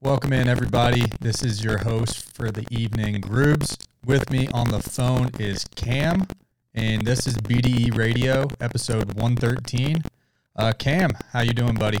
Welcome 0.00 0.32
in, 0.32 0.48
everybody. 0.48 1.04
This 1.20 1.42
is 1.42 1.64
your 1.64 1.78
host 1.78 2.32
for 2.34 2.50
the 2.50 2.64
evening, 2.70 3.20
Grooves. 3.20 3.76
With 4.04 4.30
me 4.30 4.46
on 4.54 4.68
the 4.70 4.80
phone 4.80 5.30
is 5.38 5.64
Cam, 5.74 6.26
and 6.74 7.02
this 7.02 7.26
is 7.26 7.36
BDE 7.38 7.96
Radio, 7.96 8.46
episode 8.60 9.14
113. 9.14 10.02
Uh, 10.56 10.72
Cam, 10.78 11.10
how 11.32 11.40
you 11.40 11.52
doing, 11.52 11.74
buddy? 11.74 11.98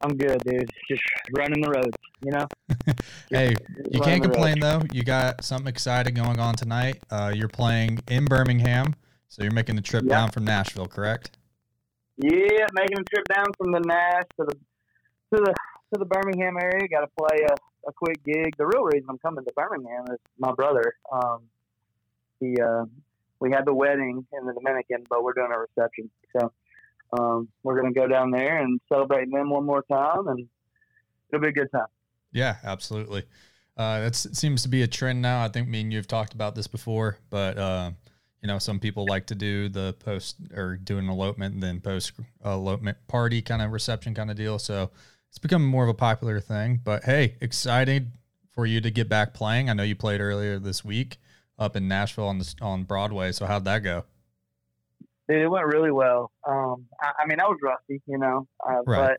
I'm 0.00 0.16
good, 0.16 0.40
dude. 0.44 0.70
Just 0.88 1.02
running 1.36 1.60
the 1.60 1.68
road, 1.70 1.94
you 2.24 2.30
know. 2.30 2.46
hey, 3.30 3.56
you 3.90 4.00
can't 4.00 4.22
complain 4.22 4.60
though. 4.60 4.82
You 4.92 5.02
got 5.02 5.42
something 5.42 5.66
exciting 5.66 6.14
going 6.14 6.38
on 6.38 6.54
tonight. 6.54 7.02
Uh, 7.10 7.32
you're 7.34 7.48
playing 7.48 7.98
in 8.08 8.24
Birmingham, 8.24 8.94
so 9.28 9.42
you're 9.42 9.52
making 9.52 9.74
the 9.74 9.82
trip 9.82 10.04
Yeah. 10.06 10.14
down 10.20 10.30
from 10.30 10.44
Nashville, 10.44 10.86
correct? 10.86 11.36
Yeah, 12.18 12.66
making 12.72 12.98
a 13.00 13.04
trip 13.12 13.24
down 13.34 13.46
from 13.58 13.72
the 13.72 13.80
Nash 13.80 14.22
to 14.38 14.46
the 14.46 14.54
to 15.34 15.42
the 15.44 15.54
to 15.92 15.98
the 15.98 16.04
Birmingham 16.04 16.56
area. 16.60 16.88
Got 16.88 17.00
to 17.00 17.10
play 17.18 17.46
a, 17.48 17.88
a 17.88 17.92
quick 17.92 18.22
gig. 18.24 18.56
The 18.56 18.66
real 18.66 18.84
reason 18.84 19.06
I'm 19.08 19.18
coming 19.18 19.44
to 19.44 19.52
Birmingham 19.54 20.04
is 20.10 20.18
my 20.38 20.52
brother. 20.52 20.94
Um, 21.10 21.42
he 22.40 22.56
uh, 22.60 22.84
we 23.40 23.50
had 23.50 23.64
the 23.64 23.74
wedding 23.74 24.26
in 24.32 24.46
the 24.46 24.52
Dominican, 24.52 25.04
but 25.08 25.22
we're 25.22 25.32
doing 25.32 25.52
a 25.54 25.58
reception, 25.58 26.10
so 26.36 26.52
um, 27.18 27.48
we're 27.62 27.80
gonna 27.80 27.92
go 27.92 28.06
down 28.06 28.30
there 28.30 28.58
and 28.58 28.80
celebrate 28.88 29.30
them 29.30 29.50
one 29.50 29.64
more 29.64 29.82
time, 29.90 30.28
and 30.28 30.48
it'll 31.30 31.42
be 31.42 31.48
a 31.48 31.52
good 31.52 31.70
time. 31.72 31.86
Yeah, 32.32 32.56
absolutely. 32.64 33.24
Uh, 33.76 34.00
that 34.00 34.16
seems 34.16 34.62
to 34.62 34.68
be 34.68 34.82
a 34.82 34.88
trend 34.88 35.22
now. 35.22 35.44
I 35.44 35.48
think 35.48 35.68
me 35.68 35.80
and 35.80 35.92
you 35.92 35.98
have 35.98 36.08
talked 36.08 36.34
about 36.34 36.56
this 36.56 36.66
before, 36.66 37.18
but 37.30 37.56
uh, 37.56 37.92
you 38.42 38.48
know, 38.48 38.58
some 38.58 38.80
people 38.80 39.06
like 39.08 39.26
to 39.26 39.34
do 39.34 39.68
the 39.68 39.94
post 40.00 40.36
or 40.54 40.76
do 40.76 40.98
an 40.98 41.08
elopement 41.08 41.54
and 41.54 41.62
then 41.62 41.80
post 41.80 42.12
elopement 42.44 42.98
party 43.06 43.40
kind 43.40 43.62
of 43.62 43.72
reception 43.72 44.14
kind 44.14 44.30
of 44.30 44.36
deal. 44.36 44.58
So 44.58 44.90
it's 45.30 45.38
become 45.38 45.64
more 45.64 45.82
of 45.84 45.88
a 45.88 45.94
popular 45.94 46.40
thing. 46.40 46.80
But 46.82 47.04
hey, 47.04 47.36
excited 47.40 48.12
for 48.50 48.66
you 48.66 48.80
to 48.80 48.90
get 48.90 49.08
back 49.08 49.34
playing. 49.34 49.70
I 49.70 49.72
know 49.74 49.82
you 49.82 49.94
played 49.96 50.20
earlier 50.20 50.58
this 50.58 50.84
week 50.84 51.18
up 51.58 51.76
in 51.76 51.88
Nashville 51.88 52.26
on 52.28 52.38
the 52.38 52.54
on 52.60 52.84
Broadway. 52.84 53.32
So 53.32 53.46
how'd 53.46 53.64
that 53.64 53.80
go? 53.80 54.04
Dude, 55.28 55.42
it 55.42 55.48
went 55.48 55.66
really 55.66 55.90
well. 55.90 56.30
Um, 56.48 56.86
I, 57.00 57.12
I 57.20 57.26
mean, 57.26 57.38
I 57.40 57.44
was 57.44 57.58
rusty, 57.62 58.00
you 58.06 58.18
know, 58.18 58.48
uh, 58.66 58.82
Right. 58.86 59.18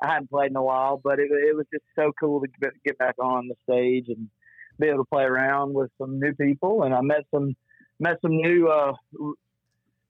but 0.00 0.06
I 0.06 0.12
hadn't 0.12 0.30
played 0.30 0.50
in 0.50 0.56
a 0.56 0.62
while. 0.62 1.00
But 1.02 1.18
it, 1.18 1.28
it 1.30 1.56
was 1.56 1.66
just 1.72 1.84
so 1.96 2.12
cool 2.20 2.40
to 2.42 2.48
get, 2.60 2.70
get 2.84 2.98
back 2.98 3.14
on 3.18 3.48
the 3.48 3.54
stage 3.62 4.06
and 4.08 4.28
be 4.78 4.88
able 4.88 4.98
to 5.04 5.08
play 5.10 5.24
around 5.24 5.72
with 5.72 5.90
some 5.98 6.20
new 6.20 6.34
people. 6.34 6.82
And 6.82 6.94
I 6.94 7.00
met 7.00 7.24
some 7.34 7.56
met 7.98 8.18
some 8.22 8.36
new 8.36 8.68
uh, 8.68 8.92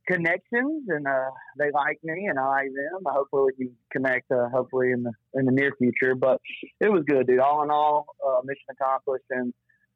connections, 0.08 0.84
and 0.88 1.06
uh, 1.06 1.30
they 1.58 1.70
like 1.72 1.98
me, 2.02 2.26
and 2.26 2.38
I 2.38 2.46
like 2.48 2.66
them. 2.66 3.02
Hopefully, 3.06 3.52
we 3.58 3.66
can 3.66 3.76
connect. 3.92 4.30
Uh, 4.32 4.48
hopefully, 4.48 4.90
in 4.92 5.02
the 5.04 5.12
in 5.34 5.44
the 5.44 5.52
near 5.52 5.72
future. 5.78 6.14
But 6.14 6.40
it 6.80 6.90
was 6.90 7.04
good, 7.06 7.26
dude. 7.26 7.38
All 7.38 7.62
in 7.62 7.70
all, 7.70 8.06
uh, 8.26 8.40
mission 8.44 8.64
accomplished, 8.70 9.26
and 9.30 9.52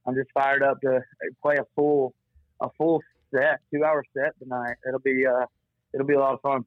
I'm 0.06 0.14
just 0.14 0.28
fired 0.34 0.62
up 0.62 0.80
to 0.82 1.00
play 1.42 1.56
a 1.56 1.64
full 1.74 2.14
a 2.60 2.68
full 2.78 3.00
set, 3.34 3.60
two 3.74 3.84
hour 3.84 4.04
set 4.16 4.38
tonight. 4.38 4.76
It'll 4.86 5.00
be 5.00 5.24
uh, 5.26 5.46
it'll 5.94 6.06
be 6.06 6.14
a 6.14 6.20
lot 6.20 6.34
of 6.34 6.40
fun. 6.42 6.64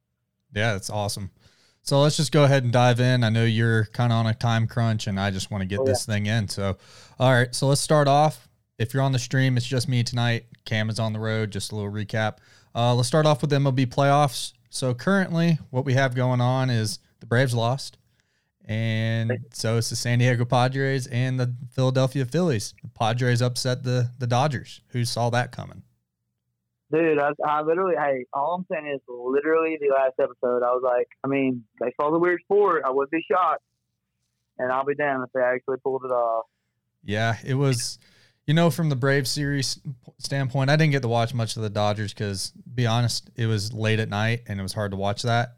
Yeah, 0.53 0.73
that's 0.73 0.89
awesome. 0.89 1.31
So 1.81 2.01
let's 2.01 2.17
just 2.17 2.31
go 2.31 2.45
ahead 2.45 2.63
and 2.63 2.73
dive 2.73 2.99
in. 2.99 3.23
I 3.23 3.29
know 3.29 3.45
you're 3.45 3.85
kind 3.85 4.11
of 4.11 4.17
on 4.17 4.25
a 4.25 4.33
time 4.33 4.65
crunch 4.65 5.05
and 5.05 5.19
I 5.19 5.29
just 5.29 5.51
want 5.51 5.61
to 5.61 5.67
get 5.67 5.81
Oh, 5.81 5.85
this 5.85 6.03
thing 6.03 6.25
in. 6.25 6.47
So, 6.47 6.77
all 7.19 7.31
right. 7.31 7.53
So 7.53 7.67
let's 7.67 7.81
start 7.81 8.07
off. 8.07 8.49
If 8.77 8.93
you're 8.93 9.03
on 9.03 9.13
the 9.13 9.19
stream, 9.19 9.55
it's 9.55 9.65
just 9.65 9.87
me 9.87 10.03
tonight. 10.03 10.45
Cam 10.65 10.89
is 10.89 10.99
on 10.99 11.13
the 11.13 11.19
road. 11.19 11.51
Just 11.51 11.71
a 11.71 11.75
little 11.75 11.91
recap. 11.91 12.37
Uh, 12.73 12.93
let's 12.93 13.07
start 13.07 13.25
off 13.25 13.41
with 13.41 13.51
MLB 13.51 13.87
playoffs. 13.87 14.53
So 14.69 14.93
currently, 14.93 15.59
what 15.69 15.85
we 15.85 15.93
have 15.93 16.13
going 16.13 16.41
on 16.41 16.69
is 16.69 16.99
the 17.21 17.25
Braves 17.25 17.53
lost. 17.53 17.97
And 18.65 19.31
so 19.53 19.77
it's 19.77 19.89
the 19.89 19.95
San 19.95 20.19
Diego 20.19 20.43
Padres 20.43 21.07
and 21.07 21.39
the 21.39 21.53
Philadelphia 21.71 22.25
Phillies. 22.25 22.73
The 22.81 22.89
Padres 22.89 23.41
upset 23.41 23.83
the, 23.83 24.11
the 24.17 24.27
Dodgers. 24.27 24.81
Who 24.89 25.05
saw 25.05 25.29
that 25.29 25.51
coming? 25.51 25.83
Dude, 26.91 27.19
I, 27.19 27.31
I 27.45 27.61
literally, 27.61 27.95
hey, 27.95 28.25
all 28.33 28.55
I'm 28.55 28.65
saying 28.71 28.91
is 28.93 29.01
literally 29.07 29.77
the 29.79 29.93
last 29.93 30.13
episode, 30.19 30.63
I 30.63 30.71
was 30.73 30.81
like, 30.83 31.07
I 31.23 31.27
mean, 31.27 31.63
baseball's 31.79 32.13
the 32.13 32.19
weird 32.19 32.41
sport. 32.43 32.83
I 32.85 32.91
would 32.91 33.09
be 33.09 33.23
shocked. 33.29 33.63
And 34.57 34.71
I'll 34.71 34.85
be 34.85 34.95
damned 34.95 35.23
if 35.23 35.31
they 35.33 35.41
actually 35.41 35.77
pulled 35.83 36.03
it 36.05 36.11
off. 36.11 36.45
Yeah, 37.03 37.37
it 37.45 37.55
was. 37.55 37.99
You 38.47 38.53
know, 38.53 38.69
from 38.69 38.89
the 38.89 38.95
Brave 38.95 39.27
series 39.27 39.79
standpoint, 40.19 40.69
I 40.69 40.75
didn't 40.75 40.91
get 40.91 41.01
to 41.01 41.07
watch 41.07 41.33
much 41.33 41.55
of 41.57 41.63
the 41.63 41.69
Dodgers 41.69 42.13
because, 42.13 42.51
be 42.73 42.85
honest, 42.85 43.31
it 43.35 43.47
was 43.47 43.73
late 43.73 43.99
at 43.99 44.09
night 44.09 44.43
and 44.47 44.59
it 44.59 44.63
was 44.63 44.73
hard 44.73 44.91
to 44.91 44.97
watch 44.97 45.23
that. 45.23 45.55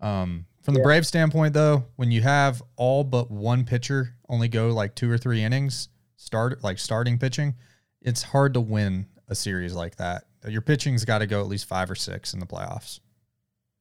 Um, 0.00 0.46
from 0.62 0.74
the 0.74 0.80
Yeah. 0.80 0.84
Brave 0.84 1.06
standpoint, 1.06 1.52
though, 1.52 1.84
when 1.96 2.10
you 2.10 2.22
have 2.22 2.62
all 2.76 3.04
but 3.04 3.30
one 3.30 3.64
pitcher 3.64 4.14
only 4.28 4.48
go 4.48 4.68
like 4.68 4.94
two 4.94 5.10
or 5.10 5.18
three 5.18 5.42
innings, 5.42 5.88
start 6.16 6.62
like 6.64 6.78
starting 6.78 7.18
pitching, 7.18 7.54
it's 8.00 8.22
hard 8.22 8.54
to 8.54 8.60
win 8.60 9.06
a 9.28 9.34
series 9.34 9.74
like 9.74 9.96
that. 9.96 10.24
Your 10.48 10.62
pitching's 10.62 11.04
got 11.04 11.18
to 11.18 11.26
go 11.26 11.40
at 11.40 11.46
least 11.46 11.66
five 11.66 11.90
or 11.90 11.94
six 11.94 12.32
in 12.32 12.40
the 12.40 12.46
playoffs. 12.46 13.00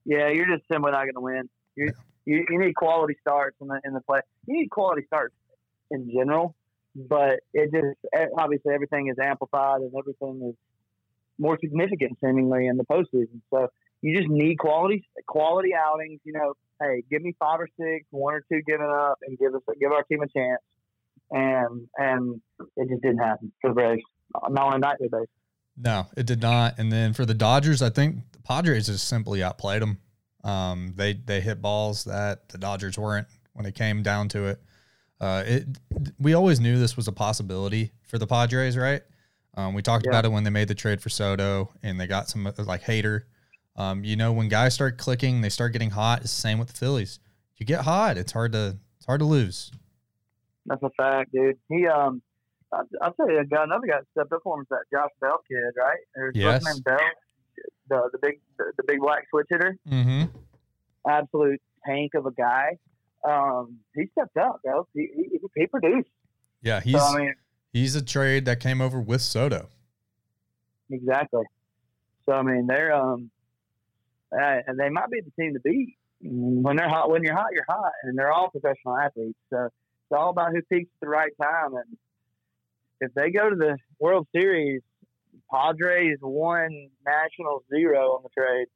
Yeah, 0.03 0.27
you're 0.29 0.45
just 0.45 0.67
simply 0.69 0.91
not 0.91 1.03
going 1.03 1.13
to 1.13 1.21
win. 1.21 1.49
You, 1.77 1.93
you 2.25 2.45
you 2.49 2.59
need 2.59 2.75
quality 2.75 3.15
starts 3.21 3.55
in 3.61 3.67
the 3.67 3.79
in 3.85 3.93
the 3.93 4.01
play. 4.01 4.19
You 4.47 4.59
need 4.59 4.69
quality 4.69 5.03
starts 5.05 5.33
in 5.91 6.11
general, 6.11 6.55
but 7.07 7.39
it 7.53 7.71
just 7.71 7.97
obviously 8.37 8.73
everything 8.73 9.07
is 9.07 9.17
amplified 9.21 9.81
and 9.81 9.91
everything 9.97 10.49
is 10.49 10.55
more 11.37 11.57
significant 11.61 12.17
seemingly 12.23 12.67
in 12.67 12.77
the 12.77 12.83
postseason. 12.85 13.41
So 13.49 13.69
you 14.01 14.17
just 14.17 14.29
need 14.29 14.57
quality 14.57 15.07
quality 15.27 15.71
outings. 15.73 16.19
You 16.23 16.33
know, 16.33 16.53
hey, 16.81 17.03
give 17.09 17.21
me 17.21 17.35
five 17.39 17.59
or 17.59 17.67
six, 17.79 18.05
one 18.11 18.33
or 18.33 18.43
two 18.51 18.61
giving 18.67 18.85
up, 18.85 19.19
and 19.25 19.37
give 19.37 19.55
us 19.55 19.61
give 19.79 19.91
our 19.91 20.03
team 20.03 20.21
a 20.21 20.27
chance. 20.27 20.61
And 21.31 21.87
and 21.97 22.41
it 22.75 22.89
just 22.89 23.01
didn't 23.01 23.19
happen 23.19 23.51
for 23.61 23.69
the 23.69 23.75
Braves, 23.75 24.01
not 24.49 24.67
on 24.67 24.75
a 24.75 24.79
nightly 24.79 25.07
basis. 25.09 25.27
No, 25.77 26.07
it 26.17 26.25
did 26.25 26.41
not. 26.41 26.77
And 26.77 26.91
then 26.91 27.13
for 27.13 27.25
the 27.25 27.33
Dodgers, 27.33 27.81
I 27.81 27.89
think 27.89 28.17
the 28.33 28.39
Padres 28.39 28.87
just 28.87 29.07
simply 29.07 29.41
outplayed 29.41 29.81
them. 29.81 29.99
Um, 30.43 30.93
they 30.95 31.13
they 31.13 31.41
hit 31.41 31.61
balls 31.61 32.03
that 32.05 32.49
the 32.49 32.57
Dodgers 32.57 32.97
weren't 32.97 33.27
when 33.53 33.65
it 33.65 33.75
came 33.75 34.03
down 34.03 34.29
to 34.29 34.45
it. 34.45 34.61
Uh, 35.21 35.43
it 35.45 35.67
we 36.19 36.33
always 36.33 36.59
knew 36.59 36.77
this 36.79 36.95
was 36.95 37.07
a 37.07 37.11
possibility 37.11 37.91
for 38.07 38.17
the 38.17 38.27
Padres, 38.27 38.77
right? 38.77 39.01
Um, 39.55 39.73
we 39.73 39.81
talked 39.81 40.05
Yeah. 40.05 40.11
about 40.11 40.25
it 40.25 40.29
when 40.31 40.43
they 40.43 40.49
made 40.49 40.67
the 40.69 40.75
trade 40.75 41.01
for 41.01 41.09
Soto 41.09 41.71
and 41.83 41.99
they 41.99 42.07
got 42.07 42.29
some 42.29 42.47
uh, 42.47 42.51
like 42.59 42.81
hater. 42.83 43.25
Um, 43.75 44.03
you 44.03 44.15
know, 44.15 44.31
when 44.31 44.47
guys 44.49 44.73
start 44.73 44.97
clicking, 44.97 45.41
they 45.41 45.49
start 45.49 45.73
getting 45.73 45.89
hot. 45.91 46.21
It's 46.21 46.33
the 46.35 46.41
same 46.41 46.59
with 46.59 46.69
the 46.69 46.73
Phillies. 46.77 47.19
You 47.57 47.65
get 47.65 47.81
hot, 47.81 48.17
it's 48.17 48.31
hard 48.31 48.53
to 48.53 48.77
it's 48.97 49.05
hard 49.05 49.19
to 49.19 49.25
lose. 49.25 49.71
That's 50.65 50.83
a 50.83 50.89
fact, 50.97 51.31
dude. 51.33 51.57
He 51.67 51.85
um, 51.87 52.21
I, 52.71 52.81
I'll 53.01 53.13
tell 53.13 53.29
you, 53.29 53.39
a 53.39 53.45
guy, 53.45 53.63
another 53.63 53.87
guy 53.87 53.97
that 53.97 54.05
stepped 54.11 54.31
up 54.31 54.41
for 54.43 54.55
him 54.57 54.61
is 54.61 54.67
that 54.69 54.83
Josh 54.93 55.09
Bell 55.19 55.39
kid, 55.49 55.73
right? 55.77 55.97
Or 56.15 56.31
Yes. 56.33 56.63
What's 56.63 56.75
name, 56.75 56.83
Bell? 56.83 56.99
The 57.89 58.09
the 58.13 58.19
big 58.21 58.39
the, 58.57 58.71
the 58.77 58.83
big 58.87 58.99
black 59.01 59.23
switch 59.29 59.47
hitter, 59.49 59.75
Mm-hmm. 59.89 60.25
absolute 61.07 61.61
tank 61.85 62.11
of 62.15 62.25
a 62.25 62.31
guy. 62.31 62.77
Um, 63.27 63.79
he 63.95 64.07
stepped 64.11 64.37
up, 64.37 64.61
bro. 64.63 64.87
He 64.93 65.09
he, 65.15 65.39
he 65.55 65.67
produced. 65.67 66.09
Yeah, 66.61 66.79
he's 66.79 66.95
so 66.95 67.01
I 67.01 67.17
mean, 67.17 67.33
he's 67.71 67.95
a 67.95 68.03
trade 68.03 68.45
that 68.45 68.59
came 68.59 68.81
over 68.81 68.99
with 68.99 69.21
Soto. 69.21 69.69
exactly. 70.89 71.43
So 72.25 72.33
I 72.33 72.41
mean, 72.43 72.67
they're 72.67 72.93
um, 72.93 73.31
uh, 74.31 74.57
they 74.77 74.89
might 74.89 75.09
be 75.09 75.21
the 75.21 75.31
team 75.41 75.53
to 75.53 75.59
beat. 75.59 75.95
When 76.21 76.75
they're 76.75 76.89
hot, 76.89 77.09
when 77.09 77.23
you're 77.23 77.35
hot, 77.35 77.47
you're 77.53 77.65
hot, 77.67 77.91
and 78.03 78.17
they're 78.17 78.31
all 78.31 78.49
professional 78.49 78.97
athletes. 78.97 79.39
So 79.49 79.65
it's 79.65 79.73
all 80.11 80.31
about 80.31 80.51
who 80.51 80.61
peaks 80.63 80.89
at 80.95 80.99
the 81.01 81.09
right 81.09 81.31
time. 81.41 81.75
And 81.75 81.97
if 82.99 83.13
they 83.13 83.31
go 83.31 83.49
to 83.49 83.55
the 83.55 83.77
World 83.99 84.27
Series, 84.35 84.81
Padres 85.51 86.17
one, 86.21 86.89
Nationals 87.05 87.63
zero 87.73 88.15
on 88.15 88.23
the 88.23 88.29
trade. 88.37 88.67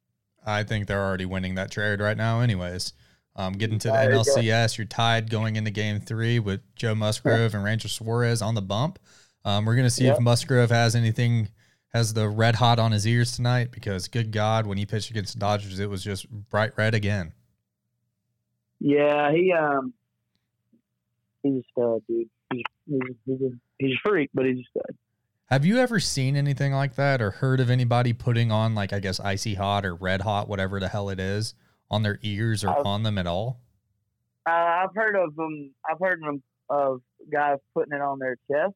I 0.46 0.64
think 0.64 0.88
they're 0.88 1.04
already 1.04 1.26
winning 1.26 1.56
that 1.56 1.72
trade 1.72 2.00
right 2.00 2.18
now, 2.18 2.40
anyways. 2.40 2.94
Um, 3.36 3.54
getting 3.54 3.80
to 3.80 3.88
the 3.88 3.94
There 3.94 4.14
you 4.14 4.24
go. 4.24 4.24
NLCS, 4.24 4.78
you're 4.78 4.86
tied 4.86 5.30
going 5.30 5.56
into 5.56 5.72
game 5.72 6.00
three 6.00 6.40
with 6.40 6.62
Joe 6.76 6.94
Musgrove 6.94 7.56
and 7.56 7.64
Ranger 7.64 7.88
Suarez 7.88 8.42
on 8.42 8.54
the 8.54 8.62
bump. 8.62 9.00
Um, 9.44 9.66
we're 9.66 9.76
going 9.76 9.88
to 9.88 9.92
see 9.92 10.06
if 10.06 10.20
Musgrove 10.20 10.70
has 10.70 10.96
anything, 10.96 11.50
has 11.94 12.14
the 12.14 12.30
red 12.30 12.56
hot 12.56 12.80
on 12.80 12.92
his 12.92 13.08
ears 13.08 13.36
tonight 13.36 13.72
because, 13.72 14.08
good 14.08 14.32
God, 14.32 14.68
when 14.68 14.78
he 14.78 14.86
pitched 14.86 15.10
against 15.10 15.34
the 15.34 15.40
Dodgers, 15.40 15.80
it 15.80 15.90
was 15.90 16.04
just 16.04 16.30
bright 16.30 16.72
red 16.78 16.94
again. 16.94 17.34
Yeah, 18.80 19.32
he 19.32 19.52
um, 19.52 19.94
he's 21.42 21.56
a 21.56 21.64
stud, 21.72 22.02
dude. 22.08 22.30
He's 22.52 22.64
he's 22.88 23.02
he's 23.26 23.42
a, 23.42 23.50
he's 23.80 23.94
a 23.94 24.00
freak, 24.04 24.30
but 24.34 24.46
he's 24.46 24.60
a 24.60 24.70
stud. 24.70 24.98
Have 25.48 25.66
you 25.66 25.78
ever 25.78 26.00
seen 26.00 26.36
anything 26.36 26.74
like 26.74 26.96
that 26.96 27.22
or 27.22 27.32
heard 27.32 27.60
of 27.60 27.70
anybody 27.70 28.12
putting 28.12 28.52
on, 28.52 28.74
like, 28.74 28.92
I 28.92 29.00
guess, 29.00 29.20
icy 29.20 29.54
hot 29.54 29.86
or 29.86 29.94
red 29.94 30.22
hot, 30.22 30.48
whatever 30.48 30.80
the 30.80 30.88
hell 30.88 31.10
it 31.10 31.20
is, 31.20 31.54
on 31.92 32.04
their 32.04 32.20
ears 32.22 32.64
or 32.64 32.70
I've- 32.70 32.82
on 32.86 33.04
them 33.04 33.18
at 33.18 33.28
all? 33.28 33.60
Uh, 34.46 34.50
I've 34.52 34.96
heard 34.96 35.16
of 35.16 35.36
them. 35.36 35.74
I've 35.90 36.00
heard 36.00 36.22
them 36.22 36.44
of 36.70 37.02
guys 37.32 37.60
putting 37.74 37.94
it 37.94 38.02
on 38.02 38.20
their 38.20 38.36
chest, 38.52 38.74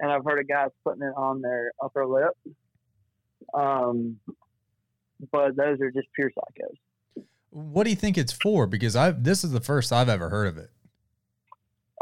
and 0.00 0.10
I've 0.10 0.24
heard 0.24 0.40
of 0.40 0.48
guys 0.48 0.70
putting 0.84 1.02
it 1.02 1.14
on 1.16 1.40
their 1.40 1.72
upper 1.82 2.06
lip. 2.06 2.32
Um, 3.54 4.18
but 5.32 5.56
those 5.56 5.80
are 5.80 5.90
just 5.90 6.08
pure 6.14 6.30
psychos. 6.30 7.24
What 7.50 7.84
do 7.84 7.90
you 7.90 7.96
think 7.96 8.18
it's 8.18 8.32
for? 8.32 8.66
Because 8.66 8.96
I've 8.96 9.22
this 9.24 9.44
is 9.44 9.52
the 9.52 9.60
first 9.60 9.92
I've 9.92 10.08
ever 10.08 10.28
heard 10.28 10.48
of 10.48 10.58
it. 10.58 10.70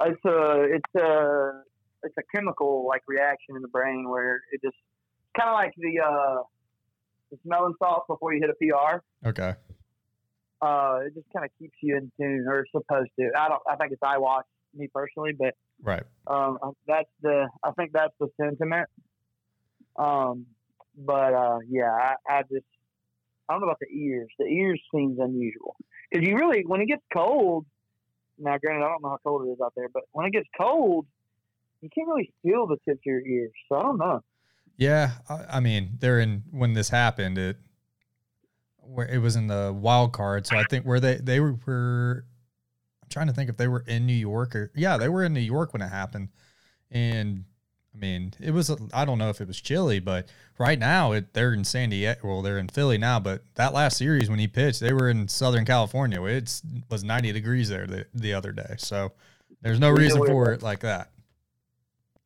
it's 0.01 0.25
a 0.25 0.63
it's 0.75 0.95
a 1.01 1.63
it's 2.03 2.15
a 2.19 2.23
chemical 2.35 2.87
like 2.89 3.03
reaction 3.07 3.55
in 3.55 3.63
the 3.63 3.69
brain 3.69 4.09
where 4.09 4.41
it 4.51 4.61
just 4.65 4.77
kind 5.39 5.51
of 5.51 5.55
like 5.55 5.73
the 5.77 6.01
uh, 6.01 6.43
the 7.31 7.39
smelling 7.45 7.75
salts 7.79 8.07
before 8.09 8.33
you 8.35 8.41
hit 8.41 8.51
a 8.51 8.55
PR. 8.55 9.29
Okay. 9.29 9.55
Uh, 10.63 11.01
it 11.07 11.15
just 11.15 11.27
kind 11.35 11.45
of 11.45 11.51
keeps 11.59 11.77
you 11.83 11.97
in 11.97 12.13
tune, 12.17 12.47
or 12.49 12.65
supposed 12.71 13.11
to. 13.19 13.31
I 13.37 13.49
don't. 13.49 13.61
I 13.69 13.75
think 13.77 13.93
it's 13.93 14.03
eye 14.03 14.19
wash, 14.19 14.45
me 14.75 14.89
personally, 14.95 15.33
but 15.37 15.55
Right. 15.83 16.05
um, 16.29 16.57
that's 16.87 17.11
the. 17.21 17.49
I 17.65 17.73
think 17.73 17.91
that's 17.93 18.15
the 18.21 18.29
sentiment. 18.41 18.89
Um, 19.97 20.47
but 20.97 21.35
uh, 21.35 21.59
yeah, 21.69 21.91
I, 21.91 22.15
I 22.29 22.43
just 22.43 22.65
I 23.49 23.55
don't 23.55 23.61
know 23.61 23.67
about 23.67 23.81
the 23.81 23.89
ears. 23.95 24.29
The 24.39 24.47
ears 24.47 24.81
seems 24.95 25.19
unusual 25.19 25.77
because 26.11 26.27
you 26.27 26.37
really 26.37 26.65
when 26.65 26.81
it 26.81 26.87
gets 26.87 27.03
cold. 27.13 27.67
Now, 28.39 28.57
granted, 28.59 28.85
I 28.85 28.89
don't 28.89 29.03
know 29.03 29.11
how 29.11 29.19
cold 29.25 29.47
it 29.47 29.51
is 29.51 29.59
out 29.63 29.73
there, 29.77 29.89
but 29.93 30.05
when 30.13 30.27
it 30.27 30.33
gets 30.33 30.49
cold, 30.59 31.07
you 31.81 31.89
can't 31.95 32.09
really 32.09 32.33
feel 32.43 32.67
the 32.67 32.77
tips 32.89 33.01
of 33.01 33.05
your 33.05 33.21
ears. 33.21 33.53
So 33.69 33.77
I 33.79 33.83
don't 33.83 33.99
know. 33.99 34.21
Yeah, 34.79 35.11
I, 35.29 35.45
I 35.57 35.61
mean, 35.61 35.99
they're 35.99 36.19
in 36.19 36.45
when 36.51 36.73
this 36.73 36.89
happened. 36.89 37.37
It 37.37 37.59
where 38.83 39.07
it 39.07 39.19
was 39.19 39.37
in 39.37 39.47
the 39.47 39.75
wild 39.77 40.13
card. 40.13 40.47
So 40.47 40.57
I 40.57 40.65
think 40.65 40.85
where 40.85 41.01
they 41.01 41.17
they 41.17 41.41
were, 41.41 41.57
were 41.67 42.25
I'm 43.03 43.09
trying 43.09 43.27
to 43.29 43.33
think 43.33 43.51
if 43.51 43.57
they 43.57 43.69
were 43.69 43.85
in 43.87 44.07
New 44.07 44.13
York 44.13 44.55
or 44.55 44.71
yeah, 44.75 44.97
they 44.97 45.09
were 45.09 45.25
in 45.25 45.33
New 45.33 45.41
York 45.41 45.73
when 45.73 45.83
it 45.83 45.89
happened. 45.89 46.29
And 46.91 47.45
I 47.95 47.99
mean, 47.99 48.33
it 48.41 48.53
was 48.53 48.75
I 48.93 49.05
don't 49.05 49.19
know 49.19 49.31
if 49.31 49.41
it 49.41 49.49
was 49.49 49.61
chilly, 49.61 50.01
but 50.01 50.29
right 50.59 50.79
now 50.79 51.13
it 51.13 51.35
they're 51.35 51.53
in 51.53 51.65
San 51.65 51.91
Diego. 51.91 52.21
Well, 52.25 52.43
they're 52.43 52.59
in 52.59 52.69
Philly 52.69 52.99
now, 52.99 53.21
but 53.21 53.43
that 53.55 53.73
last 53.73 53.99
series 53.99 54.31
when 54.31 54.39
he 54.39 54.49
pitched, 54.49 54.81
they 54.81 54.93
were 54.93 55.09
in 55.09 55.29
Southern 55.29 55.65
California. 55.65 56.23
It 56.25 56.63
was 56.91 57.05
90 57.05 57.33
degrees 57.33 57.69
there 57.69 57.87
the, 57.87 58.07
the 58.15 58.35
other 58.35 58.53
day. 58.53 58.75
So 58.79 59.13
there's 59.61 59.81
no 59.81 59.91
He's 59.91 60.15
reason 60.15 60.27
for 60.27 60.53
it 60.53 60.63
like 60.63 60.81
that. 60.81 61.11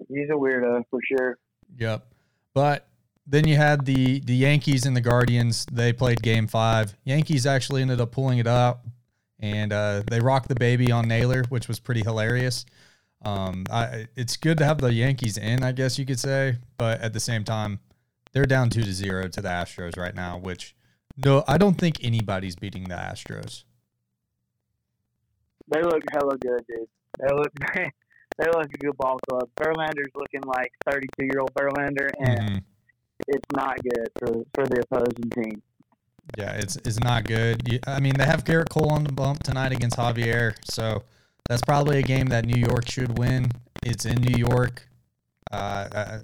He's 0.09 0.29
a 0.29 0.35
weirdo 0.35 0.85
for 0.91 1.00
sure. 1.02 1.38
Yep. 1.79 2.06
But 2.55 2.87
then 3.26 3.46
you 3.46 3.56
had 3.56 3.84
the 3.84 4.20
the 4.20 4.34
Yankees 4.34 4.87
and 4.87 4.96
the 4.96 5.00
Guardians. 5.00 5.67
They 5.73 5.93
played 5.93 6.23
Game 6.23 6.46
Five. 6.46 6.96
Yankees 7.05 7.46
actually 7.46 7.82
ended 7.82 8.00
up 8.00 8.12
pulling 8.12 8.38
it 8.38 8.46
up, 8.46 8.84
and 9.40 9.73
uh, 9.73 10.02
they 10.08 10.20
rocked 10.20 10.49
the 10.49 10.55
baby 10.55 10.93
on 10.93 11.08
Naylor, 11.08 11.43
which 11.49 11.69
was 11.69 11.81
pretty 11.81 12.02
hilarious. 12.02 12.64
Um, 13.25 13.64
I, 13.70 14.06
it's 14.14 14.37
good 14.37 14.58
to 14.58 14.64
have 14.64 14.78
the 14.78 14.93
Yankees 14.93 15.37
in, 15.38 15.64
I 15.64 15.73
guess 15.73 15.99
you 15.99 16.06
could 16.06 16.20
say, 16.20 16.58
but 16.78 17.00
at 17.00 17.12
the 17.12 17.19
same 17.20 17.43
time, 17.44 17.81
they're 18.32 18.44
down 18.46 18.70
two 18.70 18.82
to 18.82 18.93
zero 18.93 19.26
to 19.28 19.40
the 19.40 19.49
Astros 19.49 19.96
right 19.99 20.14
now. 20.14 20.38
Which 20.38 20.76
no, 21.25 21.43
I 21.49 21.58
don't 21.58 21.75
think 21.76 22.05
anybody's 22.05 22.55
beating 22.55 22.84
the 22.84 22.94
Astros. 22.94 23.64
They 25.69 25.82
look 25.82 26.02
hella 26.12 26.37
good, 26.38 26.64
dude. 26.69 26.88
They 27.19 27.34
look 27.34 27.52
they 28.38 28.46
look 28.46 28.67
a 28.73 28.78
good 28.78 28.96
ball 28.99 29.19
club. 29.28 29.49
Verlander's 29.56 30.12
looking 30.14 30.43
like 30.46 30.70
thirty 30.88 31.08
two 31.19 31.25
year 31.26 31.40
old 31.40 31.52
Verlander, 31.55 32.11
and 32.20 32.38
Mhm. 32.50 32.62
It's 33.28 33.46
not 33.54 33.76
good 33.82 34.08
for 34.18 34.44
for 34.54 34.66
the 34.66 34.82
opposing 34.90 35.30
team. 35.30 35.62
Yeah, 36.36 36.52
it's 36.52 36.76
it's 36.76 37.00
not 37.00 37.24
good. 37.24 37.62
You- 37.70 37.80
I 37.86 38.00
mean, 38.00 38.14
they 38.16 38.24
have 38.24 38.44
Gerrit 38.44 38.68
Cole 38.68 38.90
on 38.90 39.04
the 39.04 39.12
bump 39.12 39.42
tonight 39.42 39.72
against 39.72 39.96
Javier, 39.96 40.54
so 40.64 41.02
that's 41.48 41.62
probably 41.62 41.98
a 41.98 42.02
game 42.02 42.26
that 42.26 42.44
New 42.44 42.60
York 42.60 42.88
should 42.90 43.18
win. 43.18 43.50
It's 43.84 44.04
in 44.04 44.20
New 44.20 44.36
York. 44.36 44.88
Uh, 45.52 45.88
uh, 45.92 46.18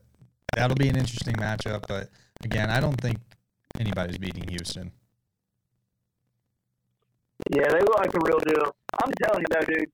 that'll 0.57 0.77
be 0.77 0.89
an 0.89 0.97
interesting 0.97 1.35
matchup, 1.37 1.85
but 1.87 2.11
again, 2.45 2.69
I 2.71 2.81
don't 2.81 3.01
think 3.01 3.19
anybody's 3.79 4.19
beating 4.19 4.49
Houston. 4.49 4.91
Yeah, 7.55 7.69
they 7.69 7.81
look 7.81 7.99
like 7.99 8.13
the 8.13 8.21
real 8.25 8.39
deal. 8.41 8.75
I'm 9.03 9.13
telling 9.23 9.41
you 9.41 9.47
though, 9.51 9.67
dude. 9.75 9.91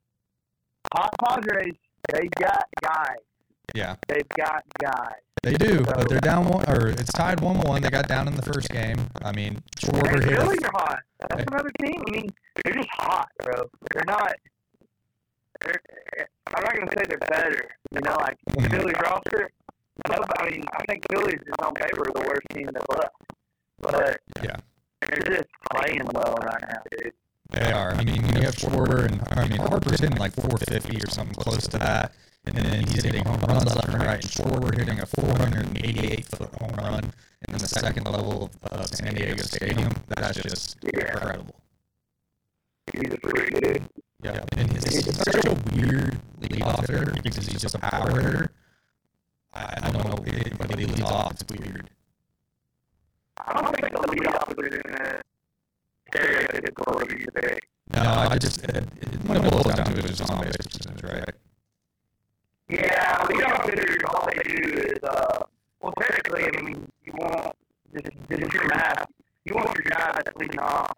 Hot 0.95 1.11
Padres, 1.23 1.75
they 2.13 2.29
got 2.41 2.65
guys. 2.83 3.19
Yeah, 3.75 3.97
They've 4.09 4.29
got 4.31 4.65
guys. 4.83 5.21
they 5.43 5.53
do, 5.55 5.85
but 5.85 6.09
they're 6.09 6.21
down 6.21 6.49
one, 6.49 6.65
or 6.69 6.89
it's 6.89 7.13
tied 7.13 7.41
one 7.41 7.61
one. 7.61 7.83
They 7.83 7.91
got 7.91 8.09
down 8.09 8.27
in 8.29 8.35
the 8.35 8.43
first 8.43 8.71
game. 8.71 8.97
I 9.23 9.33
mean, 9.33 9.63
Schwarber 9.79 10.25
hit. 10.25 10.39
Phillies 10.39 10.63
are 10.65 10.71
hot. 10.73 10.99
That's 11.29 11.45
another 11.51 11.71
team. 11.83 12.03
I 12.07 12.11
mean, 12.11 12.31
they're 12.65 12.75
just 12.75 12.89
hot, 12.93 13.29
bro. 13.45 13.69
They're 13.93 14.05
not. 14.07 14.33
They're, 15.61 16.29
I'm 16.55 16.63
not 16.63 16.75
gonna 16.77 16.91
say 16.97 17.03
they're 17.09 17.19
better. 17.19 17.71
You 17.93 18.01
know, 18.05 18.17
like 18.21 18.37
the 18.47 18.63
Mhm. 18.63 18.71
Phillies 18.71 18.95
roster. 19.03 19.51
No, 20.09 20.25
I 20.39 20.51
mean, 20.51 20.65
I 20.73 20.85
think 20.89 21.05
Phillies 21.11 21.41
is 21.47 21.55
on 21.63 21.75
paper 21.75 22.05
the 22.15 22.25
worst 22.27 22.47
team 22.55 22.69
that's 22.73 22.87
left. 22.89 23.15
But 23.81 24.21
Yeah. 24.43 24.57
they're 25.01 25.37
just 25.37 25.49
playing 25.73 26.03
well 26.15 26.37
right 26.43 26.63
now, 26.69 26.83
dude. 26.91 27.13
They 27.51 27.73
are. 27.73 27.93
I 27.95 28.05
mean, 28.05 28.25
you 28.35 28.43
have 28.43 28.55
Schwarber 28.57 29.05
and 29.07 29.23
I 29.39 29.49
mean 29.49 29.59
Harper's 29.59 30.01
hitting 30.01 30.19
like 30.19 30.33
450 30.35 30.99
or 31.03 31.11
something 31.11 31.35
close 31.35 31.67
to 31.69 31.79
that, 31.79 32.13
and 32.57 32.67
then 32.67 32.87
he's 32.87 33.05
hitting 33.05 33.25
home 33.25 33.41
runs 33.41 33.75
left 33.75 33.89
and 33.89 34.03
right. 34.03 34.23
And 34.23 34.25
Schwarber 34.25 34.77
hitting 34.77 35.01
a 35.01 35.07
488 35.07 36.25
foot 36.27 36.55
home 36.61 36.75
run 36.77 37.13
in 37.49 37.53
the 37.59 37.67
second 37.67 38.05
level 38.05 38.45
of 38.45 38.73
uh, 38.73 38.85
San 38.87 39.15
Diego 39.15 39.43
Stadium. 39.43 39.93
That's 40.09 40.41
just 40.41 40.77
Yeah. 40.83 41.13
incredible. 41.13 41.55
He's 42.93 43.13
a 43.13 43.19
freak, 43.19 43.61
dude. 43.63 43.83
Yeah, 44.23 44.45
and 44.57 44.73
he's, 44.73 44.85
he's 44.85 45.17
such 45.17 45.45
a 45.45 45.55
weird 45.75 46.19
leadoff 46.41 46.81
hitter 46.89 47.13
because 47.23 47.47
he's 47.47 47.61
just 47.63 47.75
a 47.75 47.79
power 47.79 48.11
hitter. 48.21 48.51
I, 49.55 49.75
I 49.83 49.91
don't 49.91 50.05
know 50.05 50.19
he 50.79 50.87
leads 50.87 51.01
off. 51.03 51.33
It's 51.33 51.45
weird. 51.51 51.91
I 53.45 53.53
don't 53.53 53.75
think 53.75 53.93
the 53.93 53.99
leadoff 53.99 54.65
is 54.65 54.75
in 54.75 54.95
a 54.95 55.21
stereotypical 56.13 57.03
of 57.03 57.11
you 57.13 57.27
today. 57.27 57.59
No, 57.95 58.03
I 58.03 58.39
just 58.39 58.63
it, 58.65 58.77
it, 58.77 59.25
when 59.25 59.45
it 59.45 59.51
boils 59.51 59.75
down 59.75 59.87
to 59.87 59.99
it, 59.99 60.05
it's 60.05 60.19
just 60.19 60.31
on 60.31 60.43
base 60.45 60.57
percentage, 60.57 61.03
right? 61.03 61.35
Yeah, 62.69 63.17
leadoff 63.25 63.65
hitters, 63.65 63.97
all 64.07 64.29
they 64.29 64.43
do 64.43 64.73
is, 64.81 64.99
uh, 65.03 65.43
well, 65.81 65.95
technically, 65.99 66.45
I 66.45 66.63
mean, 66.63 66.87
you 67.05 67.13
want, 67.15 67.57
this, 67.93 68.03
this 68.29 68.41
is 68.41 68.53
your 68.53 68.69
math, 68.69 69.07
you 69.45 69.55
want 69.55 69.75
your 69.75 69.85
guy 69.89 70.13
that's 70.15 70.37
leading 70.37 70.61
off 70.61 70.93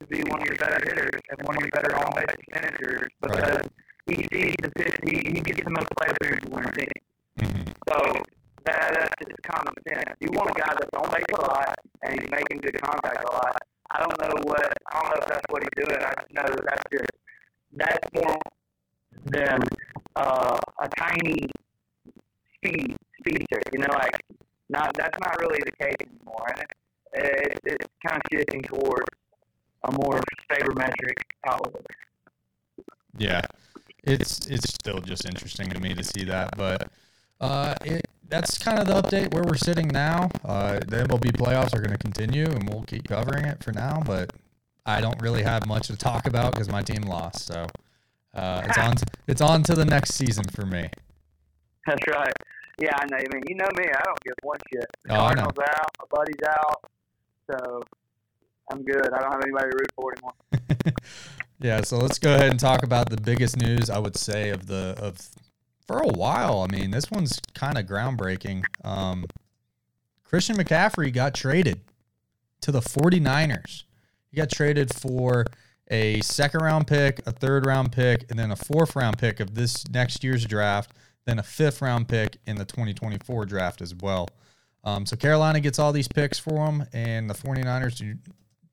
to 0.00 0.06
be 0.06 0.22
one 0.30 0.40
of 0.40 0.46
your 0.46 0.56
better 0.56 0.80
hitters 0.82 1.20
and 1.30 1.46
one 1.46 1.56
of 1.56 1.62
your 1.62 1.70
better 1.70 1.94
on 1.96 2.12
base 2.14 2.36
percenters 2.48 3.08
because 3.20 3.68
he 4.06 4.26
sees 4.32 4.54
the 4.62 4.70
pitch, 4.70 4.96
he, 5.04 5.16
he 5.32 5.40
gets 5.40 5.62
the 5.62 5.70
most 5.70 5.88
play 5.98 6.08
appearances 6.10 6.50
when 6.50 6.64
he's 6.64 6.76
hitting. 6.76 7.74
So 7.88 7.96
that, 8.64 8.94
that's 8.94 9.14
just 9.20 9.42
common 9.42 9.74
sense. 9.86 10.16
You 10.20 10.28
want 10.32 10.50
a 10.50 10.60
guy 10.60 10.72
that's 10.72 10.96
on 10.96 11.10
base 11.10 11.24
a 11.34 11.40
lot 11.42 11.74
and 12.02 12.20
he's 12.20 12.30
making 12.30 12.58
good 12.58 12.80
contact 12.80 13.22
a 13.22 13.32
lot. 13.32 13.58
I 13.90 13.98
don't 14.00 14.18
know 14.18 14.40
what 14.44 14.72
I 14.90 15.02
don't 15.02 15.10
know 15.10 15.20
if 15.20 15.28
that's 15.28 15.44
what 15.50 15.62
he's 15.62 15.84
doing. 15.84 16.00
I 16.00 16.14
just 16.20 16.32
know 16.32 16.48
that 16.48 16.64
that's 16.64 16.84
just 16.90 17.10
that's 17.74 18.08
more 18.14 18.36
than 19.26 19.60
uh, 20.16 20.58
a 20.80 20.88
tiny 20.98 21.38
speed 22.56 22.96
speedster. 23.18 23.60
You 23.72 23.80
know, 23.80 23.94
like 23.94 24.20
not 24.68 24.92
that's 24.96 25.18
not 25.20 25.38
really 25.40 25.60
the 25.64 25.84
case 25.84 25.94
anymore. 26.00 26.46
It, 27.14 27.52
it, 27.54 27.58
it's 27.64 27.86
kind 28.06 28.20
of 28.20 28.22
shifting 28.32 28.62
towards 28.62 29.06
a 29.84 29.92
more 29.92 30.20
sabermetric 30.50 31.22
outlook. 31.46 31.86
Yeah, 33.18 33.42
it's 34.04 34.46
it's 34.46 34.72
still 34.72 35.00
just 35.00 35.26
interesting 35.26 35.68
to 35.70 35.80
me 35.80 35.94
to 35.94 36.02
see 36.02 36.24
that, 36.24 36.56
but 36.56 36.90
uh, 37.40 37.74
it 37.84 38.06
that's 38.28 38.56
kind 38.56 38.78
of 38.78 38.86
the 38.86 38.94
update 38.94 39.34
where 39.34 39.42
we're 39.42 39.56
sitting 39.56 39.88
now. 39.88 40.30
Uh, 40.42 40.80
the 40.88 41.04
MLB 41.04 41.32
playoffs 41.32 41.74
are 41.74 41.80
going 41.80 41.90
to 41.90 41.98
continue, 41.98 42.46
and 42.46 42.66
we'll 42.66 42.82
keep 42.84 43.06
covering 43.08 43.44
it 43.44 43.62
for 43.62 43.72
now. 43.72 44.02
But 44.06 44.30
I 44.86 45.02
don't 45.02 45.20
really 45.20 45.42
have 45.42 45.66
much 45.66 45.88
to 45.88 45.96
talk 45.96 46.26
about 46.26 46.54
because 46.54 46.70
my 46.70 46.80
team 46.80 47.02
lost, 47.02 47.46
so 47.46 47.66
uh, 48.34 48.62
it's 48.64 48.78
on 48.78 48.94
it's 49.26 49.40
on 49.40 49.62
to 49.64 49.74
the 49.74 49.84
next 49.84 50.14
season 50.14 50.44
for 50.44 50.64
me. 50.66 50.88
That's 51.86 52.02
right. 52.08 52.32
Yeah, 52.80 52.96
I 52.96 53.04
know. 53.06 53.16
I 53.18 53.34
mean, 53.34 53.42
you 53.48 53.54
know 53.54 53.68
me. 53.76 53.84
I 53.84 54.02
don't 54.04 54.20
give 54.24 54.34
one 54.42 54.58
shit. 54.72 54.86
The 55.04 55.14
Oh, 55.14 55.20
I 55.20 55.34
know. 55.34 55.42
Cardinals 55.42 55.68
out. 55.68 55.90
My 56.00 56.04
buddy's 56.10 56.48
out. 56.48 56.84
So 57.50 57.82
I'm 58.72 58.82
good. 58.84 59.12
I 59.12 59.20
don't 59.20 59.32
have 59.32 59.42
anybody 59.42 59.70
to 59.70 59.76
root 59.76 59.92
for 59.94 60.12
anymore. 60.12 60.94
yeah, 61.60 61.82
so 61.82 61.98
let's 61.98 62.18
go 62.18 62.34
ahead 62.34 62.50
and 62.50 62.58
talk 62.58 62.82
about 62.82 63.10
the 63.10 63.20
biggest 63.20 63.56
news 63.56 63.90
I 63.90 63.98
would 63.98 64.16
say 64.16 64.50
of 64.50 64.66
the 64.66 64.96
of 64.98 65.18
for 65.86 65.98
a 65.98 66.08
while. 66.08 66.66
I 66.68 66.74
mean, 66.74 66.90
this 66.90 67.10
one's 67.10 67.40
kind 67.54 67.76
of 67.76 67.86
groundbreaking. 67.86 68.62
Um, 68.84 69.26
Christian 70.24 70.56
McCaffrey 70.56 71.12
got 71.12 71.34
traded 71.34 71.80
to 72.62 72.72
the 72.72 72.80
49ers. 72.80 73.82
He 74.30 74.38
got 74.38 74.50
traded 74.50 74.94
for 74.94 75.44
a 75.92 76.20
second 76.22 76.62
round 76.62 76.86
pick, 76.86 77.20
a 77.26 77.32
third 77.32 77.66
round 77.66 77.92
pick, 77.92 78.24
and 78.30 78.38
then 78.38 78.50
a 78.50 78.56
fourth 78.56 78.96
round 78.96 79.18
pick 79.18 79.38
of 79.38 79.54
this 79.54 79.86
next 79.88 80.24
year's 80.24 80.44
draft, 80.46 80.92
then 81.26 81.38
a 81.38 81.42
fifth 81.42 81.82
round 81.82 82.08
pick 82.08 82.38
in 82.46 82.56
the 82.56 82.64
2024 82.64 83.44
draft 83.44 83.82
as 83.82 83.94
well. 83.94 84.28
Um, 84.84 85.06
so 85.06 85.14
Carolina 85.14 85.60
gets 85.60 85.78
all 85.78 85.92
these 85.92 86.08
picks 86.08 86.38
for 86.38 86.64
them, 86.66 86.84
and 86.92 87.30
the 87.30 87.34
49ers 87.34 88.18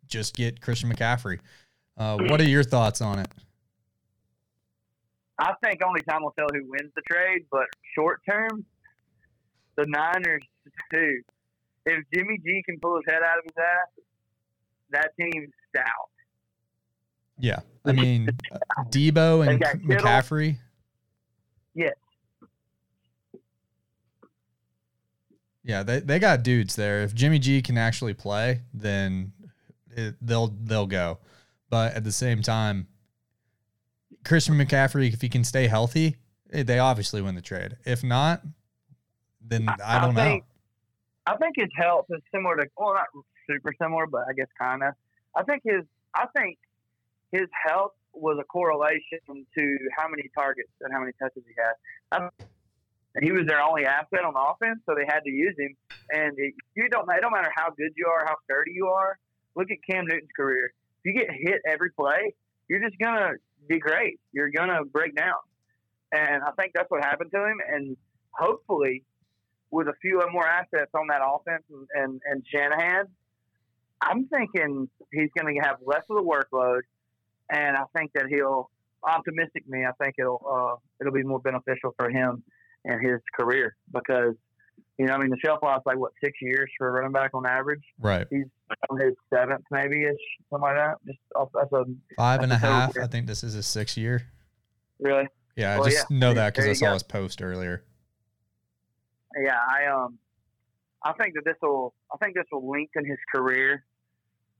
just 0.08 0.36
get 0.36 0.62
Christian 0.62 0.92
McCaffrey. 0.92 1.40
Uh, 1.98 2.18
what 2.18 2.40
are 2.40 2.48
your 2.48 2.64
thoughts 2.64 3.02
on 3.02 3.20
it? 3.20 3.28
I 5.38 5.54
think 5.64 5.82
only 5.86 6.02
time 6.02 6.24
will 6.24 6.34
tell 6.38 6.48
who 6.52 6.62
wins 6.70 6.92
the 6.96 7.02
trade, 7.02 7.46
but 7.52 7.66
short 7.96 8.22
term, 8.28 8.66
the 9.76 9.86
Niners, 9.88 10.44
dude, 10.92 11.24
if 11.86 12.04
Jimmy 12.14 12.40
G 12.44 12.64
can 12.66 12.80
pull 12.80 12.96
his 12.96 13.06
head 13.08 13.22
out 13.24 13.38
of 13.38 13.44
his 13.44 13.54
ass, 13.58 14.04
that 14.92 15.12
team's 15.18 15.50
stout. 15.70 16.10
Yeah, 17.40 17.60
I 17.86 17.94
mean 17.94 18.30
Deebo 18.90 19.48
and. 19.48 19.62
McCaffrey. 19.84 20.58
Yes. 21.74 21.94
Yeah, 25.64 25.84
they, 25.84 26.00
they 26.00 26.20
got 26.20 26.44
dudes 26.44 26.76
there. 26.76 27.02
If 27.04 27.14
Jimmy 27.14 27.40
G 27.40 27.62
can 27.62 27.78
actually 27.78 28.14
play, 28.14 28.62
then 28.74 29.34
it, 29.96 30.16
they'll 30.22 30.48
they'll 30.64 30.88
go. 30.88 31.20
But 31.70 31.94
at 31.94 32.04
the 32.04 32.12
same 32.12 32.42
time, 32.42 32.88
Christian 34.26 34.56
McCaffrey, 34.56 35.14
if 35.14 35.22
he 35.22 35.30
can 35.30 35.44
stay 35.44 35.68
healthy, 35.68 36.16
eh, 36.52 36.64
they 36.64 36.80
obviously 36.80 37.22
win 37.22 37.36
the 37.36 37.42
trade. 37.42 37.78
If 37.86 38.04
not, 38.04 38.42
then 39.42 39.70
I, 39.70 39.76
I 39.98 40.02
don't 40.02 40.16
know. 40.16 40.24
think- 40.24 40.44
I 41.28 41.36
think 41.38 41.58
his 41.58 41.70
health 41.76 42.08
is 42.10 42.22
similar 42.34 42.56
to 42.56 42.66
well, 42.76 42.96
not 42.96 43.06
super 43.48 43.72
similar, 43.80 44.08
but 44.08 44.24
I 44.28 44.34
guess 44.34 44.48
kind 44.58 44.82
of. 44.82 44.96
I 45.36 45.44
think 45.44 45.62
his 45.64 45.84
I 46.16 46.26
think 46.36 46.58
his 47.32 47.48
health 47.66 47.94
was 48.14 48.38
a 48.40 48.44
correlation 48.44 49.46
to 49.58 49.78
how 49.98 50.08
many 50.08 50.30
targets 50.36 50.72
and 50.82 50.92
how 50.92 51.00
many 51.00 51.12
touches 51.22 51.44
he 51.48 51.54
had. 51.58 52.30
And 53.16 53.24
he 53.24 53.32
was 53.32 53.46
their 53.48 53.62
only 53.62 53.86
asset 53.86 54.24
on 54.26 54.34
offense, 54.36 54.80
so 54.86 54.96
they 54.96 55.06
had 55.08 55.22
to 55.22 55.30
use 55.30 55.56
him. 55.58 55.76
And 56.12 56.34
it, 56.38 56.54
you 56.76 56.90
don't 56.90 57.10
it 57.10 57.22
don't 57.22 57.34
matter 57.34 57.52
how 57.56 57.70
good 57.70 57.92
you 57.96 58.08
are, 58.08 58.26
how 58.26 58.36
sturdy 58.46 58.72
you 58.74 58.88
are. 58.88 59.18
Look 59.56 59.68
at 59.72 59.78
Cam 59.90 60.06
Newton's 60.06 60.30
career. 60.36 60.72
If 61.04 61.14
you 61.14 61.14
get 61.14 61.30
hit 61.32 61.62
every 61.68 61.92
play, 61.92 62.34
you're 62.68 62.82
just 62.82 63.00
gonna 63.00 63.34
degrade. 63.70 64.18
You're 64.32 64.52
gonna 64.52 64.86
break 64.86 65.16
down. 65.16 65.40
And 66.12 66.44
I 66.44 66.52
think 66.60 66.74
that's 66.74 66.90
what 66.90 67.04
happened 67.04 67.32
to 67.32 67.38
him. 67.38 67.58
And 67.72 67.98
hopefully, 68.32 69.04
with 69.72 69.88
a 69.88 69.94
few 70.02 70.22
more 70.32 70.48
assets 70.48 70.92
on 70.96 71.08
that 71.08 71.22
offense 71.24 71.64
and, 71.70 71.88
and, 71.94 72.22
and 72.30 72.44
Shanahan, 72.52 73.06
I'm 74.02 74.28
thinking 74.28 74.90
he's 75.12 75.30
going 75.38 75.54
to 75.54 75.62
have 75.62 75.78
less 75.86 76.04
of 76.10 76.16
the 76.16 76.24
workload, 76.24 76.82
and 77.52 77.78
I 77.78 77.84
think 77.96 78.12
that 78.14 78.26
he'll 78.30 78.70
optimistic 79.04 79.68
me. 79.68 79.86
I 79.86 79.92
think 80.04 80.16
it'll 80.20 80.42
uh, 80.50 80.76
it'll 81.02 81.14
be 81.14 81.24
more 81.24 81.40
beneficial 81.40 81.94
for 81.98 82.10
him 82.10 82.44
and 82.86 83.06
his 83.06 83.20
career 83.38 83.76
because 83.94 84.36
you 84.98 85.06
know 85.06 85.14
I 85.14 85.18
mean 85.18 85.30
the 85.30 85.38
shelf 85.44 85.60
life's 85.64 85.86
like 85.86 85.98
what 85.98 86.12
six 86.24 86.38
years 86.42 86.70
for 86.78 86.88
a 86.90 86.92
running 86.92 87.12
back 87.12 87.32
on 87.34 87.46
average. 87.46 87.84
Right. 88.00 88.28
He's 88.30 88.46
on 88.90 89.00
his 89.00 89.14
seventh 89.34 89.64
maybe 89.72 90.04
ish 90.04 90.16
something 90.50 90.62
like 90.64 90.76
that. 90.76 90.96
Just 91.06 91.20
off, 91.36 91.50
that's 91.54 91.72
a 91.74 91.86
Five 92.18 92.42
and 92.42 92.52
a 92.52 92.58
half. 92.58 92.96
year. 92.96 93.04
I 93.04 93.08
think 93.08 93.28
this 93.28 93.44
is 93.44 93.54
his 93.54 93.66
sixth 93.68 93.98
year. 93.98 94.28
really 95.00 95.28
Yeah, 95.56 95.80
I 95.80 95.84
just 95.90 96.06
yeah. 96.10 96.18
know 96.18 96.34
that 96.34 96.54
because 96.54 96.70
I 96.70 96.74
saw 96.74 96.88
go. 96.88 96.94
his 96.94 97.04
post 97.04 97.42
earlier. 97.42 97.84
yeah, 99.42 99.58
I 99.58 99.86
um, 99.92 100.18
I 101.04 101.14
think 101.14 101.34
that 101.36 101.44
this 101.46 101.56
will, 101.62 101.94
I 102.14 102.18
think 102.24 102.36
this 102.36 102.46
will 102.52 102.70
lengthen 102.70 103.06
his 103.06 103.18
career, 103.34 103.86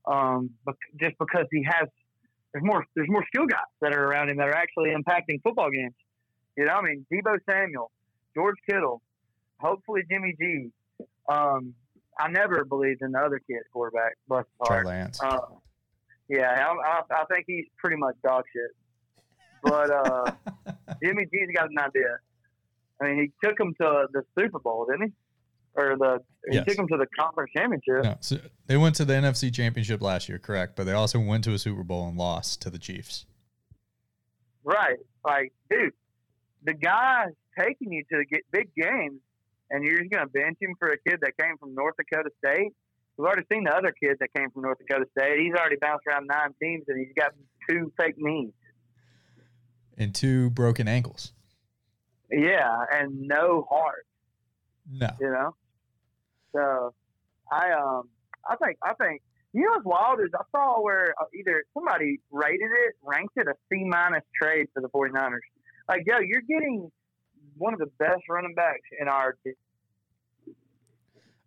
um, 0.06 0.50
but 0.64 0.74
just 0.98 1.16
because 1.18 1.46
he 1.52 1.62
has, 1.64 1.88
there's 2.52 2.64
more, 2.64 2.84
there's 2.94 3.08
more 3.08 3.24
skill 3.26 3.46
guys 3.46 3.60
that 3.80 3.92
are 3.92 4.04
around 4.04 4.30
him 4.30 4.36
that 4.38 4.48
are 4.48 4.54
actually 4.54 4.90
impacting 4.90 5.40
football 5.42 5.70
games. 5.70 5.94
You 6.56 6.66
know, 6.66 6.72
I 6.72 6.82
mean, 6.82 7.06
Deebo 7.12 7.38
Samuel, 7.48 7.90
George 8.34 8.56
Kittle, 8.68 9.00
hopefully 9.60 10.02
Jimmy 10.10 10.34
G. 10.38 10.70
Um, 11.28 11.74
I 12.18 12.28
never 12.28 12.64
believed 12.64 13.02
in 13.02 13.12
the 13.12 13.18
other 13.18 13.38
kid 13.38 13.60
quarterback, 13.72 14.16
bless 14.28 14.44
his 14.44 14.66
Trey 14.66 14.76
heart. 14.76 14.86
Lance. 14.86 15.20
Uh, 15.22 15.38
yeah, 16.28 16.68
I, 16.68 17.00
I, 17.12 17.22
I 17.22 17.24
think 17.32 17.44
he's 17.46 17.66
pretty 17.78 17.96
much 17.96 18.14
dog 18.22 18.44
shit. 18.52 18.70
But 19.62 19.90
uh, 19.90 20.32
Jimmy 21.02 21.26
G's 21.26 21.48
got 21.54 21.70
an 21.70 21.78
idea. 21.78 22.18
I 23.00 23.04
mean, 23.06 23.32
he 23.42 23.48
took 23.48 23.58
him 23.58 23.74
to 23.80 24.06
the 24.12 24.22
Super 24.38 24.58
Bowl, 24.58 24.86
didn't 24.90 25.08
he? 25.08 25.12
Or 25.74 25.96
the 25.96 26.18
he 26.48 26.56
Yes. 26.56 26.66
took 26.66 26.78
him 26.78 26.88
to 26.88 26.96
the 26.96 27.06
conference 27.18 27.50
championship. 27.56 28.02
no, 28.04 28.16
so 28.20 28.38
they 28.66 28.76
went 28.76 28.94
to 28.96 29.04
the 29.04 29.12
NFC 29.14 29.50
Championship 29.54 30.00
last 30.00 30.28
year, 30.28 30.38
correct? 30.38 30.74
But 30.76 30.84
they 30.84 30.92
also 30.92 31.18
went 31.20 31.44
to 31.44 31.52
a 31.52 31.58
Super 31.58 31.82
Bowl 31.84 32.08
and 32.08 32.16
lost 32.16 32.60
to 32.62 32.70
the 32.70 32.78
Chiefs. 32.78 33.26
Right. 34.64 34.98
Like, 35.24 35.52
dude, 35.70 35.92
the 36.64 36.74
guy's 36.74 37.32
taking 37.58 37.92
you 37.92 38.04
to 38.12 38.24
get 38.24 38.40
big 38.52 38.70
games, 38.74 39.20
and 39.70 39.84
you're 39.84 39.98
just 39.98 40.10
going 40.10 40.24
to 40.26 40.30
bench 40.32 40.58
him 40.60 40.74
for 40.78 40.88
a 40.88 40.98
kid 41.08 41.20
that 41.22 41.32
came 41.40 41.56
from 41.58 41.74
North 41.74 41.94
Dakota 41.96 42.30
State. 42.44 42.72
We've 43.16 43.26
already 43.26 43.44
seen 43.52 43.64
the 43.64 43.74
other 43.74 43.92
kid 43.92 44.16
that 44.20 44.28
came 44.34 44.50
from 44.50 44.62
North 44.62 44.78
Dakota 44.78 45.06
State. 45.16 45.40
He's 45.40 45.54
already 45.54 45.76
bounced 45.80 46.06
around 46.06 46.26
nine 46.26 46.54
teams, 46.62 46.84
and 46.88 46.98
he's 46.98 47.14
got 47.16 47.32
two 47.68 47.92
fake 48.00 48.14
knees. 48.18 48.52
and 49.98 50.14
two 50.14 50.48
broken 50.50 50.88
ankles. 50.88 51.32
Yeah, 52.30 52.84
and 52.92 53.28
no 53.28 53.66
heart. 53.70 54.06
No. 54.90 55.10
you 55.20 55.30
know. 55.30 55.54
So, 56.54 56.94
I 57.50 57.72
um, 57.72 58.08
I 58.48 58.56
think 58.56 58.78
I 58.82 58.94
think 58.94 59.22
you 59.52 59.62
know 59.62 59.72
what's 59.72 59.84
wild 59.84 60.20
is 60.20 60.28
I 60.34 60.42
saw 60.52 60.82
where 60.82 61.14
uh, 61.20 61.24
either 61.38 61.64
somebody 61.74 62.20
rated 62.30 62.70
it, 62.86 62.94
ranked 63.02 63.36
it 63.36 63.46
a 63.48 63.54
C 63.68 63.84
minus 63.84 64.22
trade 64.40 64.66
for 64.72 64.80
the 64.80 64.88
49ers. 64.88 65.38
Like, 65.88 66.02
yo, 66.06 66.18
you're 66.18 66.42
getting 66.42 66.90
one 67.56 67.74
of 67.74 67.80
the 67.80 67.90
best 67.98 68.22
running 68.28 68.54
backs 68.54 68.80
in 69.00 69.08
our. 69.08 69.36
Team. 69.44 69.54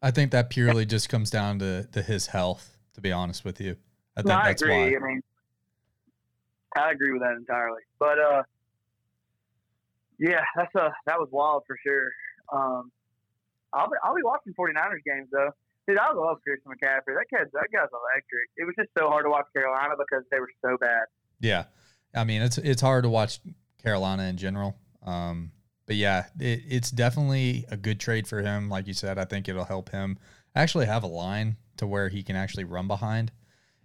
I 0.01 0.11
think 0.11 0.31
that 0.31 0.49
purely 0.49 0.85
just 0.85 1.07
comes 1.07 1.29
down 1.29 1.59
to, 1.59 1.87
to 1.93 2.01
his 2.01 2.27
health, 2.27 2.77
to 2.93 2.99
be 2.99 3.11
honest 3.11 3.45
with 3.45 3.61
you. 3.61 3.77
I 4.17 4.21
think 4.21 4.27
No, 4.27 4.35
I 4.35 4.47
that's 4.47 4.61
agree. 4.61 4.75
why. 4.75 4.87
I 4.87 4.99
mean, 4.99 5.21
I 6.75 6.91
agree 6.91 7.13
with 7.13 7.21
that 7.21 7.35
entirely. 7.37 7.81
But 7.99 8.19
uh, 8.19 8.43
yeah, 10.19 10.41
that's 10.57 10.75
a 10.75 10.93
that 11.05 11.19
was 11.19 11.29
wild 11.31 11.63
for 11.65 11.77
sure. 11.85 12.11
Um, 12.51 12.91
I'll 13.73 13.87
be 13.89 13.95
I'll 14.03 14.15
be 14.15 14.23
watching 14.23 14.53
49ers 14.59 15.03
games 15.05 15.27
though. 15.31 15.49
Dude, 15.87 15.97
I 15.97 16.13
love 16.13 16.37
Christian 16.47 16.71
McCaffrey. 16.71 17.13
That 17.15 17.25
kid, 17.29 17.49
that 17.53 17.67
guy's 17.73 17.89
electric. 17.91 18.47
It 18.55 18.65
was 18.65 18.73
just 18.77 18.89
so 18.97 19.09
hard 19.09 19.25
to 19.25 19.29
watch 19.29 19.45
Carolina 19.53 19.95
because 19.97 20.23
they 20.31 20.39
were 20.39 20.49
so 20.63 20.77
bad. 20.79 21.03
Yeah. 21.41 21.65
I 22.15 22.23
mean, 22.23 22.41
it's 22.41 22.57
it's 22.57 22.81
hard 22.81 23.03
to 23.03 23.09
watch 23.09 23.39
Carolina 23.81 24.23
in 24.23 24.37
general. 24.37 24.77
Um, 25.05 25.51
but 25.85 25.97
yeah, 25.97 26.25
it, 26.39 26.61
it's 26.69 26.89
definitely 26.91 27.65
a 27.69 27.75
good 27.75 27.99
trade 27.99 28.27
for 28.27 28.41
him. 28.41 28.69
Like 28.69 28.87
you 28.87 28.93
said, 28.93 29.17
I 29.17 29.25
think 29.25 29.49
it'll 29.49 29.65
help 29.65 29.89
him 29.89 30.17
actually 30.55 30.85
have 30.85 31.03
a 31.03 31.07
line 31.07 31.57
to 31.77 31.87
where 31.87 32.07
he 32.09 32.23
can 32.23 32.35
actually 32.37 32.63
run 32.63 32.87
behind. 32.87 33.31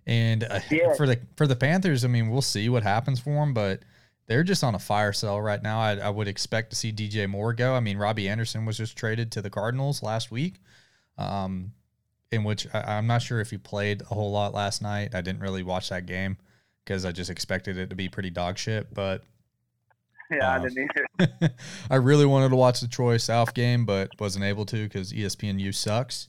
And 0.06 0.44
uh, 0.44 0.60
Yeah. 0.70 0.94
for 0.94 1.06
the 1.06 1.18
for 1.36 1.46
the 1.48 1.56
Panthers, 1.56 2.04
I 2.04 2.08
mean, 2.08 2.30
we'll 2.30 2.42
see 2.42 2.68
what 2.68 2.82
happens 2.84 3.18
for 3.18 3.42
him, 3.42 3.52
but 3.54 3.80
they're 4.28 4.44
just 4.44 4.62
on 4.62 4.74
a 4.74 4.78
fire 4.78 5.12
sale 5.12 5.40
right 5.40 5.62
now. 5.62 5.80
I, 5.80 5.96
I 5.96 6.10
would 6.10 6.28
expect 6.28 6.70
to 6.70 6.76
see 6.76 6.92
DJ 6.92 7.28
Moore 7.28 7.52
go. 7.52 7.74
I 7.74 7.80
mean, 7.80 7.98
Robbie 7.98 8.28
Anderson 8.28 8.64
was 8.64 8.76
just 8.76 8.96
traded 8.96 9.32
to 9.32 9.42
the 9.42 9.50
Cardinals 9.50 10.02
last 10.02 10.30
week, 10.30 10.56
um, 11.16 11.72
in 12.30 12.44
which 12.44 12.66
I, 12.74 12.96
I'm 12.98 13.06
not 13.06 13.22
sure 13.22 13.40
if 13.40 13.50
he 13.50 13.58
played 13.58 14.02
a 14.02 14.14
whole 14.14 14.30
lot 14.30 14.54
last 14.54 14.82
night. 14.82 15.14
I 15.14 15.20
didn't 15.22 15.40
really 15.40 15.62
watch 15.62 15.88
that 15.88 16.06
game 16.06 16.36
because 16.84 17.04
I 17.04 17.12
just 17.12 17.30
expected 17.30 17.76
it 17.78 17.90
to 17.90 17.96
be 17.96 18.08
pretty 18.08 18.30
dog 18.30 18.58
shit. 18.58 18.92
But 18.94 19.24
Yeah, 20.30 20.50
I 20.52 20.56
Uh, 20.56 20.68
didn't 20.68 20.90
either. 21.18 21.50
I 21.90 21.96
really 21.96 22.26
wanted 22.26 22.50
to 22.50 22.56
watch 22.56 22.80
the 22.80 22.88
Troy 22.88 23.16
South 23.16 23.54
game, 23.54 23.86
but 23.86 24.10
wasn't 24.20 24.44
able 24.44 24.66
to 24.66 24.84
because 24.84 25.10
ESPNU 25.12 25.74
sucks. 25.74 26.28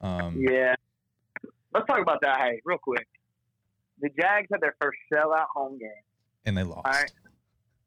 Um, 0.00 0.36
Yeah. 0.38 0.74
Let's 1.74 1.86
talk 1.86 2.00
about 2.00 2.22
that. 2.22 2.38
Hey, 2.38 2.62
real 2.64 2.78
quick. 2.78 3.06
The 4.00 4.08
Jags 4.18 4.48
had 4.50 4.62
their 4.62 4.74
first 4.80 4.96
sellout 5.12 5.46
home 5.54 5.78
game. 5.78 5.90
And 6.46 6.56
they 6.56 6.62
lost. 6.62 6.86
All 6.86 6.92
right. 6.92 7.10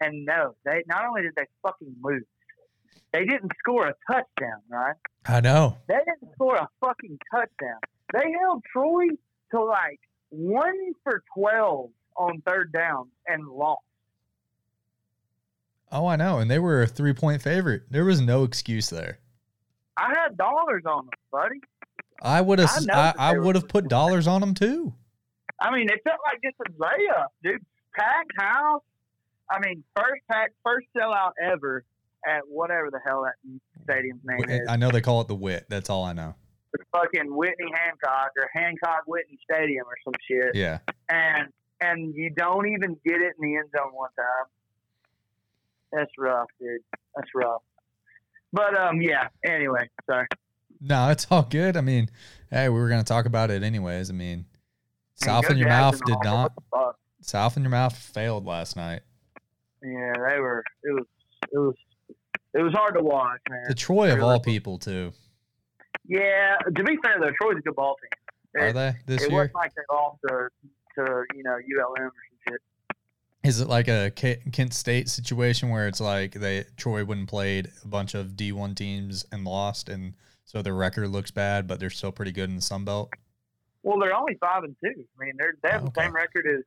And 0.01 0.25
no, 0.25 0.56
they 0.65 0.84
not 0.88 1.06
only 1.06 1.24
did 1.24 1.34
they 1.36 1.46
fucking 1.62 1.96
lose, 2.01 2.25
they 3.13 3.25
didn't 3.25 3.51
score 3.60 3.88
a 3.88 3.94
touchdown, 4.12 4.62
right? 4.70 4.96
I 5.25 5.41
know. 5.41 5.77
They 5.88 5.96
didn't 5.96 6.34
score 6.34 6.56
a 6.56 6.68
fucking 6.79 7.18
touchdown. 7.34 7.79
They 8.13 8.32
held 8.39 8.63
Troy 8.72 9.08
to 9.51 9.63
like 9.63 10.00
one 10.29 10.94
for 11.03 11.24
twelve 11.36 11.89
on 12.15 12.41
third 12.48 12.72
down 12.72 13.10
and 13.27 13.48
lost. 13.48 13.82
Oh, 15.91 16.06
I 16.06 16.15
know. 16.15 16.38
And 16.39 16.50
they 16.50 16.60
were 16.60 16.84
a 16.84 16.88
three 16.88 17.13
point 17.13 17.41
favorite. 17.41 17.84
There 17.89 18.06
was 18.06 18.22
no 18.22 18.44
excuse 18.44 18.89
there. 18.89 19.20
I 19.98 20.13
had 20.15 20.38
dollars 20.38 20.84
on 20.86 21.06
them, 21.06 21.13
buddy. 21.32 21.60
I 22.22 22.41
would 22.41 22.60
have. 22.60 22.70
I 22.91 23.13
I, 23.18 23.32
I 23.32 23.38
would 23.38 23.56
have 23.56 23.68
put 23.68 23.88
dollars 23.88 24.27
on 24.27 24.41
them 24.41 24.53
too. 24.53 24.94
I 25.60 25.72
mean, 25.72 25.89
it 25.89 26.00
felt 26.03 26.20
like 26.25 26.41
just 26.44 26.56
a 26.65 26.72
layup, 26.82 27.27
dude. 27.44 27.65
Packed 27.96 28.32
house. 28.38 28.84
I 29.51 29.60
mean, 29.60 29.84
first 29.96 30.22
pack, 30.32 30.51
first 30.63 30.88
sellout 30.96 31.32
ever 31.41 31.84
at 32.27 32.41
whatever 32.48 32.89
the 32.91 33.00
hell 33.06 33.24
that 33.24 33.34
stadium's 33.84 34.22
name 34.24 34.50
is. 34.50 34.68
I 34.70 34.75
know 34.77 34.91
they 34.91 35.01
call 35.01 35.22
it 35.22 35.27
the 35.27 35.36
Wit. 35.36 35.65
That's 35.70 35.89
all 35.89 36.03
I 36.03 36.13
know. 36.13 36.36
the 36.74 36.79
fucking 36.91 37.36
Whitney 37.36 37.72
Hancock 37.74 38.32
or 38.38 38.50
Hancock 38.53 39.03
Whitney 39.08 39.39
Stadium 39.50 39.86
or 39.88 39.96
some 40.03 40.13
shit, 40.29 40.53
Yeah. 40.56 40.79
and 41.10 41.48
and 41.82 42.13
you 42.13 42.29
don't 42.29 42.68
even 42.68 42.98
get 43.06 43.22
it 43.22 43.34
in 43.41 43.50
the 43.51 43.56
end 43.58 43.70
zone 43.75 43.91
one 43.94 44.10
time. 44.18 44.46
That's 45.91 46.12
rough, 46.18 46.48
dude. 46.60 46.82
That's 47.15 47.29
rough. 47.34 47.62
But 48.53 48.77
um, 48.77 49.01
yeah. 49.01 49.29
Anyway, 49.46 49.89
sorry. 50.06 50.27
No, 50.82 51.10
it's 51.10 51.25
all 51.32 51.44
good. 51.44 51.75
I 51.77 51.82
mean, 51.82 52.10
hey, 52.51 52.70
we 52.70 52.79
were 52.79 52.89
going 52.89 53.01
to 53.03 53.08
talk 53.08 53.25
about 53.25 53.50
it 53.50 53.63
anyways. 53.63 54.10
I 54.10 54.13
mean, 54.13 54.46
South 55.15 55.50
in 55.50 55.58
your 55.58 55.68
mouth 55.70 56.00
did 56.06 56.18
not. 56.24 56.53
South 57.22 57.58
in 57.58 57.63
your 57.63 57.72
mouth 57.72 57.96
failed 57.98 58.46
last 58.46 58.75
night. 58.75 59.01
Yeah, 59.84 60.14
they 60.14 60.40
were. 60.40 60.64
It 60.84 60.94
was. 60.94 61.06
It 61.52 61.58
was. 61.58 61.76
It 62.54 62.62
was 62.64 62.74
hard 62.74 62.96
to 62.96 63.04
watch, 63.04 63.40
man. 63.50 63.64
The 63.68 63.76
Troy 63.76 64.12
of 64.12 64.22
all 64.24 64.40
people 64.40 64.80
too. 64.80 65.12
Yeah. 66.06 66.58
To 66.76 66.84
be 66.84 66.98
fair, 67.04 67.20
though, 67.20 67.32
Troy's 67.40 67.58
a 67.58 67.62
good 67.62 67.76
ball 67.76 67.96
team. 68.02 68.64
Are 68.64 68.74
they 68.74 68.96
this 69.06 69.24
it 69.24 69.30
year? 69.30 69.40
wasn't 69.40 69.56
like 69.56 69.74
they 69.76 69.82
lost 69.92 70.20
to 70.28 70.50
to 70.96 71.24
you 71.36 71.44
know 71.44 71.54
ULM 71.54 72.02
or 72.02 72.12
some 72.12 72.54
shit. 72.54 72.62
Is 73.44 73.62
it 73.62 73.68
like 73.68 73.88
a 73.88 74.12
Kent 74.12 74.74
State 74.74 75.08
situation 75.08 75.70
where 75.70 75.88
it's 75.88 76.02
like 76.02 76.34
they 76.34 76.66
Troy 76.76 77.06
went 77.06 77.20
and 77.20 77.28
played 77.28 77.72
a 77.84 77.88
bunch 77.88 78.16
of 78.16 78.36
D 78.36 78.52
one 78.52 78.76
teams 78.76 79.26
and 79.32 79.46
lost, 79.46 79.88
and 79.88 80.14
so 80.46 80.62
their 80.62 80.74
record 80.74 81.10
looks 81.10 81.32
bad, 81.32 81.68
but 81.68 81.80
they're 81.80 81.90
still 81.90 82.12
pretty 82.12 82.32
good 82.32 82.50
in 82.50 82.56
the 82.56 82.62
Sun 82.62 82.86
Belt? 82.86 83.12
Well, 83.84 84.00
they're 84.00 84.16
only 84.16 84.36
five 84.42 84.64
and 84.64 84.76
two. 84.84 85.06
I 85.20 85.26
mean, 85.26 85.36
they're 85.38 85.56
they 85.64 85.70
have 85.70 85.84
okay. 85.84 85.92
the 85.96 86.02
same 86.02 86.14
record 86.14 86.48
as 86.48 86.64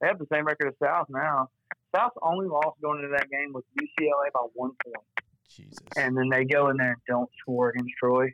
they 0.00 0.08
have 0.08 0.18
the 0.18 0.26
same 0.32 0.46
record 0.46 0.68
as 0.68 0.74
South 0.82 1.06
now. 1.10 1.48
South 1.94 2.12
only 2.22 2.46
lost 2.46 2.80
going 2.80 3.02
into 3.02 3.14
that 3.16 3.30
game 3.30 3.52
with 3.52 3.64
UCLA 3.80 4.32
by 4.32 4.40
one 4.54 4.70
point. 4.84 5.04
Jesus. 5.48 5.78
And 5.96 6.16
then 6.16 6.28
they 6.28 6.44
go 6.44 6.68
in 6.68 6.76
there 6.76 6.92
and 6.92 7.00
don't 7.08 7.30
score 7.40 7.70
against 7.70 7.92
Troy. 7.98 8.32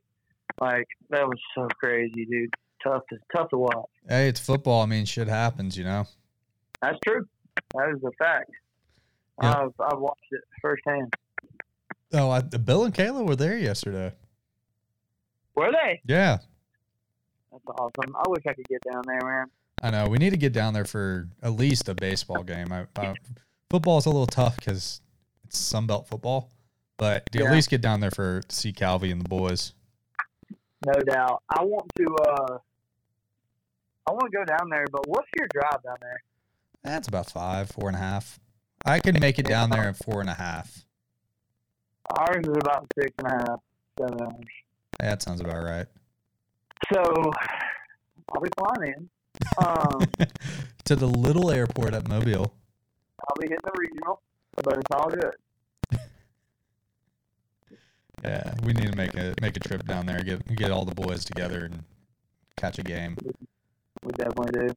Like 0.61 0.87
that 1.11 1.27
was 1.27 1.39
so 1.55 1.67
crazy, 1.81 2.27
dude. 2.27 2.55
Tough 2.83 3.03
to 3.11 3.17
tough 3.35 3.51
to 3.51 3.59
watch. 3.59 3.87
Hey, 4.09 4.29
it's 4.29 4.41
football. 4.41 4.83
I 4.83 4.87
mean, 4.87 5.05
shit 5.05 5.29
happens, 5.29 5.77
you 5.77 5.85
know. 5.85 6.07
That's 6.83 6.99
true. 7.07 7.27
That 7.75 7.91
is 7.97 8.03
a 8.05 8.13
fact. 8.19 8.51
Yep. 9.43 9.57
I've, 9.57 9.73
I've 9.81 9.99
watched 9.99 10.27
it 10.31 10.41
firsthand. 10.63 11.15
Oh, 12.13 12.31
I, 12.31 12.41
Bill 12.41 12.85
and 12.85 12.95
Kayla 12.95 13.27
were 13.27 13.37
there 13.37 13.59
yesterday. 13.59 14.13
Were 15.55 15.73
they? 15.73 16.01
Yeah. 16.07 16.39
That's 17.51 17.65
awesome. 17.79 18.15
I 18.15 18.29
wish 18.29 18.45
I 18.47 18.53
could 18.53 18.69
get 18.69 18.83
down 18.91 19.03
there, 19.07 19.21
man. 19.23 19.47
I 19.83 19.91
know. 19.91 20.09
We 20.09 20.19
need 20.19 20.31
to 20.31 20.37
get 20.37 20.53
down 20.53 20.75
there 20.75 20.85
for 20.85 21.29
at 21.43 21.53
least 21.53 21.89
a 21.89 21.95
baseball 21.95 22.43
game. 22.43 22.73
I, 22.73 22.87
I, 22.97 23.15
football 23.71 23.99
is 23.99 24.07
a 24.07 24.11
little 24.11 24.27
tough 24.27 24.57
because 24.57 25.01
it's 25.45 25.73
Sunbelt 25.73 26.07
football, 26.07 26.51
but 26.97 27.29
yeah. 27.33 27.45
at 27.45 27.53
least 27.53 27.71
get 27.71 27.81
down 27.81 28.01
there 28.01 28.11
for 28.11 28.41
to 28.41 28.57
see 28.57 28.73
Calvi 28.73 29.11
and 29.11 29.21
the 29.23 29.29
boys. 29.29 29.73
No 30.85 30.93
doubt. 31.01 31.43
I 31.49 31.65
want 31.65 31.91
to. 31.97 32.17
uh 32.29 32.59
I 34.09 34.13
want 34.13 34.31
to 34.31 34.39
go 34.39 34.45
down 34.45 34.69
there, 34.71 34.85
but 34.93 35.09
what's 35.09 35.27
your 35.37 35.49
drive 35.53 35.83
down 35.83 35.97
there? 36.01 36.23
That's 36.85 37.09
about 37.09 37.29
five, 37.29 37.71
four 37.71 37.89
and 37.89 37.97
a 37.97 38.01
half. 38.01 38.39
I 38.85 39.01
can 39.01 39.19
make 39.19 39.41
it 39.41 39.47
down 39.47 39.71
there 39.71 39.89
in 39.89 39.95
four 39.95 40.21
and 40.21 40.31
a 40.31 40.35
half. 40.35 40.85
Ours 42.17 42.45
is 42.47 42.57
about 42.57 42.87
six 42.97 43.13
and 43.19 43.27
a 43.27 43.31
half, 43.31 43.61
seven 43.99 44.23
hours. 44.23 44.45
That 45.01 45.23
sounds 45.23 45.41
about 45.41 45.65
right. 45.65 45.87
So 46.93 47.03
I'll 48.33 48.41
be 48.41 48.49
flying 48.57 48.95
in. 48.95 49.09
Um, 49.59 50.29
to 50.85 50.95
the 50.95 51.09
little 51.09 51.51
airport 51.51 51.95
at 51.95 52.07
Mobile. 52.07 52.55
I'll 53.21 53.37
be 53.41 53.49
hitting 53.49 53.59
the 53.65 53.73
regional, 53.79 54.21
but 54.63 54.77
it's 54.77 54.91
all 54.93 55.11
good. 55.11 55.35
yeah, 58.25 58.55
we 58.65 58.73
need 58.73 58.91
to 58.91 58.97
make 58.97 59.15
a 59.15 59.35
make 59.41 59.57
a 59.57 59.61
trip 59.61 59.87
down 59.87 60.07
there, 60.07 60.23
get 60.23 60.57
get 60.57 60.71
all 60.71 60.85
the 60.85 60.95
boys 60.95 61.25
together 61.25 61.65
and 61.65 61.85
catch 62.57 62.79
a 62.79 62.83
game. 62.83 63.17
We 64.03 64.13
definitely 64.13 64.69
do. 64.69 64.75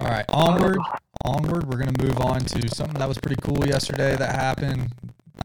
All 0.00 0.08
right, 0.08 0.24
onward, 0.28 0.78
onward. 1.24 1.66
We're 1.68 1.78
gonna 1.78 2.02
move 2.02 2.20
on 2.20 2.40
to 2.40 2.68
something 2.74 2.98
that 2.98 3.08
was 3.08 3.18
pretty 3.18 3.40
cool 3.42 3.66
yesterday 3.66 4.16
that 4.16 4.34
happened. 4.34 4.92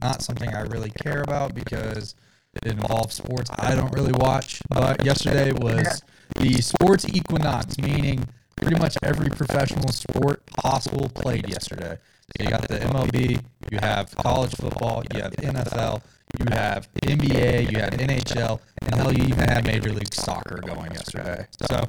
Not 0.02 0.22
something 0.22 0.54
I 0.54 0.62
really 0.62 0.92
care 0.92 1.22
about 1.22 1.56
because 1.56 2.16
it 2.54 2.72
involves 2.72 3.16
sports 3.16 3.50
I 3.58 3.76
don't 3.76 3.92
really 3.94 4.14
watch. 4.14 4.62
But 4.70 5.04
yesterday 5.04 5.52
was 5.52 6.02
the 6.36 6.62
sports 6.62 7.08
equinox, 7.10 7.78
meaning 7.78 8.28
pretty 8.56 8.80
much 8.80 8.98
every 9.04 9.30
professional 9.30 9.92
sport 9.92 10.46
possible 10.46 11.10
played 11.10 11.48
yesterday. 11.50 11.98
So 12.38 12.44
you 12.44 12.50
got 12.50 12.68
the 12.68 12.80
MLB, 12.80 13.44
you 13.72 13.78
have 13.82 14.16
college 14.16 14.56
football, 14.56 15.04
you 15.14 15.22
have 15.22 15.34
NFL, 15.34 16.02
you 16.40 16.46
have 16.50 16.88
NBA, 17.04 17.72
you 17.72 17.80
have 17.80 17.92
NHL, 17.92 18.60
and 18.82 18.96
hell, 18.96 19.14
you 19.14 19.26
even 19.26 19.48
had 19.48 19.66
Major 19.66 19.92
League 19.92 20.14
Soccer 20.14 20.60
going 20.62 20.92
yesterday. 20.92 21.48
So 21.70 21.86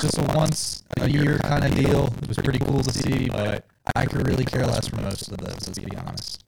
just 0.00 0.18
a 0.18 0.22
once 0.36 0.84
a 0.98 1.10
year 1.10 1.38
kind 1.38 1.64
of 1.64 1.74
deal. 1.74 2.14
It 2.22 2.28
was 2.28 2.38
pretty 2.38 2.60
cool 2.60 2.82
to 2.82 2.90
see, 2.92 3.28
but 3.28 3.66
I 3.96 4.06
could 4.06 4.26
really 4.26 4.44
care 4.44 4.66
less 4.66 4.88
for 4.88 5.00
most 5.00 5.28
of 5.28 5.38
this, 5.38 5.66
let's 5.66 5.78
be 5.78 5.96
honest. 5.96 6.44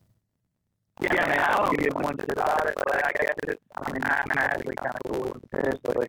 Yeah, 1.01 1.15
man, 1.15 1.41
I 1.41 1.57
don't 1.57 1.77
give 1.77 1.95
one 1.95 2.17
shit 2.17 2.33
about 2.33 2.67
it, 2.69 2.75
but 2.77 3.05
I 3.05 3.11
guess 3.13 3.35
it's, 3.49 3.63
I 3.75 3.93
mean, 3.93 4.03
I'm 4.05 4.31
actually 4.39 4.75
kind 4.77 4.95
of 4.95 5.13
cool 5.13 5.37
potentially. 5.51 6.09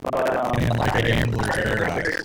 But, 0.00 0.36
um, 0.36 0.52
and 0.58 0.78
like 0.78 0.94
a 0.96 1.02
gambler's 1.02 1.48
paradise. 1.54 2.22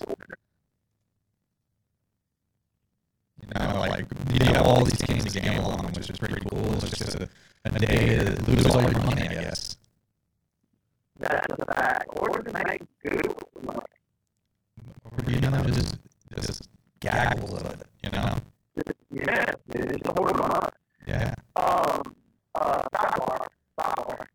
You 3.44 3.68
know, 3.68 3.80
like, 3.80 4.06
you 4.34 4.46
have 4.48 4.66
all 4.66 4.84
these 4.84 5.02
games 5.02 5.32
to 5.34 5.40
gamble 5.40 5.72
on, 5.72 5.86
which 5.94 6.10
is 6.10 6.18
pretty 6.18 6.40
cool. 6.50 6.74
It's 6.76 6.98
just 6.98 7.16
a, 7.16 7.30
a 7.66 7.80
day 7.80 8.18
to 8.18 8.52
lose 8.52 8.66
all 8.68 8.82
your 8.82 8.92
money, 9.04 9.28
I 9.28 9.34
guess. 9.34 9.78
That's 11.20 11.46
a 11.50 11.66
fact. 11.74 12.08
Or 12.16 12.30
to 12.42 12.54
make 12.54 12.82
good 13.04 13.34
money 13.62 13.80
you 15.28 15.40
know, 15.40 15.64
just 15.64 15.98
just 16.36 16.70
gaggles 17.00 17.54
of 17.54 17.66
it, 17.72 17.88
you 18.04 18.12
know. 18.12 18.36
Yeah, 19.12 19.52
it's 19.70 20.08
a 20.08 20.14
whole 20.14 20.26
lot. 20.26 20.74
Yeah. 21.08 21.36
Um, 21.56 22.16
uh, 22.56 22.82
sidebar, 22.94 23.48
sidebar. 23.80 24.26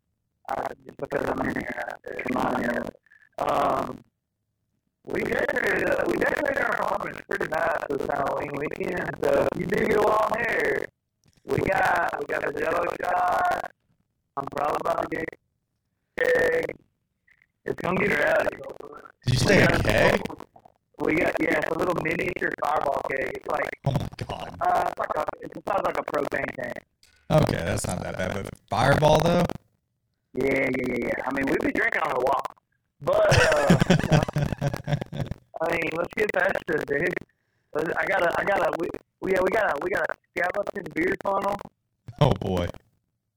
Uh, 0.49 0.67
just 0.85 0.97
because 0.97 1.25
I'm 1.29 1.45
here, 1.53 1.89
it 2.05 2.25
reminds 2.29 2.59
me 2.59 2.65
of 2.65 2.87
it. 2.87 2.95
Um, 3.39 4.03
we 5.11 5.21
decorated, 5.21 5.89
uh, 5.89 6.03
we 6.07 6.17
decorated 6.17 6.63
our 6.63 6.81
apartment 6.81 7.21
pretty 7.27 7.47
nice 7.47 7.83
this 7.89 8.07
Halloween 8.07 8.51
weekend. 8.57 9.15
So 9.23 9.47
you 9.57 9.65
do 9.65 9.85
get 9.85 9.97
along 9.97 10.29
here. 10.37 10.85
We 11.45 11.57
got, 11.57 12.19
we 12.19 12.25
got 12.25 12.47
a 12.47 12.53
jello 12.53 12.83
shot. 13.01 13.71
I'm 14.37 14.45
probably 14.55 14.77
about 14.81 15.09
to 15.09 15.17
get 15.17 15.25
keg. 16.19 16.75
It's 17.65 17.81
gonna 17.81 17.99
get 17.99 18.17
rowdy. 18.17 18.57
Did 19.25 19.33
you 19.33 19.39
say 19.39 19.63
a 19.63 19.67
keg? 19.79 20.21
We 20.99 21.15
got 21.15 21.33
yeah, 21.41 21.59
it's 21.59 21.71
a 21.71 21.77
little 21.77 21.95
miniature 22.03 22.51
fireball 22.63 23.01
cake. 23.09 23.31
It's 23.35 23.47
like 23.47 23.69
oh 23.85 23.91
my 23.91 24.07
god. 24.27 24.57
Uh, 24.61 24.83
it's 24.87 24.99
like 24.99 25.09
a 25.15 25.25
it's 25.41 25.65
sounds 25.67 25.81
like 25.85 25.97
a 25.97 26.03
propane 26.03 26.55
tank. 26.55 26.77
Okay, 27.31 27.63
that's 27.65 27.87
not 27.87 28.01
that 28.03 28.17
bad. 28.17 28.33
But 28.33 28.49
fireball 28.69 29.19
though. 29.19 29.43
Yeah, 30.33 30.45
yeah, 30.45 30.69
yeah, 30.87 30.95
yeah. 30.99 31.23
I 31.25 31.33
mean, 31.33 31.45
we'd 31.45 31.61
be 31.61 31.71
drinking 31.71 32.01
on 32.01 32.15
the 32.15 32.25
walk, 32.25 32.55
but 33.01 33.35
uh, 33.35 34.19
I 35.61 35.71
mean, 35.71 35.89
let's 35.93 36.13
get 36.15 36.29
festive, 36.33 36.85
dude. 36.85 37.13
I 37.75 38.05
got 38.05 38.23
a, 38.23 38.39
I 38.39 38.43
got 38.43 38.67
a, 38.67 38.71
we, 38.79 38.89
we, 39.21 39.31
yeah, 39.33 39.39
we 39.41 39.49
got 39.49 39.71
a, 39.71 39.79
we 39.83 39.89
got 39.89 40.05
a 40.09 40.15
skeleton 40.31 40.83
beer 40.93 41.15
funnel. 41.23 41.55
Oh 42.19 42.31
boy. 42.31 42.67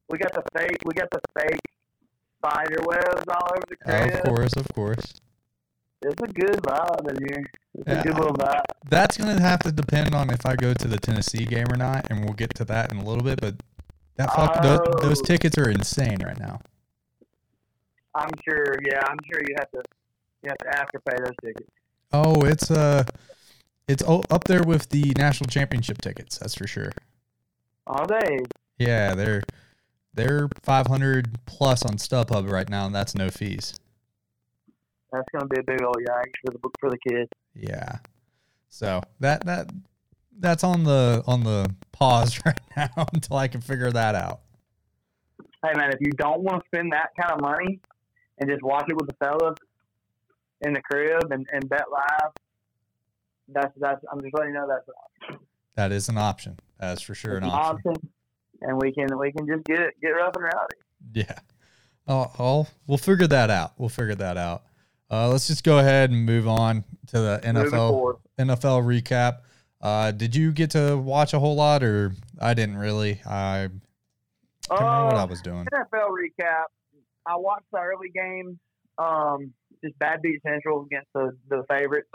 We 0.08 0.18
got 0.18 0.32
the 0.32 0.42
fake, 0.56 0.78
we 0.84 0.94
got 0.94 1.10
the 1.10 1.20
fake 1.38 1.60
spider 2.38 2.78
webs 2.86 3.24
all 3.28 3.48
over 3.52 3.62
the 3.68 3.76
crib. 3.76 4.14
Of 4.14 4.22
course, 4.22 4.56
of 4.56 4.68
course. 4.74 5.14
It's 6.02 6.22
a 6.22 6.26
good 6.26 6.62
vibe 6.62 7.10
in 7.10 7.28
here. 7.28 7.46
It's 7.74 7.88
yeah, 7.88 8.00
a 8.00 8.02
good 8.02 8.14
little 8.16 8.34
vibe. 8.34 8.64
That's 8.88 9.16
gonna 9.16 9.40
have 9.40 9.60
to 9.60 9.72
depend 9.72 10.14
on 10.14 10.30
if 10.30 10.44
I 10.44 10.56
go 10.56 10.74
to 10.74 10.88
the 10.88 10.98
Tennessee 10.98 11.44
game 11.44 11.66
or 11.70 11.76
not, 11.76 12.06
and 12.10 12.24
we'll 12.24 12.34
get 12.34 12.54
to 12.56 12.64
that 12.66 12.90
in 12.90 12.98
a 12.98 13.04
little 13.04 13.22
bit. 13.22 13.40
But 13.40 13.56
that 14.16 14.34
fuck, 14.34 14.62
those, 14.62 14.80
those 15.00 15.20
oh. 15.20 15.24
tickets 15.24 15.56
are 15.58 15.70
insane 15.70 16.18
right 16.24 16.38
now. 16.38 16.60
I'm 18.14 18.30
sure. 18.48 18.74
Yeah, 18.84 19.00
I'm 19.06 19.18
sure 19.30 19.40
you 19.46 19.54
have 19.58 19.70
to 19.72 19.82
you 20.42 20.50
have 20.50 20.58
to 20.58 20.78
afterpay 20.78 21.24
those 21.24 21.34
tickets. 21.42 21.70
Oh, 22.12 22.44
it's 22.44 22.70
uh, 22.70 23.04
it's 23.88 24.02
up 24.06 24.44
there 24.44 24.62
with 24.62 24.88
the 24.90 25.12
national 25.16 25.48
championship 25.48 26.00
tickets. 26.00 26.38
That's 26.38 26.54
for 26.54 26.66
sure. 26.66 26.92
Are 27.86 28.06
they? 28.06 28.38
Yeah, 28.78 29.14
they're 29.14 29.42
they're 30.14 30.48
500 30.62 31.38
plus 31.46 31.84
on 31.84 31.96
StubHub 31.96 32.50
right 32.50 32.68
now, 32.68 32.86
and 32.86 32.94
that's 32.94 33.14
no 33.14 33.30
fees. 33.30 33.74
That's 35.10 35.26
going 35.32 35.42
to 35.42 35.48
be 35.48 35.60
a 35.60 35.62
big 35.62 35.82
old 35.82 35.96
yikes 35.96 36.32
for 36.44 36.52
the 36.52 36.58
book 36.58 36.74
for 36.80 36.90
the 36.90 36.98
kids. 37.08 37.30
Yeah. 37.54 37.98
So 38.68 39.02
that 39.20 39.44
that 39.46 39.70
that's 40.38 40.64
on 40.64 40.84
the 40.84 41.22
on 41.26 41.44
the 41.44 41.74
pause 41.92 42.40
right 42.46 42.60
now 42.76 43.06
until 43.12 43.36
I 43.36 43.48
can 43.48 43.60
figure 43.60 43.90
that 43.92 44.14
out. 44.14 44.40
Hey 45.64 45.72
man, 45.76 45.92
if 45.92 46.00
you 46.00 46.10
don't 46.12 46.40
want 46.40 46.62
to 46.62 46.66
spend 46.66 46.92
that 46.92 47.10
kind 47.20 47.32
of 47.32 47.40
money 47.40 47.80
and 48.42 48.50
just 48.50 48.62
watch 48.62 48.86
it 48.88 48.96
with 48.96 49.06
the 49.06 49.14
fellas 49.24 49.54
in 50.62 50.72
the 50.72 50.82
crib 50.82 51.30
and, 51.30 51.46
and 51.52 51.68
bet 51.68 51.84
live, 51.90 52.32
that's 53.48 53.72
that's 53.78 54.04
I'm 54.10 54.20
just 54.20 54.34
letting 54.34 54.52
you 54.52 54.60
know 54.60 54.66
that's 54.68 54.88
an 54.88 54.94
option. 55.04 55.46
That 55.76 55.92
is 55.92 56.08
an 56.08 56.18
option. 56.18 56.58
That's 56.80 57.02
for 57.02 57.14
sure 57.14 57.36
an, 57.36 57.44
an 57.44 57.50
option. 57.50 57.92
option. 57.92 58.08
And 58.62 58.80
we 58.80 58.92
can 58.92 59.16
we 59.16 59.30
can 59.32 59.46
just 59.46 59.64
get 59.64 59.78
get 60.00 60.08
rough 60.08 60.34
and 60.34 60.44
rowdy. 60.44 60.76
Yeah. 61.14 61.38
Oh, 62.08 62.32
oh, 62.38 62.66
we'll 62.88 62.98
figure 62.98 63.28
that 63.28 63.48
out. 63.48 63.74
We'll 63.78 63.88
figure 63.88 64.16
that 64.16 64.36
out. 64.36 64.64
Uh, 65.08 65.28
let's 65.28 65.46
just 65.46 65.62
go 65.62 65.78
ahead 65.78 66.10
and 66.10 66.26
move 66.26 66.48
on 66.48 66.84
to 67.08 67.20
the 67.20 67.40
NFL 67.44 68.18
NFL 68.38 68.82
recap. 68.82 69.38
Uh, 69.80 70.10
did 70.10 70.34
you 70.34 70.50
get 70.50 70.70
to 70.70 70.96
watch 70.96 71.32
a 71.32 71.38
whole 71.38 71.54
lot, 71.54 71.84
or 71.84 72.12
I 72.40 72.54
didn't 72.54 72.76
really? 72.76 73.20
I 73.24 73.68
can't 74.68 74.80
remember 74.80 75.06
what 75.06 75.16
I 75.16 75.24
was 75.24 75.40
doing. 75.42 75.66
NFL 75.66 76.10
recap. 76.10 76.64
I 77.26 77.36
watched 77.36 77.66
the 77.72 77.78
early 77.78 78.10
games. 78.14 78.56
Um, 78.98 79.52
just 79.82 79.98
bad 79.98 80.22
beat 80.22 80.40
Central 80.42 80.84
against 80.84 81.08
the 81.14 81.36
the 81.48 81.64
favorites. 81.68 82.08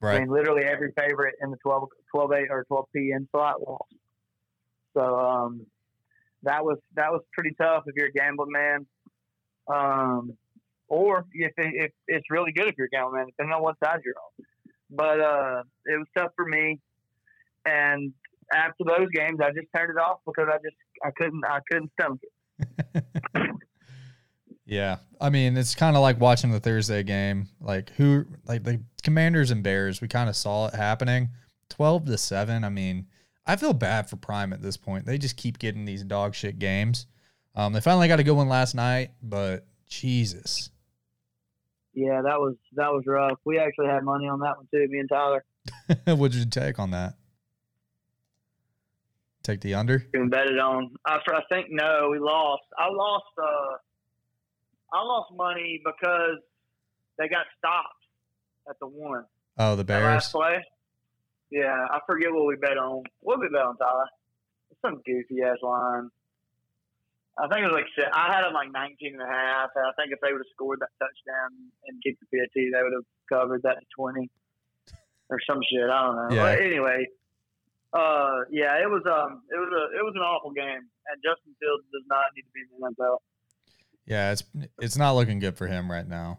Right. 0.00 0.16
I 0.16 0.20
mean, 0.20 0.30
literally 0.30 0.64
every 0.64 0.92
favorite 0.98 1.34
in 1.40 1.50
the 1.50 1.56
12, 1.62 1.88
12 2.14 2.32
8 2.32 2.46
or 2.50 2.64
12 2.64 2.84
p.m. 2.94 3.28
slot 3.32 3.66
lost. 3.66 3.94
So 4.94 5.18
um, 5.18 5.66
that 6.42 6.64
was 6.64 6.78
that 6.94 7.10
was 7.10 7.22
pretty 7.32 7.54
tough 7.60 7.84
if 7.86 7.94
you're 7.96 8.08
a 8.08 8.12
gambling 8.12 8.52
man. 8.52 8.86
Um, 9.68 10.34
or 10.88 11.24
if, 11.32 11.52
it, 11.56 11.72
if 11.74 11.92
it's 12.06 12.26
really 12.30 12.52
good 12.52 12.68
if 12.68 12.74
you're 12.78 12.86
a 12.86 12.90
gambling 12.90 13.16
man, 13.16 13.26
depending 13.26 13.54
on 13.54 13.62
what 13.62 13.76
side 13.82 14.00
you're 14.04 14.14
on. 14.14 14.46
But 14.90 15.20
uh, 15.20 15.62
it 15.86 15.98
was 15.98 16.06
tough 16.16 16.30
for 16.36 16.44
me, 16.44 16.78
and 17.64 18.12
after 18.52 18.84
those 18.86 19.08
games, 19.12 19.40
I 19.42 19.50
just 19.50 19.66
turned 19.74 19.90
it 19.90 20.00
off 20.00 20.20
because 20.24 20.46
I 20.48 20.58
just 20.58 20.76
I 21.02 21.10
couldn't 21.10 21.44
I 21.44 21.58
couldn't 21.70 21.90
stomach 21.98 22.20
it. 22.22 23.44
yeah, 24.66 24.96
I 25.20 25.30
mean 25.30 25.56
it's 25.56 25.74
kind 25.74 25.96
of 25.96 26.02
like 26.02 26.20
watching 26.20 26.50
the 26.50 26.60
Thursday 26.60 27.02
game. 27.02 27.48
Like 27.60 27.90
who, 27.90 28.26
like 28.46 28.64
the 28.64 28.80
Commanders 29.02 29.50
and 29.50 29.62
Bears, 29.62 30.00
we 30.00 30.08
kind 30.08 30.28
of 30.28 30.36
saw 30.36 30.66
it 30.66 30.74
happening. 30.74 31.30
Twelve 31.68 32.04
to 32.06 32.18
seven. 32.18 32.64
I 32.64 32.68
mean, 32.68 33.06
I 33.46 33.56
feel 33.56 33.72
bad 33.72 34.10
for 34.10 34.16
Prime 34.16 34.52
at 34.52 34.62
this 34.62 34.76
point. 34.76 35.06
They 35.06 35.18
just 35.18 35.36
keep 35.36 35.58
getting 35.58 35.84
these 35.84 36.02
dog 36.02 36.34
shit 36.34 36.58
games. 36.58 37.06
Um, 37.54 37.72
they 37.72 37.80
finally 37.80 38.08
got 38.08 38.20
a 38.20 38.24
good 38.24 38.34
one 38.34 38.48
last 38.48 38.74
night, 38.74 39.12
but 39.22 39.66
Jesus. 39.88 40.70
Yeah, 41.94 42.20
that 42.22 42.38
was 42.38 42.56
that 42.74 42.92
was 42.92 43.04
rough. 43.06 43.38
We 43.44 43.58
actually 43.58 43.86
had 43.86 44.02
money 44.02 44.28
on 44.28 44.40
that 44.40 44.56
one 44.56 44.66
too, 44.70 44.86
me 44.88 44.98
and 44.98 45.08
Tyler. 45.08 45.44
what 46.16 46.32
did 46.32 46.40
you 46.40 46.46
take 46.46 46.78
on 46.78 46.90
that? 46.90 47.14
Take 49.42 49.60
the 49.60 49.74
under. 49.74 50.04
We 50.12 50.26
bet 50.28 50.50
it 50.50 50.58
on. 50.58 50.90
I, 51.06 51.18
I 51.18 51.40
think 51.48 51.68
no, 51.70 52.08
we 52.10 52.18
lost. 52.18 52.64
I 52.76 52.88
lost. 52.90 53.24
Uh, 53.40 53.76
I 54.92 55.02
lost 55.02 55.32
money 55.34 55.80
because 55.84 56.38
they 57.18 57.28
got 57.28 57.46
stopped 57.58 58.02
at 58.68 58.78
the 58.80 58.86
one. 58.86 59.24
Oh, 59.58 59.76
the 59.76 59.84
Bears. 59.84 60.04
last 60.04 60.32
play. 60.32 60.64
Yeah, 61.50 61.86
I 61.90 62.00
forget 62.06 62.32
what 62.32 62.46
we 62.46 62.56
bet 62.56 62.76
on. 62.76 63.02
What 63.20 63.36
did 63.36 63.50
we 63.50 63.56
bet 63.56 63.66
on, 63.66 63.76
Tyler? 63.76 64.06
Some 64.82 65.00
goofy 65.06 65.42
ass 65.42 65.58
line. 65.62 66.10
I 67.38 67.48
think 67.48 67.64
it 67.64 67.70
was 67.70 67.76
like 67.76 67.90
I 68.12 68.32
had 68.32 68.44
them 68.44 68.54
like 68.54 68.72
19 68.72 69.12
and 69.14 69.22
a 69.22 69.28
half. 69.28 69.70
And 69.76 69.84
I 69.84 69.92
think 70.00 70.12
if 70.12 70.20
they 70.20 70.32
would 70.32 70.40
have 70.40 70.54
scored 70.56 70.80
that 70.80 70.92
touchdown 70.96 71.52
and 71.86 72.00
kicked 72.02 72.20
the 72.20 72.28
PAT, 72.32 72.48
they 72.54 72.82
would 72.82 72.96
have 72.96 73.08
covered 73.28 73.62
that 73.62 73.76
to 73.76 73.86
20 73.96 74.30
or 75.28 75.38
some 75.44 75.60
shit. 75.68 75.84
I 75.84 76.00
don't 76.00 76.16
know. 76.16 76.30
Yeah. 76.32 76.56
But 76.56 76.64
anyway, 76.64 77.06
uh, 77.92 78.48
yeah, 78.50 78.80
it 78.80 78.88
was 78.88 79.04
um, 79.04 79.44
it 79.52 79.58
was 79.60 79.72
a 79.72 79.84
it 80.00 80.02
was 80.04 80.14
an 80.16 80.24
awful 80.24 80.50
game, 80.52 80.80
and 80.84 81.16
Justin 81.20 81.52
Fields 81.60 81.84
does 81.92 82.04
not 82.08 82.24
need 82.34 82.48
to 82.48 82.52
be 82.56 82.64
in 82.64 82.68
the 82.72 82.80
NFL. 82.88 83.20
Yeah, 84.06 84.32
it's 84.32 84.44
it's 84.80 84.96
not 84.96 85.12
looking 85.12 85.38
good 85.38 85.56
for 85.56 85.66
him 85.66 85.90
right 85.90 86.06
now. 86.06 86.38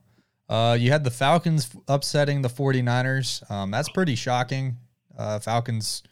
Uh, 0.49 0.77
you 0.80 0.91
had 0.91 1.03
the 1.03 1.12
Falcons 1.12 1.69
upsetting 1.88 2.41
the 2.41 2.49
49ers. 2.49 3.49
Um, 3.51 3.69
that's 3.69 3.89
pretty 3.89 4.15
shocking. 4.15 4.77
Uh, 5.17 5.39
Falcons, 5.39 6.03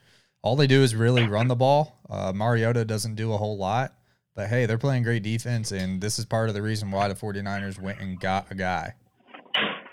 all 0.41 0.57
they 0.57 0.67
do 0.67 0.83
is 0.83 0.93
really 0.93 1.25
run 1.27 1.47
the 1.47 1.55
ball. 1.55 1.99
Uh, 2.09 2.33
Mariota 2.35 2.83
doesn't 2.83 3.15
do 3.15 3.31
a 3.31 3.37
whole 3.37 3.57
lot, 3.57 3.93
but 4.35 4.49
hey, 4.49 4.65
they're 4.65 4.77
playing 4.77 5.03
great 5.03 5.23
defense, 5.23 5.71
and 5.71 6.01
this 6.01 6.19
is 6.19 6.25
part 6.25 6.49
of 6.49 6.55
the 6.55 6.61
reason 6.61 6.91
why 6.91 7.07
the 7.07 7.15
49ers 7.15 7.79
went 7.81 8.01
and 8.01 8.19
got 8.19 8.51
a 8.51 8.55
guy. 8.55 8.93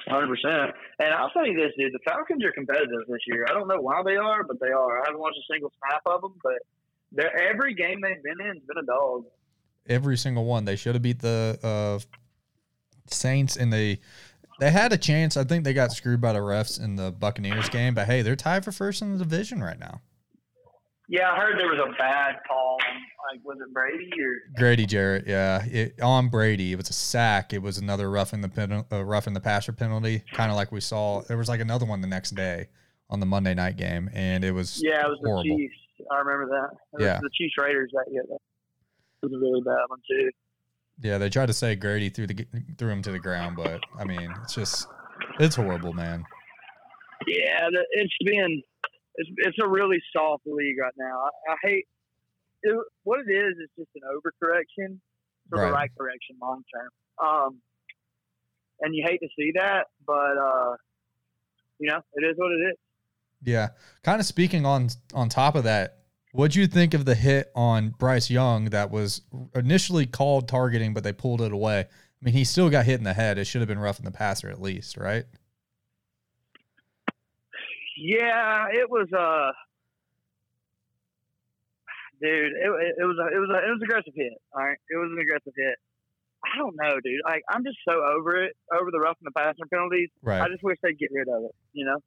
Hundred 0.09 0.29
percent. 0.29 0.75
And 0.99 1.15
I'll 1.15 1.31
tell 1.31 1.47
you 1.47 1.55
this, 1.55 1.73
dude. 1.79 1.93
The 1.93 2.01
Falcons 2.05 2.45
are 2.45 2.53
competitive 2.53 3.07
this 3.09 3.21
year. 3.27 3.47
I 3.49 3.53
don't 3.55 3.69
know 3.69 3.81
why 3.81 4.03
they 4.05 4.17
are, 4.17 4.43
but 4.45 4.61
they 4.61 4.73
are. 4.73 5.01
I 5.01 5.05
haven't 5.07 5.21
watched 5.21 5.39
a 5.39 5.53
single 5.53 5.73
snap 5.79 6.03
of 6.07 6.21
them, 6.21 6.35
but 6.43 7.27
every 7.41 7.75
game 7.75 8.01
they've 8.03 8.23
been 8.23 8.41
in 8.41 8.57
has 8.57 8.65
been 8.67 8.83
a 8.83 8.87
dog. 8.87 9.25
Every 9.89 10.17
single 10.17 10.45
one. 10.45 10.65
They 10.65 10.77
should 10.77 10.95
have 10.95 11.03
beat 11.03 11.21
the 11.21 11.59
uh, 11.63 11.99
Saints, 13.09 13.57
and 13.57 13.73
they 13.73 14.01
they 14.61 14.71
had 14.71 14.93
a 14.93 14.97
chance. 14.99 15.37
I 15.37 15.45
think 15.45 15.65
they 15.65 15.75
got 15.75 15.93
screwed 15.93 16.21
by 16.21 16.33
the 16.33 16.39
refs 16.39 16.83
in 16.83 16.97
the 16.97 17.11
Buccaneers 17.11 17.69
game, 17.69 17.95
but 17.95 18.07
hey, 18.07 18.23
they're 18.23 18.37
tied 18.37 18.65
for 18.65 18.71
first 18.73 19.03
in 19.03 19.13
the 19.13 19.19
division 19.25 19.63
right 19.63 19.79
now. 19.79 20.01
Yeah, 21.09 21.31
I 21.33 21.37
heard 21.37 21.59
there 21.59 21.67
was 21.67 21.81
a 21.81 21.93
bad 21.99 22.37
call. 22.49 22.79
Like, 23.31 23.45
was 23.45 23.59
it 23.61 23.73
Brady 23.75 24.11
or? 24.23 24.37
Grady 24.57 24.87
Jarrett, 24.87 25.27
yeah, 25.27 25.65
it, 25.65 26.01
on 26.01 26.29
Brady. 26.29 26.73
It 26.73 26.77
was 26.77 26.89
a 26.91 26.93
sack. 26.95 27.53
It 27.53 27.61
was 27.61 27.77
another 27.79 28.11
roughing 28.11 28.41
the 28.41 28.49
pen, 28.49 28.85
uh, 28.91 29.05
roughing 29.05 29.33
the 29.35 29.41
passer 29.41 29.73
penalty, 29.73 30.23
kind 30.33 30.51
of 30.51 30.57
like 30.57 30.71
we 30.73 30.81
saw. 30.81 31.23
There 31.23 31.37
was 31.37 31.49
like 31.49 31.61
another 31.61 31.85
one 31.87 32.01
the 32.01 32.07
next 32.07 32.31
day 32.35 32.69
on 33.11 33.21
the 33.21 33.27
Monday 33.27 33.53
night 33.55 33.77
game, 33.77 34.09
and 34.15 34.45
it 34.45 34.53
was 34.53 34.81
Yeah, 34.83 35.03
it 35.05 35.09
was 35.09 35.19
horrible. 35.23 35.43
the 35.43 35.57
Chiefs. 35.57 35.75
I 36.11 36.19
remember 36.19 36.47
that. 36.51 36.71
It 36.93 36.97
was 36.99 37.05
Yeah. 37.05 37.19
the 37.21 37.31
Chiefs 37.35 37.55
Raiders 37.59 37.91
that 37.95 38.11
year. 38.11 38.23
Was 39.23 39.33
a 39.33 39.39
really 39.39 39.61
bad 39.61 39.85
one 39.87 40.01
too. 40.11 40.31
Yeah, 41.01 41.19
they 41.19 41.31
tried 41.31 41.47
to 41.47 41.53
say 41.53 41.77
Grady 41.77 42.09
threw 42.11 42.27
the 42.27 42.47
threw 42.77 42.91
him 42.91 43.03
to 43.03 43.13
the 43.13 43.19
ground, 43.19 43.57
but 43.57 43.81
I 43.99 44.05
mean, 44.05 44.35
it's 44.43 44.55
just 44.55 44.89
it's 45.39 45.55
horrible, 45.57 45.93
man. 45.93 46.25
Yeah, 47.27 47.69
it's 47.93 48.15
been 48.25 48.63
it's 49.15 49.31
it's 49.39 49.59
a 49.63 49.69
really 49.69 50.03
soft 50.15 50.43
league 50.47 50.77
right 50.81 50.93
now. 50.99 51.21
I, 51.49 51.53
I 51.53 51.57
hate 51.63 51.87
it, 52.65 52.77
what 53.05 53.21
it 53.21 53.31
is. 53.31 53.55
It's 53.61 53.73
just 53.79 53.91
an 53.95 54.03
overcorrection 54.13 54.99
for 55.51 55.59
Right. 55.59 55.67
the 55.67 55.73
right 55.73 55.91
correction 55.97 56.37
long 56.41 56.63
term. 56.75 56.89
Um, 57.25 57.59
and 58.81 58.95
you 58.95 59.05
hate 59.07 59.21
to 59.21 59.29
see 59.39 59.53
that, 59.55 59.87
but 60.05 60.37
uh, 60.37 60.75
you 61.79 61.89
know 61.91 62.01
it 62.15 62.25
is 62.25 62.35
what 62.37 62.51
it 62.51 62.71
is. 62.73 62.77
Yeah, 63.45 63.69
kind 64.03 64.19
of 64.21 64.27
speaking 64.27 64.67
on 64.67 64.89
on 65.15 65.29
top 65.29 65.55
of 65.55 65.63
that, 65.65 65.99
what'd 66.33 66.57
you 66.57 66.67
think 66.67 66.95
of 66.95 67.05
the 67.05 67.15
hit 67.15 67.51
on 67.55 67.91
Bryce 67.91 68.31
Young 68.31 68.67
that 68.67 68.91
was 68.91 69.23
initially 69.55 70.07
called 70.07 70.49
targeting, 70.49 70.93
but 70.93 71.05
they 71.05 71.13
pulled 71.13 71.41
it 71.41 71.53
away? 71.53 71.81
I 71.81 72.25
mean, 72.25 72.35
he 72.35 72.45
still 72.45 72.71
got 72.71 72.85
hit 72.85 72.99
in 72.99 73.05
the 73.05 73.15
head. 73.15 73.39
It 73.39 73.47
should 73.47 73.61
have 73.61 73.69
been 73.69 73.79
roughing 73.79 74.05
the 74.05 74.11
passer 74.11 74.49
at 74.49 74.61
least, 74.61 74.97
right? 74.97 75.25
Yeah, 77.97 78.67
it 78.73 78.91
was 78.91 79.07
uh 79.13 79.53
dude, 82.21 82.53
it, 82.53 82.71
it, 82.99 83.05
was 83.05 83.19
a, 83.19 83.27
it 83.35 83.39
was 83.39 83.51
a, 83.51 83.59
it 83.67 83.71
was 83.71 83.81
an 83.81 83.85
aggressive 83.85 84.15
hit. 84.15 84.33
All 84.55 84.65
right, 84.65 84.79
it 84.91 84.97
was 84.97 85.11
an 85.13 85.21
aggressive 85.21 85.53
hit. 85.57 85.77
I 86.45 86.59
don't 86.59 86.75
know, 86.75 86.99
dude. 87.05 87.21
Like 87.25 87.43
I'm 87.49 87.65
just 87.65 87.79
so 87.87 87.95
over 87.95 88.43
it, 88.45 88.57
over 88.73 88.91
the 88.91 88.99
roughing 88.99 89.25
the 89.25 89.33
passer 89.33 89.67
penalties. 89.71 90.09
Right. 90.23 90.41
I 90.41 90.49
just 90.49 90.63
wish 90.63 90.79
they'd 90.83 90.99
get 90.99 91.11
rid 91.13 91.29
of 91.29 91.45
it. 91.45 91.55
You 91.73 91.87
know? 91.87 91.99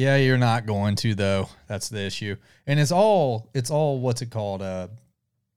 Yeah, 0.00 0.16
you're 0.16 0.38
not 0.38 0.64
going 0.64 0.94
to 0.96 1.14
though. 1.14 1.50
That's 1.66 1.90
the 1.90 2.00
issue. 2.00 2.36
And 2.66 2.80
it's 2.80 2.90
all 2.90 3.50
it's 3.52 3.70
all 3.70 4.00
what's 4.00 4.22
it 4.22 4.30
called? 4.30 4.62
Uh 4.62 4.88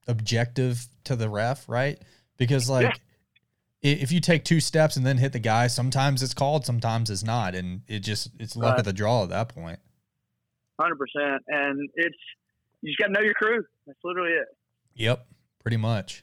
objective 0.06 0.86
to 1.04 1.16
the 1.16 1.30
ref, 1.30 1.66
right? 1.66 1.98
Because 2.36 2.68
like 2.68 3.00
Yeah. 3.82 3.92
if 4.02 4.12
you 4.12 4.20
take 4.20 4.44
two 4.44 4.60
steps 4.60 4.96
and 4.98 5.06
then 5.06 5.16
hit 5.16 5.32
the 5.32 5.38
guy, 5.38 5.68
sometimes 5.68 6.22
it's 6.22 6.34
called, 6.34 6.66
sometimes 6.66 7.08
it's 7.08 7.22
not. 7.24 7.54
And 7.54 7.80
it 7.88 8.00
just 8.00 8.28
it's 8.38 8.54
luck 8.54 8.78
of 8.78 8.84
the 8.84 8.92
draw 8.92 9.22
at 9.22 9.30
that 9.30 9.48
point. 9.48 9.78
Hundred 10.78 10.96
percent. 10.96 11.42
And 11.48 11.88
it's 11.94 12.16
you 12.82 12.90
just 12.90 12.98
got 12.98 13.06
to 13.06 13.12
know 13.14 13.22
your 13.22 13.32
crew. 13.32 13.64
That's 13.86 13.98
literally 14.04 14.32
it. 14.32 14.48
Yep. 14.96 15.26
Pretty 15.62 15.78
much. 15.78 16.22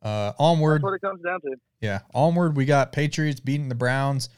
Uh 0.00 0.32
onward. 0.38 0.76
That's 0.76 0.84
what 0.84 0.94
it 0.94 1.00
comes 1.00 1.22
down 1.22 1.40
to. 1.40 1.56
Yeah. 1.80 2.00
Onward 2.14 2.56
we 2.56 2.66
got 2.66 2.92
Patriots 2.92 3.40
beating 3.40 3.68
the 3.68 3.74
Browns. 3.74 4.28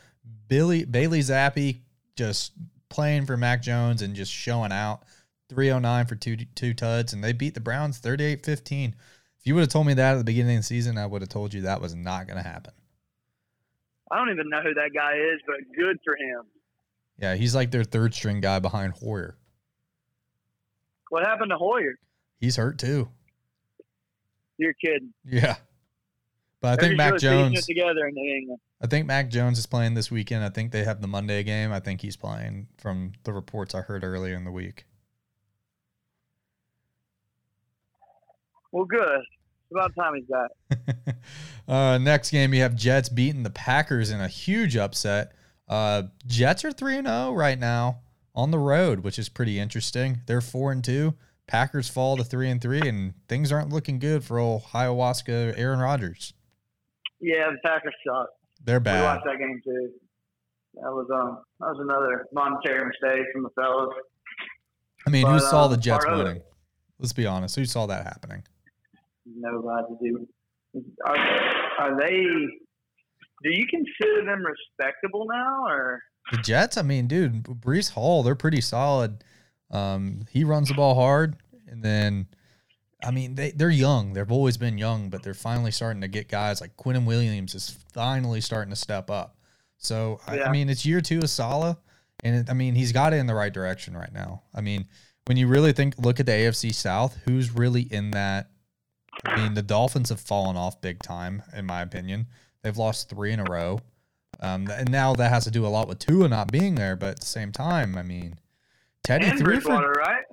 Billy 0.49 0.87
Bailey 0.87 1.21
Zappe 1.21 1.81
just 2.17 2.53
playing 2.95 3.27
for 3.27 3.37
Mac 3.37 3.61
Jones 3.61 4.03
and 4.03 4.15
just 4.15 4.33
showing 4.33 4.73
out. 4.73 5.03
309 5.51 6.07
for 6.07 6.15
two 6.15 6.37
two 6.55 6.73
tuds, 6.73 7.13
and 7.13 7.23
they 7.23 7.33
beat 7.33 7.53
the 7.55 7.61
Browns 7.61 8.01
38-15. 8.01 8.95
If 9.39 9.47
you 9.47 9.55
would 9.55 9.61
have 9.61 9.69
told 9.69 9.87
me 9.87 9.95
that 9.95 10.15
at 10.15 10.19
the 10.19 10.25
beginning 10.25 10.57
of 10.57 10.63
the 10.63 10.67
season, 10.67 10.97
I 10.97 11.05
would 11.05 11.21
have 11.21 11.29
told 11.29 11.53
you 11.53 11.63
that 11.63 11.83
was 11.83 11.95
not 11.95 12.27
going 12.27 12.43
to 12.43 12.49
happen. 12.49 12.73
I 14.11 14.17
don't 14.17 14.31
even 14.31 14.49
know 14.49 14.63
who 14.63 14.73
that 14.75 14.91
guy 14.95 15.15
is, 15.17 15.41
but 15.47 15.57
good 15.77 15.99
for 16.03 16.17
him. 16.17 16.45
Yeah, 17.19 17.35
he's 17.35 17.55
like 17.55 17.71
their 17.71 17.85
third 17.85 18.15
string 18.15 18.41
guy 18.41 18.59
behind 18.59 18.95
Hoyer. 18.95 19.37
What 21.11 21.27
happened 21.27 21.51
to 21.51 21.59
Hoyer? 21.59 21.97
He's 22.41 22.57
hurt 22.57 22.79
too. 22.79 23.09
You're 24.57 24.75
kidding. 24.75 25.13
Yeah. 25.25 25.57
But 26.61 26.69
I 26.69 26.77
They're 26.77 26.89
think 26.89 26.97
Mac 26.97 27.19
Jones 27.19 27.67
together 27.67 28.07
in 28.07 28.15
New 28.15 28.35
England. 28.35 28.61
I 28.85 28.87
think 28.87 29.07
Mac 29.07 29.31
Jones 29.31 29.59
is 29.59 29.65
playing 29.65 29.95
this 29.95 30.11
weekend. 30.11 30.45
I 30.45 30.51
think 30.51 30.71
they 30.71 30.85
have 30.85 31.01
the 31.01 31.09
Monday 31.09 31.43
game. 31.43 31.73
I 31.73 31.81
think 31.81 32.03
he's 32.03 32.17
playing 32.17 32.67
from 32.77 33.13
the 33.23 33.33
reports 33.33 33.75
I 33.75 33.81
heard 33.81 34.05
earlier 34.05 34.37
in 34.37 34.45
the 34.45 34.51
week. 34.51 34.85
Well, 38.73 38.85
good. 38.85 39.23
It's 39.23 39.71
about 39.71 39.95
time 39.97 40.15
he's 40.17 40.27
back. 40.27 41.17
uh, 41.67 41.97
next 41.97 42.31
game, 42.31 42.53
you 42.53 42.61
have 42.61 42.77
Jets 42.77 43.09
beating 43.09 43.43
the 43.43 43.49
Packers 43.49 44.11
in 44.11 44.21
a 44.21 44.29
huge 44.29 44.77
upset. 44.77 45.33
Uh, 45.67 46.03
Jets 46.27 46.63
are 46.63 46.73
three 46.73 46.99
and 46.99 47.07
zero 47.07 47.33
right 47.33 47.59
now 47.59 48.01
on 48.35 48.51
the 48.51 48.59
road, 48.59 49.01
which 49.01 49.19
is 49.19 49.31
pretty 49.31 49.59
interesting. 49.59 50.21
They're 50.27 50.43
four 50.43 50.73
and 50.73 50.85
two. 50.85 51.15
Packers 51.47 51.89
fall 51.89 52.19
to 52.19 52.25
three 52.25 52.51
and 52.51 52.61
three, 52.61 52.87
and 52.87 53.15
things 53.29 53.51
aren't 53.51 53.71
looking 53.71 53.99
good 53.99 54.25
for 54.25 54.39
old 54.39 54.65
ayahuasca 54.75 55.55
Aaron 55.57 55.81
Rodgers. 55.81 56.35
Yeah, 57.19 57.49
the 57.51 57.57
Packers 57.67 57.95
suck. 58.07 58.29
They're 58.65 58.79
We 58.81 58.85
bad. 58.85 59.05
watched 59.05 59.27
that 59.27 59.39
game 59.39 59.61
too. 59.65 59.91
That 60.75 60.91
was 60.91 61.07
um 61.15 61.43
that 61.61 61.67
was 61.67 61.79
another 61.81 62.27
monetary 62.33 62.85
mistake 62.87 63.27
from 63.33 63.43
the 63.45 63.51
fellas. 63.55 63.91
I 65.07 65.11
mean, 65.11 65.27
who 65.27 65.39
saw 65.39 65.67
um, 65.67 65.71
the 65.71 65.77
Jets 65.77 66.05
part 66.05 66.15
of 66.19 66.21
it- 66.21 66.25
winning? 66.25 66.43
Let's 66.99 67.13
be 67.13 67.27
honest. 67.27 67.57
Who 67.57 67.65
saw 67.67 67.87
that 67.87 68.05
happening? 68.05 68.43
Nobody. 69.27 70.13
Are, 71.05 71.17
are 71.79 71.97
they? 72.01 72.23
Do 73.43 73.51
you 73.51 73.67
consider 73.67 74.25
them 74.25 74.43
respectable 74.45 75.27
now, 75.31 75.65
or 75.67 76.01
The 76.33 76.39
Jets, 76.39 76.77
I 76.79 76.83
mean, 76.83 77.07
dude, 77.09 77.43
Breece 77.45 77.91
Hall, 77.91 78.23
they're 78.23 78.35
pretty 78.35 78.61
solid. 78.61 79.23
Um, 79.71 80.25
he 80.31 80.45
runs 80.45 80.69
the 80.69 80.75
ball 80.75 80.95
hard, 80.95 81.37
and 81.69 81.83
then, 81.83 82.29
I 83.05 83.11
mean, 83.11 83.35
they 83.35 83.51
they're 83.51 83.71
young. 83.71 84.15
They've 84.15 84.31
always 84.33 84.57
been 84.57 84.79
young, 84.79 85.11
but 85.11 85.23
they're 85.23 85.35
finally 85.35 85.71
starting 85.71 86.01
to 86.01 86.09
get 86.09 86.29
guys 86.29 86.61
like 86.61 86.77
Quinnen 86.77 87.05
Williams 87.05 87.55
is 87.55 87.77
finally 87.93 88.41
starting 88.41 88.71
to 88.71 88.77
step 88.77 89.11
up. 89.11 89.37
So 89.77 90.21
I, 90.27 90.43
I 90.43 90.51
mean, 90.51 90.71
it's 90.71 90.87
year 90.87 91.01
two 91.01 91.19
of 91.19 91.29
Saleh, 91.31 91.77
and 92.23 92.37
it, 92.37 92.51
I 92.51 92.55
mean, 92.55 92.75
he's 92.75 92.93
got 92.93 93.13
it 93.13 93.17
in 93.17 93.27
the 93.27 93.35
right 93.35 93.53
direction 93.53 93.97
right 93.97 94.13
now. 94.13 94.43
I 94.55 94.63
mean, 94.63 94.87
when 95.27 95.37
you 95.37 95.47
really 95.47 95.73
think 95.73 95.97
look 95.99 96.19
at 96.19 96.27
the 96.27 96.33
AFC 96.33 96.75
South, 96.75 97.19
who's 97.25 97.55
really 97.55 97.83
in 97.83 98.13
that? 98.13 98.51
I 99.25 99.37
mean, 99.37 99.55
the 99.55 99.63
Dolphins 99.63 100.09
have 100.09 100.21
fallen 100.21 100.57
off 100.57 100.81
big 100.81 101.03
time, 101.03 101.43
in 101.55 101.67
my 101.67 101.83
opinion. 101.83 102.27
They've 102.63 102.77
lost 102.77 103.11
three 103.11 103.33
in 103.33 103.41
a 103.41 103.45
row, 103.45 103.81
um, 104.41 104.67
and 104.71 104.91
now 104.91 105.15
that 105.15 105.31
has 105.31 105.45
to 105.45 105.51
do 105.51 105.67
a 105.67 105.69
lot 105.69 105.89
with 105.89 105.99
Tua 105.99 106.29
not 106.29 106.51
being 106.51 106.75
there. 106.75 106.97
But 106.97 107.11
at 107.11 107.21
the 107.21 107.27
same 107.27 107.53
time, 107.53 107.97
I 107.97 108.03
mean, 108.03 108.39
Teddy 109.05 109.27
And 109.27 109.39
threw 109.39 109.61
for 109.61 109.69
Bridgewater, 109.69 109.93
right? 109.93 110.24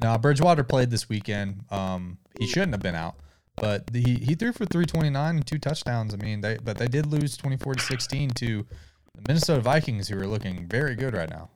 No, 0.00 0.16
Bridgewater 0.16 0.64
played 0.64 0.90
this 0.90 1.08
weekend. 1.08 1.64
Um, 1.70 2.18
he 2.38 2.46
shouldn't 2.46 2.72
have 2.72 2.82
been 2.82 2.94
out, 2.94 3.16
but 3.56 3.90
he 3.92 4.14
he 4.14 4.34
threw 4.34 4.52
for 4.52 4.64
329 4.64 5.36
and 5.36 5.46
two 5.46 5.58
touchdowns. 5.58 6.14
I 6.14 6.18
mean, 6.18 6.40
they 6.40 6.58
but 6.62 6.78
they 6.78 6.86
did 6.86 7.06
lose 7.06 7.36
24 7.36 7.74
to 7.74 7.80
16 7.80 8.30
to 8.30 8.66
the 9.14 9.22
Minnesota 9.26 9.60
Vikings, 9.60 10.08
who 10.08 10.18
are 10.18 10.26
looking 10.26 10.68
very 10.68 10.94
good 10.94 11.14
right 11.14 11.28
now. 11.28 11.50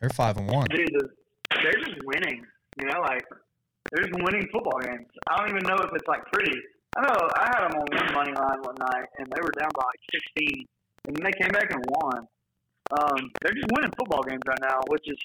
They're 0.00 0.10
five 0.10 0.36
and 0.36 0.50
one. 0.50 0.66
Dude, 0.70 0.88
they're 1.50 1.84
just 1.84 2.04
winning. 2.04 2.44
You 2.78 2.86
know, 2.86 3.00
like 3.00 3.24
they're 3.90 4.04
just 4.04 4.22
winning 4.22 4.46
football 4.52 4.78
games. 4.80 5.08
I 5.28 5.38
don't 5.38 5.48
even 5.48 5.64
know 5.66 5.76
if 5.82 5.90
it's 5.94 6.06
like 6.06 6.24
pretty. 6.32 6.52
I 6.96 7.02
know 7.02 7.28
I 7.36 7.44
had 7.48 7.70
them 7.70 7.80
on 7.80 7.86
one 7.96 8.14
money 8.14 8.32
line 8.32 8.60
one 8.60 8.76
night, 8.80 9.08
and 9.18 9.26
they 9.26 9.40
were 9.40 9.52
down 9.58 9.70
by 9.74 9.84
like 9.84 10.00
16, 10.36 10.66
and 11.06 11.16
then 11.16 11.24
they 11.24 11.32
came 11.40 11.52
back 11.52 11.72
and 11.72 11.84
won. 11.88 12.26
Um, 12.90 13.30
they're 13.40 13.54
just 13.54 13.68
winning 13.72 13.92
football 13.98 14.22
games 14.22 14.42
right 14.46 14.58
now, 14.62 14.80
which 14.88 15.04
is 15.06 15.18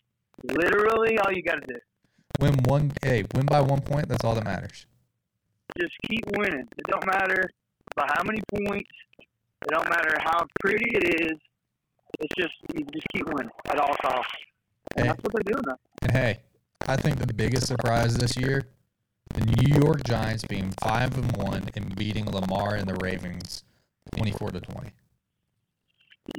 literally 0.43 1.17
all 1.19 1.31
you 1.31 1.43
got 1.43 1.55
to 1.55 1.67
do. 1.67 1.79
Win 2.39 2.55
one, 2.65 2.91
hey, 3.03 3.23
win 3.33 3.45
by 3.45 3.61
one 3.61 3.81
point. 3.81 4.09
That's 4.09 4.23
all 4.23 4.35
that 4.35 4.43
matters. 4.43 4.85
Just 5.79 5.93
keep 6.09 6.23
winning. 6.37 6.67
It 6.77 6.85
don't 6.89 7.05
matter 7.05 7.49
by 7.95 8.05
how 8.07 8.23
many 8.25 8.41
points. 8.65 8.89
It 9.19 9.69
don't 9.69 9.89
matter 9.89 10.15
how 10.19 10.45
pretty 10.59 10.89
it 10.95 11.21
is. 11.21 11.37
It's 12.19 12.33
just 12.37 12.53
you 12.75 12.85
just 12.93 13.07
keep 13.13 13.25
winning 13.27 13.49
at 13.69 13.79
all 13.79 13.95
costs, 14.01 14.31
and 14.95 15.05
Hey. 15.05 15.11
that's 15.11 15.23
what 15.23 15.33
they're 15.33 15.53
doing. 15.53 15.63
Now. 15.67 15.77
And 16.03 16.11
hey, 16.11 16.39
I 16.87 16.95
think 16.95 17.17
the 17.19 17.33
biggest 17.33 17.67
surprise 17.67 18.15
this 18.17 18.37
year, 18.37 18.67
the 19.33 19.45
New 19.45 19.81
York 19.83 20.03
Giants 20.03 20.43
being 20.47 20.73
five 20.83 21.17
and 21.17 21.35
one 21.37 21.69
and 21.75 21.95
beating 21.95 22.25
Lamar 22.29 22.75
and 22.75 22.87
the 22.87 22.95
Ravens, 22.95 23.63
24 24.17 24.51
to 24.51 24.59
20. 24.61 24.91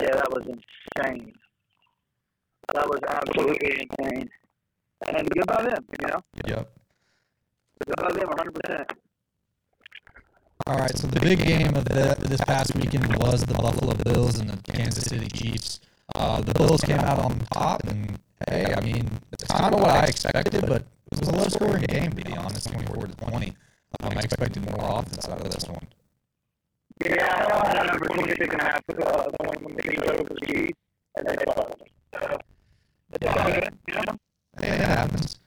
Yeah, 0.01 0.15
that 0.15 0.31
was 0.31 0.47
insane. 0.47 1.33
That 2.73 2.87
was 2.89 3.01
absolutely 3.09 3.87
insane. 4.01 4.31
And 5.09 5.31
good 5.31 5.47
by 5.47 5.63
them, 5.63 5.85
you 6.01 6.07
know. 6.07 6.21
Yep. 6.47 6.71
Good 7.87 7.97
by 7.97 8.13
them, 8.13 8.29
100%. 8.29 8.91
All 10.67 10.77
right, 10.79 10.97
so 10.97 11.07
the 11.09 11.21
big 11.21 11.41
game 11.41 11.75
of 11.75 11.85
the, 11.85 12.17
this 12.21 12.41
past 12.41 12.75
weekend 12.75 13.15
was 13.17 13.45
the 13.45 13.55
Buffalo 13.55 13.93
Bills 13.95 14.39
and 14.39 14.49
the 14.49 14.73
Kansas 14.73 15.05
City 15.05 15.29
Chiefs. 15.29 15.81
Uh, 16.15 16.41
the 16.41 16.55
Bills 16.55 16.81
came 16.81 16.99
out 17.01 17.19
on 17.19 17.41
top, 17.53 17.83
and 17.85 18.19
hey, 18.49 18.73
I 18.75 18.81
mean, 18.81 19.11
it's 19.33 19.45
kind 19.45 19.75
of 19.75 19.81
what 19.81 19.91
I 19.91 20.05
expected, 20.05 20.65
but 20.67 20.87
it 21.13 21.21
was 21.21 21.29
a 21.29 21.37
low-scoring 21.37 21.83
game, 21.83 22.13
to 22.13 22.25
be 22.25 22.33
honest, 22.33 22.73
24 22.73 23.07
to 23.09 23.17
20. 23.17 23.49
Um, 24.01 24.13
I 24.17 24.21
expected 24.21 24.65
more 24.65 25.01
offense 25.01 25.29
out 25.29 25.41
of 25.41 25.51
this 25.51 25.69
one. 25.69 25.87
Yeah, 27.05 27.61
I 27.63 27.69
had 27.69 27.85
a 27.85 27.87
number 27.89 28.07
26 28.07 28.55
and 28.55 28.63
a 28.63 28.65
half 28.65 28.83
uh, 28.89 29.29
they 29.77 29.91
beat 29.91 30.03
over 30.03 30.23
the 30.23 30.47
Chiefs, 30.47 30.79
and 31.17 31.27
they 31.27 31.37
lost. 31.47 31.75
So, 32.15 32.39
it's 33.21 33.45
good, 33.45 33.79
you 33.89 33.95
know? 33.95 34.17
It 34.59 34.81
happens. 34.81 35.39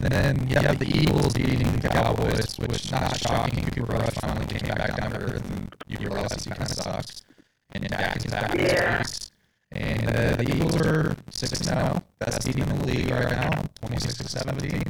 And 0.00 0.10
then 0.12 0.48
you 0.48 0.56
have 0.56 0.78
the 0.78 0.86
Eagles 0.86 1.34
beating 1.34 1.76
the 1.78 1.88
Cowboys, 1.88 2.58
which 2.58 2.90
not 2.90 3.16
shocking. 3.18 3.64
Cooper 3.66 3.92
Rush 3.92 4.14
finally 4.14 4.46
came 4.46 4.74
back 4.74 4.96
down 4.96 5.10
to 5.12 5.18
earth, 5.18 5.50
and 5.50 5.74
you 5.86 5.98
realize 5.98 6.44
he 6.44 6.50
kind 6.50 6.62
of 6.62 6.68
sucks. 6.68 7.22
And 7.72 7.86
Dak 7.88 8.16
is 8.16 8.26
back 8.26 8.54
Yeah. 8.54 8.98
week. 8.98 9.06
And 9.72 10.08
uh, 10.08 10.36
the 10.36 10.54
Eagles 10.54 10.76
are 10.80 11.16
6 11.30 11.58
0, 11.64 12.02
best 12.18 12.42
team 12.42 12.62
in 12.62 12.78
the 12.78 12.86
league 12.86 13.10
right 13.10 13.30
now, 13.30 13.64
26 13.82 14.18
to 14.18 14.28
17. 14.28 14.82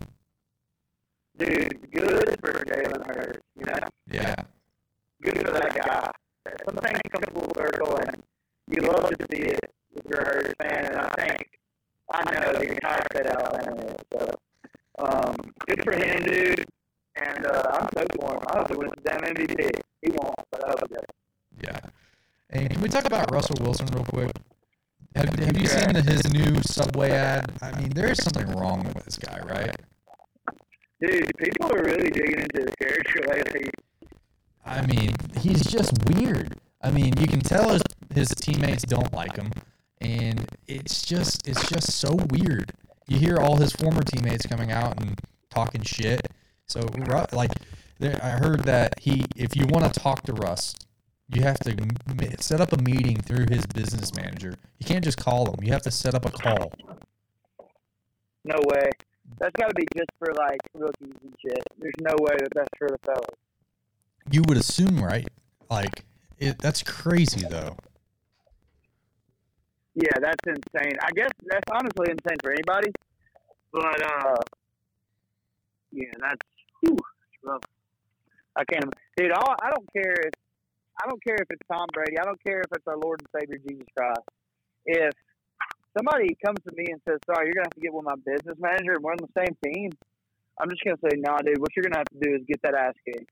Dude, 1.38 1.90
good 1.90 2.36
for 2.40 2.52
Jalen 2.64 3.06
Hurts, 3.06 3.40
you 3.58 3.64
know? 3.66 3.78
Yeah. 4.10 4.34
Good 5.22 5.38
for 5.38 5.52
that 5.52 5.74
guy. 5.74 6.10
Something 6.66 6.96
comes 7.10 7.26
full 7.32 7.52
circle, 7.56 7.96
and 7.96 8.22
you 8.68 8.82
love 8.82 9.08
to 9.10 9.26
see 9.32 9.42
it 9.42 9.60
if 9.96 10.04
you're 10.08 10.20
a 10.20 10.24
Hurts 10.24 10.54
fan, 10.60 10.84
and 10.86 10.96
I 10.96 11.08
think, 11.16 11.48
I 12.12 12.24
know 12.24 12.52
the 12.52 12.72
entire 12.72 13.02
state 13.12 13.26
of 13.26 13.36
Alabama 13.36 13.82
is, 13.82 13.96
so. 14.12 14.34
Um, 14.98 15.34
good 15.66 15.82
for 15.82 15.92
him, 15.92 16.22
dude. 16.24 16.64
And 17.16 17.46
uh, 17.46 17.62
I'm 17.72 17.88
so 17.96 18.06
for 18.20 18.32
him. 18.32 18.40
I 18.48 18.58
hope 18.58 18.68
he 18.68 18.76
wins 18.76 18.92
the 18.96 19.08
damn 19.08 19.20
MVP. 19.20 19.70
He 20.02 20.10
won't, 20.10 20.34
but 20.50 20.64
I 20.64 20.68
hope 20.68 20.80
he 20.88 20.94
does. 20.94 21.04
Yeah. 21.62 21.80
And 22.50 22.70
can 22.70 22.80
we 22.80 22.88
talk 22.88 23.04
about 23.04 23.30
Russell 23.32 23.56
Wilson 23.60 23.86
real 23.92 24.04
quick? 24.04 24.30
Have, 25.16 25.32
have 25.38 25.56
you 25.56 25.66
seen 25.66 25.94
his 25.94 26.32
new 26.32 26.60
Subway 26.62 27.12
ad? 27.12 27.52
I 27.62 27.78
mean, 27.80 27.90
there 27.90 28.10
is 28.10 28.18
something 28.18 28.48
wrong 28.56 28.84
with 28.94 29.04
this 29.04 29.16
guy, 29.16 29.40
right? 29.46 29.74
Dude, 31.00 31.30
people 31.38 31.72
are 31.72 31.82
really 31.82 32.10
digging 32.10 32.40
into 32.40 32.64
the 32.64 32.74
character 32.80 33.20
lately. 33.28 33.70
I 34.66 34.84
mean, 34.86 35.14
he's 35.40 35.64
just 35.64 35.92
weird. 36.08 36.54
I 36.80 36.90
mean, 36.90 37.14
you 37.18 37.26
can 37.26 37.40
tell 37.40 37.70
his, 37.70 37.82
his 38.12 38.28
teammates 38.28 38.84
don't 38.84 39.12
like 39.12 39.36
him, 39.36 39.50
and 40.00 40.46
it's 40.66 41.04
just 41.04 41.46
it's 41.48 41.68
just 41.68 41.92
so 41.92 42.16
weird. 42.30 42.72
You 43.06 43.18
hear 43.18 43.36
all 43.38 43.56
his 43.56 43.72
former 43.72 44.02
teammates 44.02 44.46
coming 44.46 44.72
out 44.72 45.00
and 45.00 45.20
talking 45.50 45.82
shit. 45.82 46.28
So, 46.66 46.80
like, 47.32 47.52
there, 47.98 48.18
I 48.22 48.30
heard 48.30 48.64
that 48.64 48.98
he, 48.98 49.26
if 49.36 49.56
you 49.56 49.66
want 49.66 49.92
to 49.92 50.00
talk 50.00 50.22
to 50.22 50.32
Russ, 50.32 50.74
you 51.28 51.42
have 51.42 51.58
to 51.60 51.76
set 52.40 52.60
up 52.60 52.72
a 52.72 52.82
meeting 52.82 53.18
through 53.18 53.46
his 53.50 53.66
business 53.66 54.14
manager. 54.14 54.54
You 54.78 54.86
can't 54.86 55.04
just 55.04 55.18
call 55.18 55.46
him. 55.46 55.62
You 55.62 55.72
have 55.72 55.82
to 55.82 55.90
set 55.90 56.14
up 56.14 56.24
a 56.24 56.30
call. 56.30 56.72
No 58.44 58.56
way. 58.72 58.90
That's 59.38 59.52
got 59.58 59.68
to 59.68 59.74
be 59.74 59.86
just 59.96 60.10
for 60.18 60.32
like 60.34 60.60
rookies 60.74 61.16
and 61.22 61.34
shit. 61.40 61.62
There's 61.78 61.94
no 62.00 62.14
way 62.20 62.36
that 62.38 62.48
that's 62.54 62.68
for 62.78 62.88
the 62.88 62.98
fellas. 63.04 63.38
You 64.30 64.42
would 64.48 64.56
assume, 64.56 65.02
right? 65.02 65.28
Like, 65.70 66.04
it, 66.38 66.58
that's 66.58 66.82
crazy 66.82 67.46
though. 67.48 67.76
Yeah, 69.94 70.18
that's 70.20 70.42
insane. 70.46 70.96
I 71.00 71.10
guess 71.14 71.30
that's 71.46 71.70
honestly 71.70 72.10
insane 72.10 72.38
for 72.42 72.50
anybody. 72.50 72.90
But 73.72 74.02
uh, 74.02 74.42
yeah, 75.92 76.10
that's 76.20 76.40
whew, 76.80 76.96
rough. 77.44 77.62
I 78.56 78.64
can't, 78.64 78.84
dude. 79.16 79.32
All, 79.32 79.54
I 79.62 79.70
don't 79.70 79.88
care 79.92 80.14
if 80.14 80.32
I 81.02 81.08
don't 81.08 81.22
care 81.22 81.36
if 81.36 81.46
it's 81.50 81.66
Tom 81.70 81.86
Brady. 81.92 82.18
I 82.18 82.24
don't 82.24 82.42
care 82.42 82.60
if 82.60 82.70
it's 82.72 82.86
our 82.86 82.98
Lord 82.98 83.22
and 83.22 83.28
Savior 83.40 83.58
Jesus 83.68 83.86
Christ. 83.96 84.22
If 84.86 85.12
somebody 85.96 86.36
comes 86.44 86.58
to 86.68 86.74
me 86.76 86.86
and 86.90 87.00
says, 87.08 87.18
"Sorry, 87.26 87.46
you're 87.46 87.54
gonna 87.54 87.66
have 87.70 87.74
to 87.74 87.80
get 87.80 87.94
with 87.94 88.04
my 88.04 88.16
business 88.26 88.58
manager 88.58 88.94
and 88.94 89.02
we're 89.02 89.12
on 89.12 89.18
the 89.18 89.34
same 89.38 89.56
team," 89.62 89.90
I'm 90.58 90.70
just 90.70 90.82
gonna 90.84 90.98
say, 91.02 91.18
"Nah, 91.18 91.38
dude. 91.38 91.58
What 91.58 91.70
you're 91.76 91.84
gonna 91.84 91.98
have 91.98 92.10
to 92.14 92.20
do 92.20 92.34
is 92.34 92.42
get 92.46 92.62
that 92.62 92.74
ass 92.74 92.94
kicked." 93.04 93.30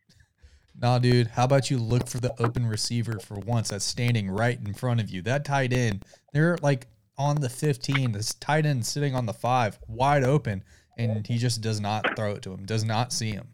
Nah, 0.81 0.99
dude. 0.99 1.29
How 1.29 1.45
about 1.45 1.71
you 1.71 1.79
look 1.79 2.09
for 2.09 2.19
the 2.19 2.35
open 2.43 2.67
receiver 2.67 3.19
for 3.19 3.35
once 3.35 3.69
that's 3.69 3.85
standing 3.85 4.31
right 4.31 4.59
in 4.59 4.75
front 4.75 5.01
of 5.01 5.11
you? 5.11 5.23
That 5.23 5.45
tight 5.45 5.73
end, 5.73 6.05
they're 6.33 6.59
like 6.63 6.87
on 7.19 7.41
the 7.41 7.49
15. 7.49 8.13
This 8.13 8.35
tight 8.35 8.67
end 8.67 8.85
sitting 8.87 9.15
on 9.15 9.27
the 9.27 9.33
five, 9.33 9.79
wide 9.87 10.25
open, 10.25 10.65
and 10.97 11.27
he 11.27 11.39
just 11.39 11.61
does 11.61 11.81
not 11.81 12.17
throw 12.17 12.33
it 12.33 12.43
to 12.43 12.53
him. 12.53 12.65
Does 12.65 12.85
not 12.85 13.13
see 13.13 13.31
him. 13.31 13.49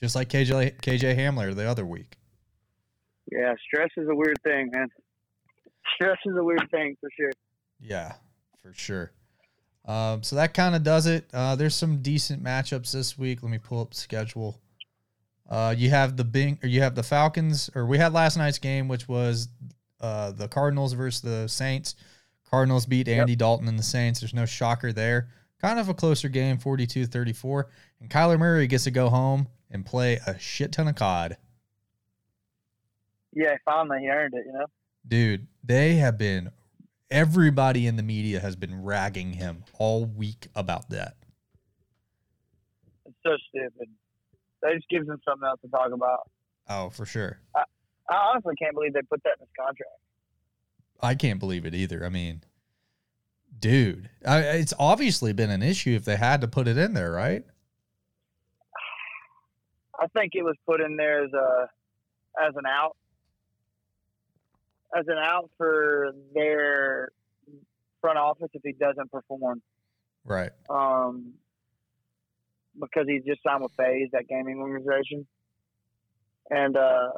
Just 0.00 0.14
like 0.14 0.28
KJ 0.28 0.80
KJ 0.80 1.16
Hamler 1.16 1.54
the 1.54 1.68
other 1.68 1.84
week. 1.84 2.16
Yeah, 3.30 3.54
stress 3.66 3.90
is 3.96 4.08
a 4.08 4.14
weird 4.14 4.38
thing, 4.42 4.70
man. 4.72 4.88
Stress 5.94 6.18
is 6.24 6.36
a 6.36 6.44
weird 6.44 6.68
thing 6.70 6.96
for 7.00 7.10
sure. 7.16 7.32
Yeah, 7.80 8.14
for 8.62 8.72
sure. 8.72 9.12
Um, 9.84 10.22
so 10.22 10.36
that 10.36 10.54
kind 10.54 10.74
of 10.74 10.82
does 10.82 11.06
it. 11.06 11.28
Uh, 11.32 11.56
there's 11.56 11.74
some 11.74 12.02
decent 12.02 12.42
matchups 12.42 12.92
this 12.92 13.18
week. 13.18 13.42
Let 13.42 13.50
me 13.50 13.58
pull 13.58 13.80
up 13.80 13.94
schedule. 13.94 14.60
Uh, 15.48 15.74
you 15.76 15.90
have 15.90 16.16
the 16.16 16.24
Bing, 16.24 16.58
or 16.62 16.68
you 16.68 16.82
have 16.82 16.94
the 16.94 17.02
Falcons, 17.02 17.70
or 17.74 17.86
we 17.86 17.98
had 17.98 18.12
last 18.12 18.36
night's 18.36 18.58
game, 18.58 18.86
which 18.86 19.08
was 19.08 19.48
uh, 20.00 20.32
the 20.32 20.48
Cardinals 20.48 20.92
versus 20.92 21.22
the 21.22 21.48
Saints. 21.48 21.94
Cardinals 22.50 22.86
beat 22.86 23.08
Andy 23.08 23.36
Dalton 23.36 23.68
and 23.68 23.78
the 23.78 23.82
Saints. 23.82 24.20
There's 24.20 24.34
no 24.34 24.46
shocker 24.46 24.92
there. 24.92 25.28
Kind 25.60 25.78
of 25.78 25.88
a 25.88 25.94
closer 25.94 26.28
game, 26.28 26.58
42-34. 26.58 27.64
And 28.00 28.10
Kyler 28.10 28.38
Murray 28.38 28.66
gets 28.66 28.84
to 28.84 28.90
go 28.90 29.08
home 29.08 29.48
and 29.70 29.84
play 29.84 30.20
a 30.26 30.38
shit 30.38 30.72
ton 30.72 30.88
of 30.88 30.94
COD. 30.94 31.36
Yeah, 33.32 33.56
finally 33.64 34.00
he 34.00 34.08
earned 34.08 34.34
it. 34.34 34.44
You 34.46 34.52
know. 34.52 34.66
Dude, 35.06 35.46
they 35.62 35.96
have 35.96 36.16
been 36.16 36.50
everybody 37.10 37.86
in 37.86 37.96
the 37.96 38.02
media 38.02 38.40
has 38.40 38.56
been 38.56 38.82
ragging 38.82 39.34
him 39.34 39.64
all 39.78 40.04
week 40.04 40.48
about 40.54 40.90
that. 40.90 41.16
It's 43.06 43.16
so 43.24 43.36
stupid. 43.48 43.88
That 44.62 44.74
just 44.74 44.88
gives 44.88 45.06
them 45.06 45.20
something 45.26 45.46
else 45.46 45.60
to 45.62 45.68
talk 45.68 45.92
about. 45.92 46.30
Oh, 46.68 46.90
for 46.90 47.06
sure. 47.06 47.40
I 47.54 47.64
honestly 48.10 48.54
can't 48.56 48.74
believe 48.74 48.92
they 48.92 49.02
put 49.02 49.22
that 49.24 49.34
in 49.38 49.40
his 49.40 49.48
contract. 49.58 49.90
I 51.00 51.14
can't 51.14 51.38
believe 51.38 51.64
it 51.64 51.74
either. 51.74 52.04
I 52.04 52.08
mean, 52.08 52.42
dude, 53.58 54.10
I, 54.26 54.40
it's 54.40 54.74
obviously 54.78 55.32
been 55.32 55.50
an 55.50 55.62
issue 55.62 55.94
if 55.94 56.04
they 56.04 56.16
had 56.16 56.40
to 56.40 56.48
put 56.48 56.66
it 56.68 56.76
in 56.76 56.94
there, 56.94 57.12
right? 57.12 57.44
I 60.00 60.06
think 60.08 60.32
it 60.34 60.42
was 60.42 60.56
put 60.66 60.80
in 60.80 60.96
there 60.96 61.24
as 61.24 61.32
a 61.32 61.68
as 62.40 62.54
an 62.56 62.66
out 62.66 62.96
as 64.96 65.04
an 65.08 65.18
out 65.18 65.50
for 65.56 66.12
their 66.34 67.10
front 68.00 68.16
office 68.16 68.48
if 68.52 68.62
he 68.64 68.72
doesn't 68.72 69.10
perform. 69.10 69.60
Right. 70.24 70.50
Um, 70.70 71.34
because 72.80 73.06
he 73.06 73.20
just 73.26 73.42
signed 73.42 73.62
with 73.62 73.72
FaZe, 73.76 74.08
that 74.12 74.28
gaming 74.28 74.58
organization, 74.58 75.26
and 76.50 76.76
uh, 76.76 77.10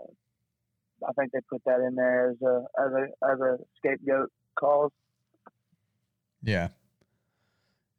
I 1.08 1.12
think 1.18 1.32
they 1.32 1.40
put 1.48 1.62
that 1.66 1.80
in 1.80 1.94
there 1.94 2.30
as 2.30 2.42
a 2.42 2.64
as 2.78 2.92
a 2.92 3.32
as 3.32 3.40
a 3.40 3.56
scapegoat 3.78 4.30
cause. 4.58 4.90
Yeah. 6.42 6.68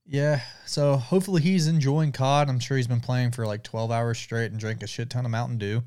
Yeah. 0.06 0.42
So 0.66 0.98
hopefully 0.98 1.42
he's 1.42 1.68
enjoying 1.68 2.12
COD. 2.12 2.50
I'm 2.50 2.60
sure 2.60 2.78
he's 2.78 2.88
been 2.88 3.02
playing 3.02 3.32
for 3.32 3.46
like 3.46 3.64
12 3.64 3.92
hours 3.92 4.18
straight 4.18 4.52
and 4.52 4.60
drank 4.60 4.84
a 4.84 4.88
shit 4.88 5.10
ton 5.10 5.26
of 5.26 5.32
Mountain 5.32 5.58
Dew. 5.58 5.84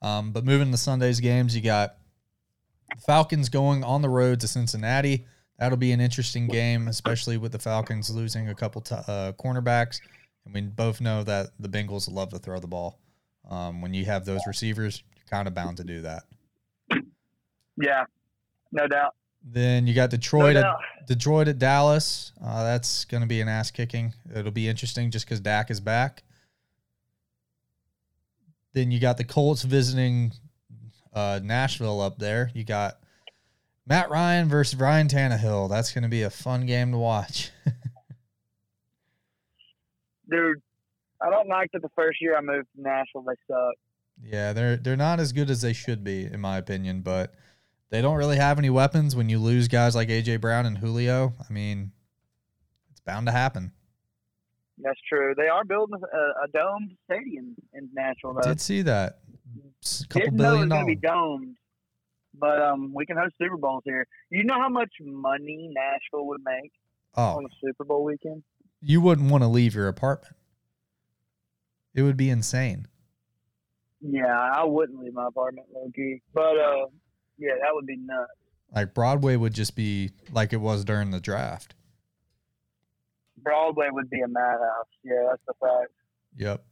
Um, 0.00 0.32
but 0.32 0.44
moving 0.44 0.70
to 0.72 0.76
Sunday's 0.76 1.20
games, 1.20 1.54
you 1.54 1.62
got 1.62 1.96
Falcons 3.06 3.48
going 3.48 3.84
on 3.84 4.02
the 4.02 4.08
road 4.08 4.40
to 4.40 4.48
Cincinnati. 4.48 5.26
That'll 5.58 5.78
be 5.78 5.92
an 5.92 6.00
interesting 6.00 6.46
game, 6.46 6.88
especially 6.88 7.36
with 7.36 7.52
the 7.52 7.58
Falcons 7.58 8.10
losing 8.10 8.48
a 8.48 8.54
couple 8.54 8.80
t- 8.80 8.94
uh, 8.94 9.32
cornerbacks. 9.32 10.00
And 10.48 10.54
we 10.54 10.62
both 10.62 11.00
know 11.00 11.22
that 11.24 11.48
the 11.60 11.68
Bengals 11.68 12.10
love 12.10 12.30
to 12.30 12.38
throw 12.38 12.58
the 12.58 12.66
ball. 12.66 12.98
Um, 13.48 13.82
when 13.82 13.92
you 13.92 14.06
have 14.06 14.24
those 14.24 14.40
receivers, 14.46 15.02
you're 15.14 15.26
kind 15.28 15.46
of 15.46 15.54
bound 15.54 15.76
to 15.76 15.84
do 15.84 16.00
that. 16.02 16.24
Yeah, 17.80 18.04
no 18.72 18.86
doubt. 18.88 19.14
Then 19.44 19.86
you 19.86 19.94
got 19.94 20.10
Detroit 20.10 20.54
no 20.54 20.60
at 20.62 21.06
Detroit 21.06 21.48
at 21.48 21.58
Dallas. 21.58 22.32
Uh, 22.44 22.64
that's 22.64 23.04
going 23.04 23.20
to 23.20 23.26
be 23.26 23.40
an 23.40 23.48
ass 23.48 23.70
kicking. 23.70 24.14
It'll 24.34 24.50
be 24.50 24.68
interesting 24.68 25.10
just 25.10 25.26
because 25.26 25.40
Dak 25.40 25.70
is 25.70 25.80
back. 25.80 26.24
Then 28.72 28.90
you 28.90 28.98
got 28.98 29.16
the 29.16 29.24
Colts 29.24 29.62
visiting 29.62 30.32
uh, 31.12 31.40
Nashville 31.42 32.00
up 32.00 32.18
there. 32.18 32.50
You 32.52 32.64
got 32.64 32.98
Matt 33.86 34.10
Ryan 34.10 34.48
versus 34.48 34.78
Ryan 34.78 35.08
Tannehill. 35.08 35.70
That's 35.70 35.92
going 35.92 36.02
to 36.02 36.08
be 36.08 36.22
a 36.22 36.30
fun 36.30 36.66
game 36.66 36.92
to 36.92 36.98
watch. 36.98 37.50
Dude, 40.30 40.60
I 41.22 41.30
don't 41.30 41.48
like 41.48 41.70
that 41.72 41.82
the 41.82 41.90
first 41.96 42.20
year 42.20 42.36
I 42.36 42.40
moved 42.40 42.68
to 42.76 42.82
Nashville 42.82 43.22
they 43.22 43.34
suck. 43.46 43.74
Yeah, 44.22 44.52
they're 44.52 44.76
they're 44.76 44.96
not 44.96 45.20
as 45.20 45.32
good 45.32 45.50
as 45.50 45.62
they 45.62 45.72
should 45.72 46.02
be, 46.02 46.24
in 46.24 46.40
my 46.40 46.58
opinion. 46.58 47.02
But 47.02 47.34
they 47.90 48.02
don't 48.02 48.16
really 48.16 48.36
have 48.36 48.58
any 48.58 48.70
weapons. 48.70 49.14
When 49.14 49.28
you 49.28 49.38
lose 49.38 49.68
guys 49.68 49.94
like 49.94 50.08
AJ 50.08 50.40
Brown 50.40 50.66
and 50.66 50.78
Julio, 50.78 51.34
I 51.38 51.52
mean, 51.52 51.92
it's 52.90 53.00
bound 53.00 53.26
to 53.26 53.32
happen. 53.32 53.72
That's 54.80 55.00
true. 55.08 55.34
They 55.36 55.48
are 55.48 55.64
building 55.64 56.00
a, 56.00 56.16
a 56.44 56.48
domed 56.52 56.92
stadium 57.04 57.56
in 57.72 57.88
Nashville. 57.92 58.34
Though. 58.34 58.48
Did 58.48 58.60
see 58.60 58.82
that. 58.82 59.18
A 60.02 60.06
couple 60.08 60.20
Didn't 60.20 60.36
know 60.36 60.54
it 60.54 60.58
was 60.60 60.68
going 60.68 60.86
to 60.86 60.94
be 60.94 61.06
domed, 61.06 61.56
but 62.38 62.60
um, 62.60 62.92
we 62.94 63.06
can 63.06 63.16
host 63.16 63.34
Super 63.40 63.56
Bowls 63.56 63.82
here. 63.84 64.06
You 64.30 64.44
know 64.44 64.54
how 64.60 64.68
much 64.68 64.90
money 65.00 65.70
Nashville 65.72 66.26
would 66.26 66.42
make 66.44 66.72
oh. 67.16 67.36
on 67.38 67.44
a 67.44 67.48
Super 67.64 67.84
Bowl 67.84 68.04
weekend? 68.04 68.42
You 68.80 69.00
wouldn't 69.00 69.30
want 69.30 69.42
to 69.42 69.48
leave 69.48 69.74
your 69.74 69.88
apartment. 69.88 70.36
It 71.94 72.02
would 72.02 72.16
be 72.16 72.30
insane. 72.30 72.86
Yeah, 74.00 74.26
I 74.26 74.64
wouldn't 74.64 75.00
leave 75.00 75.14
my 75.14 75.26
apartment, 75.26 75.66
Loki. 75.74 76.22
But 76.32 76.56
uh, 76.56 76.86
yeah, 77.38 77.54
that 77.60 77.70
would 77.72 77.86
be 77.86 77.96
nuts. 77.96 78.30
Like 78.74 78.94
Broadway 78.94 79.36
would 79.36 79.54
just 79.54 79.74
be 79.74 80.10
like 80.32 80.52
it 80.52 80.60
was 80.60 80.84
during 80.84 81.10
the 81.10 81.20
draft. 81.20 81.74
Broadway 83.38 83.88
would 83.90 84.10
be 84.10 84.20
a 84.20 84.28
madhouse. 84.28 84.86
Yeah, 85.02 85.26
that's 85.30 85.42
the 85.46 85.54
fact. 85.60 85.92
Yep. 86.36 86.64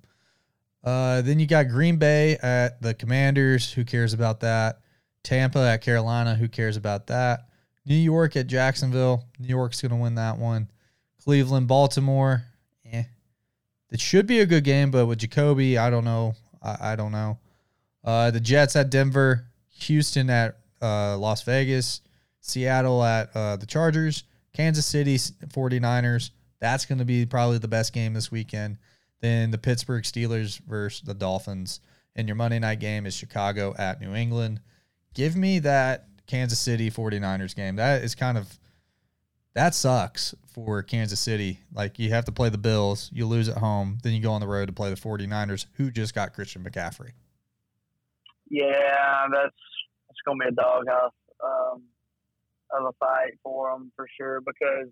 Uh, 0.84 1.22
then 1.22 1.40
you 1.40 1.46
got 1.46 1.68
Green 1.68 1.96
Bay 1.96 2.36
at 2.42 2.80
the 2.80 2.94
Commanders. 2.94 3.72
Who 3.72 3.84
cares 3.84 4.12
about 4.12 4.40
that? 4.40 4.80
Tampa 5.24 5.58
at 5.58 5.82
Carolina. 5.82 6.36
Who 6.36 6.48
cares 6.48 6.76
about 6.76 7.08
that? 7.08 7.48
New 7.84 7.96
York 7.96 8.36
at 8.36 8.46
Jacksonville. 8.46 9.24
New 9.38 9.48
York's 9.48 9.80
going 9.80 9.90
to 9.90 9.96
win 9.96 10.14
that 10.16 10.38
one. 10.38 10.68
Cleveland, 11.26 11.66
Baltimore. 11.66 12.44
Eh. 12.90 13.02
It 13.90 14.00
should 14.00 14.28
be 14.28 14.38
a 14.38 14.46
good 14.46 14.62
game, 14.62 14.92
but 14.92 15.06
with 15.06 15.18
Jacoby, 15.18 15.76
I 15.76 15.90
don't 15.90 16.04
know. 16.04 16.36
I, 16.62 16.92
I 16.92 16.96
don't 16.96 17.10
know. 17.10 17.40
Uh, 18.04 18.30
the 18.30 18.38
Jets 18.38 18.76
at 18.76 18.90
Denver. 18.90 19.44
Houston 19.80 20.30
at 20.30 20.56
uh, 20.80 21.18
Las 21.18 21.42
Vegas. 21.42 22.00
Seattle 22.40 23.02
at 23.02 23.34
uh, 23.34 23.56
the 23.56 23.66
Chargers. 23.66 24.22
Kansas 24.52 24.86
City 24.86 25.16
49ers. 25.16 26.30
That's 26.60 26.86
going 26.86 27.00
to 27.00 27.04
be 27.04 27.26
probably 27.26 27.58
the 27.58 27.66
best 27.66 27.92
game 27.92 28.14
this 28.14 28.30
weekend. 28.30 28.78
Then 29.20 29.50
the 29.50 29.58
Pittsburgh 29.58 30.04
Steelers 30.04 30.60
versus 30.60 31.02
the 31.02 31.12
Dolphins. 31.12 31.80
And 32.14 32.28
your 32.28 32.36
Monday 32.36 32.60
night 32.60 32.78
game 32.78 33.04
is 33.04 33.14
Chicago 33.14 33.74
at 33.76 34.00
New 34.00 34.14
England. 34.14 34.60
Give 35.12 35.34
me 35.34 35.58
that 35.58 36.06
Kansas 36.28 36.60
City 36.60 36.88
49ers 36.88 37.56
game. 37.56 37.76
That 37.76 38.04
is 38.04 38.14
kind 38.14 38.38
of 38.38 38.60
that 39.54 39.74
sucks 39.74 40.34
for 40.56 40.82
Kansas 40.82 41.20
City. 41.20 41.60
Like 41.74 41.98
you 41.98 42.08
have 42.10 42.24
to 42.24 42.32
play 42.32 42.48
the 42.48 42.56
Bills, 42.58 43.10
you 43.12 43.26
lose 43.26 43.46
at 43.46 43.58
home, 43.58 43.98
then 44.02 44.14
you 44.14 44.22
go 44.22 44.32
on 44.32 44.40
the 44.40 44.46
road 44.48 44.66
to 44.66 44.72
play 44.72 44.88
the 44.88 44.96
49ers 44.96 45.66
who 45.74 45.90
just 45.90 46.14
got 46.14 46.32
Christian 46.32 46.64
McCaffrey. 46.64 47.12
Yeah, 48.50 49.26
that's 49.30 49.54
it's 50.08 50.18
going 50.24 50.38
to 50.40 50.46
be 50.46 50.48
a 50.48 50.52
doghouse 50.52 51.12
um, 51.44 51.82
of 52.72 52.86
a 52.86 52.92
fight 52.98 53.34
for 53.42 53.70
them 53.70 53.92
for 53.94 54.06
sure 54.18 54.40
because 54.40 54.88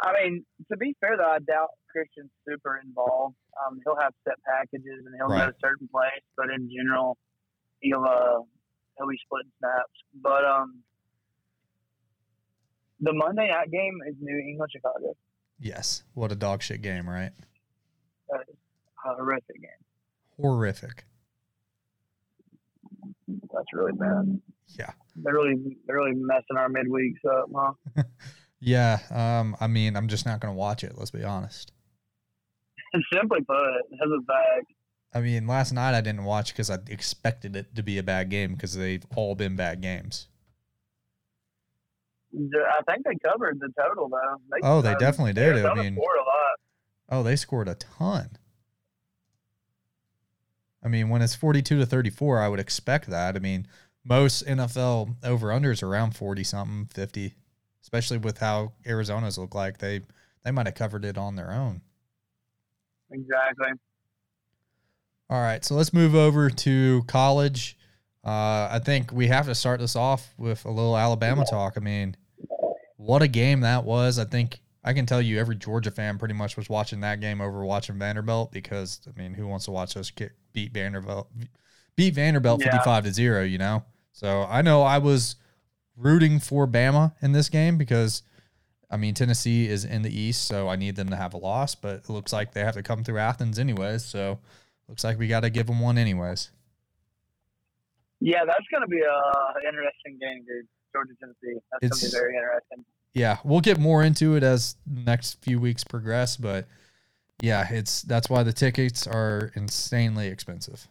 I 0.00 0.12
mean, 0.20 0.44
to 0.70 0.76
be 0.76 0.96
fair 1.00 1.16
though, 1.16 1.30
I 1.30 1.38
doubt 1.38 1.68
Christian's 1.88 2.30
super 2.48 2.80
involved. 2.84 3.36
Um, 3.54 3.78
he'll 3.84 4.00
have 4.00 4.14
set 4.26 4.34
packages 4.44 5.06
and 5.06 5.14
he'll 5.16 5.28
right. 5.28 5.46
go 5.46 5.52
to 5.52 5.56
certain 5.62 5.88
place, 5.92 6.24
but 6.36 6.50
in 6.50 6.68
general, 6.74 7.18
he'll 7.78 8.04
uh, 8.04 8.42
he'll 8.98 9.08
be 9.08 9.18
splitting 9.24 9.52
snaps. 9.60 9.94
But 10.20 10.44
um, 10.44 10.82
the 13.00 13.12
Monday 13.12 13.48
night 13.48 13.70
game 13.70 13.98
is 14.08 14.14
New 14.20 14.38
England 14.38 14.70
Chicago. 14.72 15.16
Yes, 15.58 16.02
what 16.14 16.32
a 16.32 16.36
dog 16.36 16.62
shit 16.62 16.82
game, 16.82 17.08
right? 17.08 17.32
That 18.28 18.40
is 18.48 18.56
a 19.04 19.14
horrific 19.16 19.60
game. 19.60 19.70
Horrific. 20.40 21.04
That's 23.28 23.66
really 23.72 23.92
bad. 23.92 24.40
Yeah. 24.78 24.90
They're 25.16 25.34
really 25.34 25.76
they're 25.86 25.96
really 25.96 26.14
messing 26.14 26.56
our 26.56 26.68
midweeks 26.68 27.24
up, 27.28 27.50
huh? 27.54 28.02
Yeah, 28.60 28.98
um, 29.10 29.56
I 29.58 29.66
mean, 29.66 29.96
I'm 29.96 30.08
just 30.08 30.26
not 30.26 30.40
going 30.40 30.52
to 30.52 30.58
watch 30.58 30.84
it. 30.84 30.92
Let's 30.96 31.10
be 31.10 31.24
honest. 31.24 31.72
Simply 33.12 33.40
put, 33.40 33.56
has 33.56 34.10
a 34.14 34.20
bag. 34.20 34.64
I 35.14 35.20
mean, 35.20 35.46
last 35.46 35.72
night 35.72 35.94
I 35.94 36.02
didn't 36.02 36.24
watch 36.24 36.52
because 36.52 36.70
I 36.70 36.78
expected 36.88 37.56
it 37.56 37.74
to 37.74 37.82
be 37.82 37.98
a 37.98 38.02
bad 38.02 38.28
game 38.28 38.52
because 38.52 38.74
they've 38.76 39.04
all 39.16 39.34
been 39.34 39.56
bad 39.56 39.80
games. 39.80 40.28
I 42.34 42.82
think 42.88 43.04
they 43.04 43.16
covered 43.28 43.58
the 43.60 43.68
total 43.78 44.08
though. 44.08 44.36
They, 44.50 44.58
oh, 44.62 44.82
they 44.82 44.94
definitely 44.94 45.32
did. 45.32 45.64
I 45.64 45.74
mean, 45.74 45.94
scored 45.94 46.16
a 46.16 46.20
lot. 46.20 46.58
Oh, 47.08 47.22
they 47.22 47.36
scored 47.36 47.68
a 47.68 47.74
ton. 47.74 48.30
I 50.82 50.88
mean, 50.88 51.08
when 51.08 51.22
it's 51.22 51.34
42 51.34 51.78
to 51.78 51.86
34, 51.86 52.40
I 52.40 52.48
would 52.48 52.60
expect 52.60 53.08
that. 53.10 53.36
I 53.36 53.38
mean, 53.38 53.66
most 54.04 54.46
NFL 54.46 55.16
over 55.24 55.48
unders 55.48 55.82
around 55.82 56.16
40 56.16 56.44
something, 56.44 56.86
50 56.86 57.34
especially 57.82 58.18
with 58.18 58.38
how 58.38 58.72
Arizona's 58.86 59.38
look 59.38 59.54
like. 59.54 59.78
They 59.78 60.02
they 60.44 60.50
might 60.50 60.66
have 60.66 60.74
covered 60.74 61.04
it 61.04 61.18
on 61.18 61.36
their 61.36 61.52
own. 61.52 61.82
Exactly. 63.10 63.72
All 65.28 65.40
right, 65.40 65.64
so 65.64 65.74
let's 65.74 65.92
move 65.92 66.14
over 66.14 66.50
to 66.50 67.02
college. 67.06 67.76
Uh, 68.24 68.68
I 68.70 68.80
think 68.84 69.12
we 69.12 69.28
have 69.28 69.46
to 69.46 69.54
start 69.54 69.80
this 69.80 69.96
off 69.96 70.34
with 70.36 70.64
a 70.66 70.70
little 70.70 70.96
Alabama 70.96 71.44
talk. 71.48 71.74
I 71.76 71.80
mean, 71.80 72.16
what 72.96 73.22
a 73.22 73.28
game 73.28 73.60
that 73.60 73.84
was! 73.84 74.18
I 74.18 74.24
think 74.24 74.60
I 74.84 74.92
can 74.92 75.06
tell 75.06 75.22
you 75.22 75.38
every 75.38 75.56
Georgia 75.56 75.90
fan 75.90 76.18
pretty 76.18 76.34
much 76.34 76.56
was 76.56 76.68
watching 76.68 77.00
that 77.00 77.20
game 77.20 77.40
over 77.40 77.64
watching 77.64 77.98
Vanderbilt 77.98 78.52
because 78.52 79.00
I 79.06 79.18
mean, 79.18 79.32
who 79.32 79.46
wants 79.46 79.64
to 79.66 79.70
watch 79.70 79.96
us 79.96 80.10
get, 80.10 80.32
beat 80.52 80.72
Vanderbilt 80.72 81.30
beat 81.96 82.14
Vanderbilt 82.14 82.62
fifty 82.62 82.78
five 82.84 83.04
to 83.04 83.12
zero? 83.12 83.42
You 83.42 83.58
know, 83.58 83.84
so 84.12 84.46
I 84.48 84.60
know 84.60 84.82
I 84.82 84.98
was 84.98 85.36
rooting 85.96 86.40
for 86.40 86.66
Bama 86.66 87.14
in 87.22 87.32
this 87.32 87.48
game 87.48 87.78
because 87.78 88.22
I 88.90 88.98
mean 88.98 89.14
Tennessee 89.14 89.66
is 89.66 89.86
in 89.86 90.02
the 90.02 90.14
East, 90.14 90.46
so 90.46 90.68
I 90.68 90.76
need 90.76 90.96
them 90.96 91.08
to 91.08 91.16
have 91.16 91.32
a 91.32 91.38
loss. 91.38 91.74
But 91.74 91.96
it 91.96 92.10
looks 92.10 92.34
like 92.34 92.52
they 92.52 92.60
have 92.60 92.74
to 92.74 92.82
come 92.82 93.02
through 93.02 93.18
Athens 93.18 93.58
anyways, 93.58 94.04
so 94.04 94.40
looks 94.88 95.04
like 95.04 95.18
we 95.18 95.26
got 95.26 95.40
to 95.40 95.50
give 95.50 95.68
them 95.68 95.80
one 95.80 95.96
anyways. 95.96 96.50
Yeah, 98.20 98.44
that's 98.44 98.66
going 98.70 98.82
to 98.82 98.88
be 98.88 99.00
a 99.00 99.68
interesting 99.68 100.18
game, 100.20 100.44
dude. 100.46 100.66
Georgia 100.92 101.12
Tennessee. 101.20 101.60
That's 101.72 102.00
going 102.00 102.00
to 102.00 102.06
be 102.06 102.20
very 102.20 102.36
interesting. 102.36 102.84
Yeah, 103.14 103.38
we'll 103.44 103.60
get 103.60 103.78
more 103.78 104.02
into 104.02 104.36
it 104.36 104.42
as 104.42 104.76
the 104.86 105.00
next 105.00 105.42
few 105.42 105.58
weeks 105.58 105.82
progress, 105.84 106.36
but 106.36 106.66
yeah, 107.42 107.66
it's 107.70 108.02
that's 108.02 108.28
why 108.28 108.42
the 108.42 108.52
tickets 108.52 109.06
are 109.06 109.50
insanely 109.54 110.28
expensive. 110.28 110.86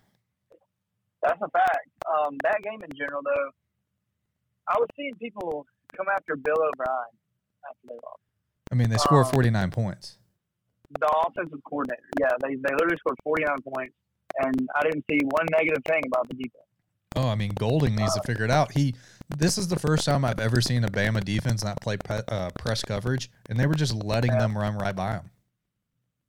That's 1.23 1.39
a 1.41 1.49
fact. 1.49 1.87
Um, 2.07 2.35
that 2.43 2.61
game 2.63 2.81
in 2.81 2.89
general, 2.97 3.21
though, 3.23 3.51
I 4.67 4.77
was 4.79 4.87
seeing 4.95 5.13
people 5.15 5.65
come 5.95 6.07
after 6.13 6.35
Bill 6.35 6.55
O'Brien 6.55 7.13
after 7.69 7.87
they 7.87 7.95
lost. 7.95 8.21
I 8.71 8.75
mean, 8.75 8.89
they 8.89 8.97
scored 8.97 9.25
um, 9.25 9.31
49 9.31 9.71
points. 9.71 10.17
The 10.99 11.09
offensive 11.27 11.59
coordinator, 11.65 12.01
yeah, 12.19 12.29
they, 12.41 12.55
they 12.55 12.73
literally 12.73 12.97
scored 12.97 13.17
49 13.23 13.57
points, 13.73 13.93
and 14.39 14.67
I 14.75 14.83
didn't 14.83 15.05
see 15.09 15.19
one 15.23 15.45
negative 15.51 15.83
thing 15.85 16.01
about 16.07 16.27
the 16.29 16.35
defense. 16.35 16.68
Oh, 17.15 17.27
I 17.27 17.35
mean, 17.35 17.51
Golding 17.51 17.95
needs 17.95 18.13
to 18.13 18.21
figure 18.25 18.45
it 18.45 18.51
out. 18.51 18.71
He, 18.71 18.95
this 19.35 19.57
is 19.57 19.67
the 19.67 19.79
first 19.79 20.05
time 20.05 20.23
I've 20.23 20.39
ever 20.39 20.61
seen 20.61 20.83
a 20.83 20.87
Bama 20.87 21.23
defense 21.23 21.63
not 21.63 21.81
play 21.81 21.97
pe- 21.97 22.21
uh, 22.27 22.51
press 22.57 22.83
coverage, 22.83 23.31
and 23.49 23.59
they 23.59 23.65
were 23.65 23.75
just 23.75 23.93
letting 23.95 24.31
yeah. 24.31 24.39
them 24.39 24.57
run 24.57 24.77
right 24.77 24.95
by 24.95 25.13
them. 25.13 25.31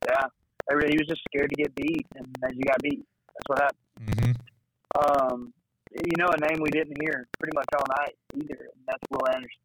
Yeah, 0.09 0.24
I 0.24 0.72
Everybody, 0.72 0.95
he 0.95 0.99
was 0.99 1.09
just 1.09 1.22
scared 1.28 1.51
to 1.51 1.62
get 1.62 1.74
beat, 1.74 2.07
and 2.16 2.26
as 2.45 2.53
you 2.55 2.62
got 2.62 2.81
beat. 2.83 3.05
That's 3.35 3.49
what 3.49 3.59
happened. 3.59 3.81
Mm-hmm. 4.07 5.33
Um, 5.33 5.53
you 5.93 6.16
know, 6.18 6.28
a 6.28 6.41
name 6.49 6.61
we 6.62 6.70
didn't 6.70 6.97
hear 7.01 7.26
pretty 7.39 7.55
much 7.55 7.66
all 7.76 7.87
night 7.99 8.14
either. 8.37 8.70
And 8.70 8.83
that's 8.87 9.03
Will 9.11 9.26
Anderson. 9.35 9.61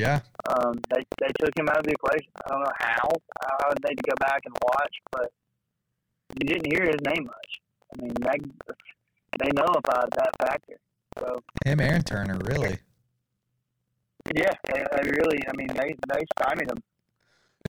Yeah. 0.00 0.20
Um, 0.48 0.74
they 0.90 1.02
they 1.20 1.32
took 1.38 1.56
him 1.58 1.68
out 1.68 1.78
of 1.78 1.84
the 1.84 1.92
equation. 1.92 2.30
I 2.44 2.48
don't 2.50 2.60
know 2.60 2.76
how. 2.78 3.08
I 3.40 3.68
would 3.68 3.78
need 3.88 3.96
to 3.96 4.10
go 4.10 4.16
back 4.20 4.42
and 4.44 4.54
watch, 4.62 4.94
but 5.12 5.32
you 6.38 6.46
didn't 6.46 6.70
hear 6.70 6.84
his 6.84 7.00
name 7.06 7.24
much. 7.24 7.60
I 7.94 8.02
mean, 8.02 8.12
they 8.20 8.38
they 9.38 9.50
nullified 9.54 10.10
that 10.16 10.30
factor. 10.40 10.76
So 11.18 11.42
him 11.64 11.80
and 11.80 12.06
Turner 12.06 12.38
really. 12.44 12.78
Yeah, 14.34 14.50
they, 14.66 14.84
they 14.96 15.10
really. 15.10 15.40
I 15.48 15.56
mean, 15.56 15.68
they 15.68 15.96
they 16.12 16.24
stymied 16.38 16.70
him. 16.70 16.78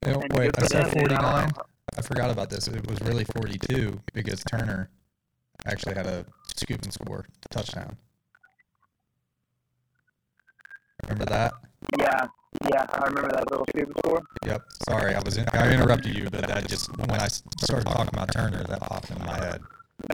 Oh, 0.06 0.22
wait, 0.32 0.52
I 0.58 0.66
said 0.68 0.88
forty 0.92 1.16
nine. 1.16 1.52
I 1.98 2.02
forgot 2.02 2.30
about 2.30 2.50
this. 2.50 2.68
It 2.68 2.88
was 2.90 3.02
really 3.02 3.26
forty 3.26 3.58
two 3.58 4.02
because 4.14 4.44
Turner 4.44 4.90
actually 5.66 5.96
had 5.96 6.06
a 6.06 6.26
scoop 6.56 6.82
and 6.84 6.94
score 6.94 7.26
touchdown. 7.50 7.98
Remember 11.04 11.26
that? 11.26 11.54
Yeah, 12.00 12.28
yeah, 12.72 12.86
I 12.90 13.06
remember 13.06 13.30
that 13.32 13.50
little 13.52 13.66
scoop 13.70 13.88
and 13.88 13.98
score. 14.00 14.22
Yep. 14.46 14.62
Sorry, 14.90 15.16
I 15.16 15.22
was 15.24 15.38
in, 15.38 15.48
I 15.54 15.72
interrupted 15.72 16.16
you, 16.16 16.30
but 16.30 16.48
that 16.48 16.68
just 16.68 16.96
when 16.98 17.12
I 17.12 17.28
started 17.28 17.86
talking 17.86 18.10
about 18.14 18.32
Turner, 18.34 18.64
that 18.64 18.82
popped 18.82 19.12
in 19.12 19.20
my 19.26 19.38
head. 19.38 19.62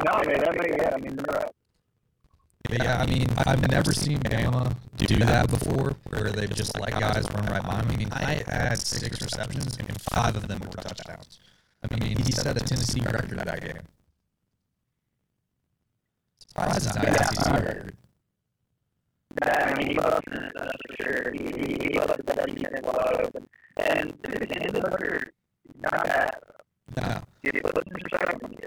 No, 0.05 0.11
I 0.11 0.25
mean, 0.25 0.39
that 0.39 0.57
made, 0.59 0.75
yeah, 0.77 0.91
I 0.93 0.97
mean, 0.97 1.15
you're 1.15 1.35
right. 1.35 1.51
Yeah, 2.69 3.01
I 3.01 3.05
mean, 3.05 3.27
I've 3.45 3.69
never 3.69 3.91
seen 3.91 4.19
Bama 4.19 4.75
do 4.95 5.17
that 5.17 5.49
before, 5.49 5.97
where 6.07 6.31
they've 6.31 6.53
just 6.53 6.79
let 6.79 6.91
guys 6.91 7.25
run 7.33 7.45
right 7.47 7.61
by 7.61 7.79
him. 7.79 7.91
I 7.91 7.95
mean, 7.97 8.09
Hyatt 8.09 8.79
six 8.79 9.21
receptions, 9.21 9.77
and 9.77 10.01
five 10.01 10.35
of 10.37 10.47
them 10.47 10.61
were 10.61 10.67
touchdowns. 10.67 11.39
I 11.83 11.99
mean, 11.99 12.17
he 12.17 12.31
set 12.31 12.55
a 12.55 12.61
Tennessee 12.61 13.01
record 13.01 13.37
that 13.39 13.61
game. 13.61 13.81
Surprised 16.39 16.77
it's 16.77 16.95
not 16.95 17.05
an 17.05 17.15
SEC 17.15 17.53
record. 17.53 17.97
I 19.41 19.73
mean, 19.73 19.87
he 19.87 19.93
loves 19.95 20.21
it, 20.31 20.53
that's 20.55 20.71
for 20.87 21.03
sure. 21.03 21.31
He, 21.33 21.89
he 21.89 21.99
loves 21.99 22.13
that 22.25 22.55
defense 22.55 22.85
wide 22.85 23.25
open. 23.25 23.47
And 23.77 24.13
not 25.81 26.03
bad. 26.05 26.29
No. 26.95 27.21
He 27.41 27.51
reception 27.51 28.57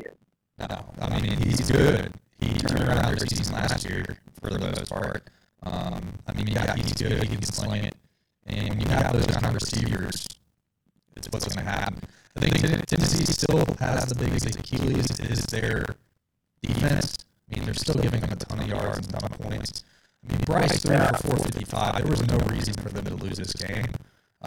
No, 0.59 0.67
I 1.01 1.21
mean, 1.21 1.37
he's 1.39 1.71
good. 1.71 2.13
He 2.41 2.55
turned 2.61 2.89
around 2.89 3.17
their 3.17 3.27
season 3.27 3.55
last 3.55 3.89
year 3.89 4.05
for 4.41 4.51
the 4.51 4.59
most 4.59 4.91
part. 4.91 5.23
Um, 5.63 6.19
I 6.27 6.33
mean, 6.33 6.47
yeah, 6.49 6.75
he's 6.75 6.93
good. 6.95 7.23
He 7.23 7.29
can 7.29 7.43
sling 7.43 7.85
it. 7.85 7.95
And 8.47 8.69
when 8.71 8.81
you 8.81 8.89
have 8.89 9.13
those 9.13 9.27
kind 9.27 9.47
of 9.47 9.55
receivers, 9.55 10.27
it's 11.17 11.29
what's 11.31 11.47
going 11.47 11.65
to 11.65 11.71
happen. 11.71 11.99
I 12.37 12.41
think 12.41 12.87
Tennessee 12.87 13.25
still 13.25 13.65
has 13.81 14.07
the 14.07 14.15
biggest 14.15 14.59
Achilles 14.59 15.19
is 15.21 15.47
their 15.47 15.85
defense. 16.63 17.17
I 17.51 17.57
mean, 17.57 17.65
they're 17.65 17.75
still 17.75 18.01
giving 18.01 18.21
them 18.21 18.33
a 18.33 18.37
ton 18.37 18.61
of 18.61 18.69
yards 18.69 19.07
and 19.07 19.17
a 19.17 19.19
ton 19.19 19.33
of 19.33 19.41
points. 19.41 19.85
I 20.23 20.33
mean, 20.33 20.41
Bryce 20.43 20.83
threw 20.83 20.97
for 20.97 21.37
455. 21.37 21.97
There 21.97 22.11
was 22.11 22.27
no 22.27 22.39
reason 22.55 22.75
for 22.75 22.89
them 22.91 23.05
to 23.05 23.15
lose 23.15 23.39
this 23.39 23.53
game. 23.53 23.87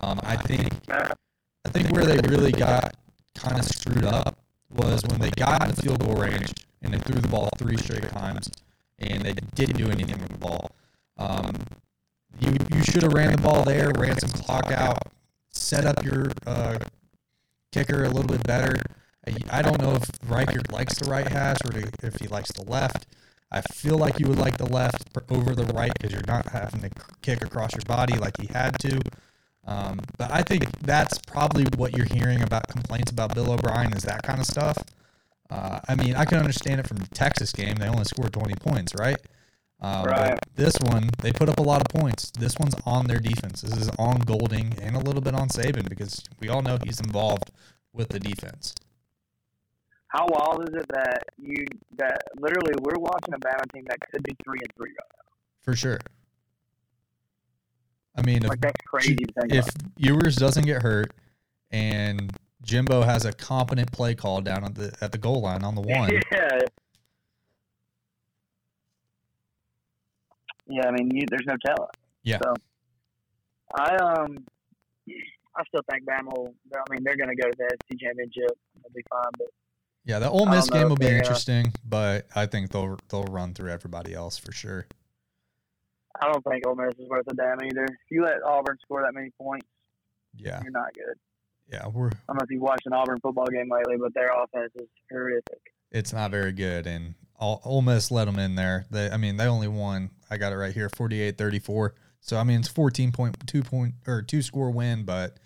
Um, 0.02 0.20
I 0.24 0.36
think 0.38 0.74
I 0.90 1.70
think 1.70 1.92
where 1.92 2.06
they 2.06 2.18
really 2.28 2.52
got 2.52 2.96
kind 3.36 3.60
of 3.60 3.66
screwed 3.66 4.06
up 4.06 4.38
was 4.72 5.02
when 5.10 5.20
they 5.20 5.32
got 5.32 5.64
in 5.64 5.76
the 5.76 5.82
field 5.82 6.00
goal 6.00 6.16
range 6.16 6.54
and 6.82 6.94
they 6.94 7.00
threw 7.00 7.20
the 7.20 7.28
ball 7.28 7.50
three 7.58 7.78
straight 7.78 8.10
times 8.10 8.50
and 9.00 9.22
they 9.24 9.34
didn't 9.56 9.78
do 9.78 9.90
anything 9.90 10.20
with 10.20 10.30
the 10.30 10.38
ball. 10.38 10.72
Um, 11.18 11.56
you 12.40 12.56
you 12.74 12.84
should 12.84 13.04
have 13.04 13.14
ran 13.14 13.32
the 13.32 13.42
ball 13.42 13.64
there, 13.64 13.92
ran 13.98 14.18
some 14.20 14.30
clock 14.30 14.72
out, 14.72 15.00
set 15.50 15.86
up 15.86 16.04
your 16.04 16.32
uh, 16.46 16.80
kicker 17.72 18.04
a 18.04 18.10
little 18.10 18.28
bit 18.28 18.46
better. 18.46 18.76
I 19.52 19.62
don't 19.62 19.82
know 19.82 19.94
if 19.94 20.04
Reichard 20.28 20.72
likes 20.72 20.98
the 20.98 21.10
right 21.10 21.28
hash 21.28 21.58
or 21.66 21.72
if 22.02 22.20
he 22.20 22.28
likes 22.28 22.52
the 22.52 22.64
left. 22.64 23.06
I 23.52 23.62
feel 23.62 23.98
like 23.98 24.20
you 24.20 24.28
would 24.28 24.40
like 24.40 24.58
the 24.58 24.72
left 24.72 25.10
over 25.30 25.54
the 25.54 25.72
right 25.74 25.92
because 25.94 26.14
you're 26.14 26.22
not 26.28 26.50
having 26.50 26.82
to 26.82 26.90
kick 27.22 27.44
across 27.44 27.74
your 27.74 27.84
body 27.86 28.18
like 28.18 28.40
he 28.40 28.48
had 28.48 28.78
to. 28.80 29.00
Um, 29.70 30.00
but 30.18 30.32
I 30.32 30.42
think 30.42 30.66
that's 30.80 31.20
probably 31.28 31.66
what 31.78 31.96
you're 31.96 32.08
hearing 32.08 32.42
about 32.42 32.68
complaints 32.70 33.12
about 33.12 33.36
Bill 33.36 33.52
O'Brien 33.52 33.94
is 33.94 34.02
that 34.02 34.24
kind 34.24 34.40
of 34.40 34.48
stuff. 34.48 34.76
Uh, 35.52 35.80
I 35.88 35.94
mean, 35.94 36.16
I 36.16 36.26
can 36.26 36.40
understand 36.40 36.80
it 36.80 36.88
from 36.88 36.98
the 36.98 37.08
Texas 37.10 37.52
game. 37.52 37.76
They 37.76 37.88
only 37.88 38.06
scored 38.06 38.34
20 38.34 38.56
points, 38.56 38.94
right? 39.00 39.18
Uh, 39.80 40.06
right. 40.08 40.40
This 40.56 40.74
one, 40.82 41.12
they 41.22 41.32
put 41.32 41.50
up 41.50 41.60
a 41.60 41.62
lot 41.62 41.82
of 41.82 41.88
points. 42.02 42.32
This 42.32 42.58
one's 42.58 42.74
on 42.88 43.06
their 43.06 43.20
defense. 43.20 43.62
This 43.62 43.78
is 43.78 43.90
on 44.00 44.22
Golding 44.22 44.74
and 44.82 44.96
a 44.96 45.00
little 45.00 45.22
bit 45.22 45.36
on 45.36 45.50
Saban 45.50 45.88
because 45.88 46.24
we 46.40 46.50
all 46.50 46.64
know 46.64 46.80
he's 46.84 47.00
involved 47.00 47.52
with 47.94 48.10
the 48.10 48.20
defense. 48.20 48.74
How 50.08 50.26
wild 50.28 50.68
is 50.68 50.76
it 50.82 50.88
that 50.90 51.24
you 51.38 51.66
that 51.98 52.18
literally 52.40 52.74
we're 52.82 53.00
watching 53.00 53.36
a 53.36 53.38
Bama 53.38 53.72
team 53.72 53.86
that 53.88 54.00
could 54.12 54.24
be 54.24 54.36
three 54.44 54.58
and 54.60 54.72
three 54.76 54.90
right 54.90 55.12
now? 55.16 55.32
For 55.62 55.76
sure. 55.76 56.00
I 58.16 58.22
mean, 58.24 58.42
like 58.44 58.58
if, 58.58 58.62
that's 58.62 58.82
crazy. 58.86 59.18
if 59.50 59.68
Ewers 59.98 60.36
doesn't 60.36 60.66
get 60.66 60.82
hurt 60.82 61.14
and 61.72 62.36
Jimbo 62.64 63.04
has 63.04 63.26
a 63.26 63.32
competent 63.32 63.92
play 63.92 64.16
call 64.16 64.42
down 64.42 64.64
at 64.64 64.76
the 64.76 64.94
at 65.02 65.12
the 65.12 65.18
goal 65.18 65.42
line 65.42 65.64
on 65.64 65.76
the 65.76 65.82
one. 65.82 66.10
Yeah. 66.32 66.60
Yeah, 70.72 70.88
I 70.88 70.92
mean, 70.92 71.10
you, 71.12 71.24
there's 71.32 71.48
no 71.48 71.56
telling. 71.66 71.90
Yeah. 72.22 72.38
So, 72.44 72.54
I 73.76 73.96
um, 73.96 74.46
I 75.56 75.64
still 75.68 75.82
think 75.90 76.06
Bama 76.06 76.26
will. 76.26 76.54
I 76.76 76.94
mean, 76.94 77.04
they're 77.04 77.18
going 77.18 77.30
to 77.30 77.36
go 77.36 77.50
to 77.50 77.56
the 77.58 77.70
SEC 77.90 78.00
championship. 78.00 78.56
They'll 78.76 78.94
be 78.94 79.02
fine, 79.10 79.32
but. 79.38 79.48
Yeah, 80.06 80.20
the 80.20 80.30
Ole 80.30 80.46
Miss 80.46 80.70
game 80.70 80.90
will 80.90 80.96
be 80.96 81.08
interesting, 81.08 81.68
uh, 81.68 81.80
but 81.84 82.28
I 82.36 82.46
think 82.46 82.72
they'll 82.72 82.98
they'll 83.10 83.26
run 83.26 83.54
through 83.54 83.72
everybody 83.72 84.14
else 84.14 84.38
for 84.38 84.52
sure. 84.52 84.86
I 86.22 86.32
don't 86.32 86.44
think 86.44 86.68
Ole 86.68 86.76
Miss 86.76 86.94
is 87.00 87.08
worth 87.08 87.28
a 87.30 87.34
damn 87.34 87.64
either. 87.64 87.86
If 87.86 88.12
you 88.12 88.24
let 88.24 88.44
Auburn 88.44 88.78
score 88.82 89.02
that 89.04 89.14
many 89.14 89.30
points, 89.40 89.68
yeah, 90.36 90.62
you're 90.62 90.72
not 90.72 90.94
good. 90.94 91.16
Yeah, 91.72 91.88
we're. 91.88 92.08
I 92.08 92.12
don't 92.28 92.38
know 92.38 92.44
if 92.44 92.50
you've 92.50 92.62
watched 92.62 92.86
an 92.86 92.94
Auburn 92.94 93.20
football 93.22 93.48
game 93.48 93.70
lately, 93.72 93.96
but 94.00 94.14
their 94.14 94.30
offense 94.32 94.72
is 94.76 94.88
horrific. 95.12 95.60
It's 95.92 96.14
not 96.14 96.32
very 96.32 96.52
good, 96.52 96.88
and 96.88 97.16
Ole 97.40 97.82
Miss 97.82 98.12
let 98.12 98.26
them 98.26 98.38
in 98.38 98.56
there. 98.56 98.86
They, 98.92 99.10
I 99.10 99.18
mean, 99.18 99.38
they 99.38 99.46
only 99.46 99.68
won. 99.68 100.12
I 100.30 100.38
got 100.38 100.54
it 100.54 100.58
right 100.58 100.74
here, 100.74 100.90
48-34. 100.90 101.92
So 102.22 102.38
I 102.38 102.44
mean, 102.44 102.60
it's 102.60 102.68
fourteen 102.68 103.12
point 103.12 103.36
two 103.48 103.64
point 103.64 103.96
or 104.06 104.22
two 104.22 104.42
score 104.42 104.72
win, 104.72 105.04
but 105.04 105.38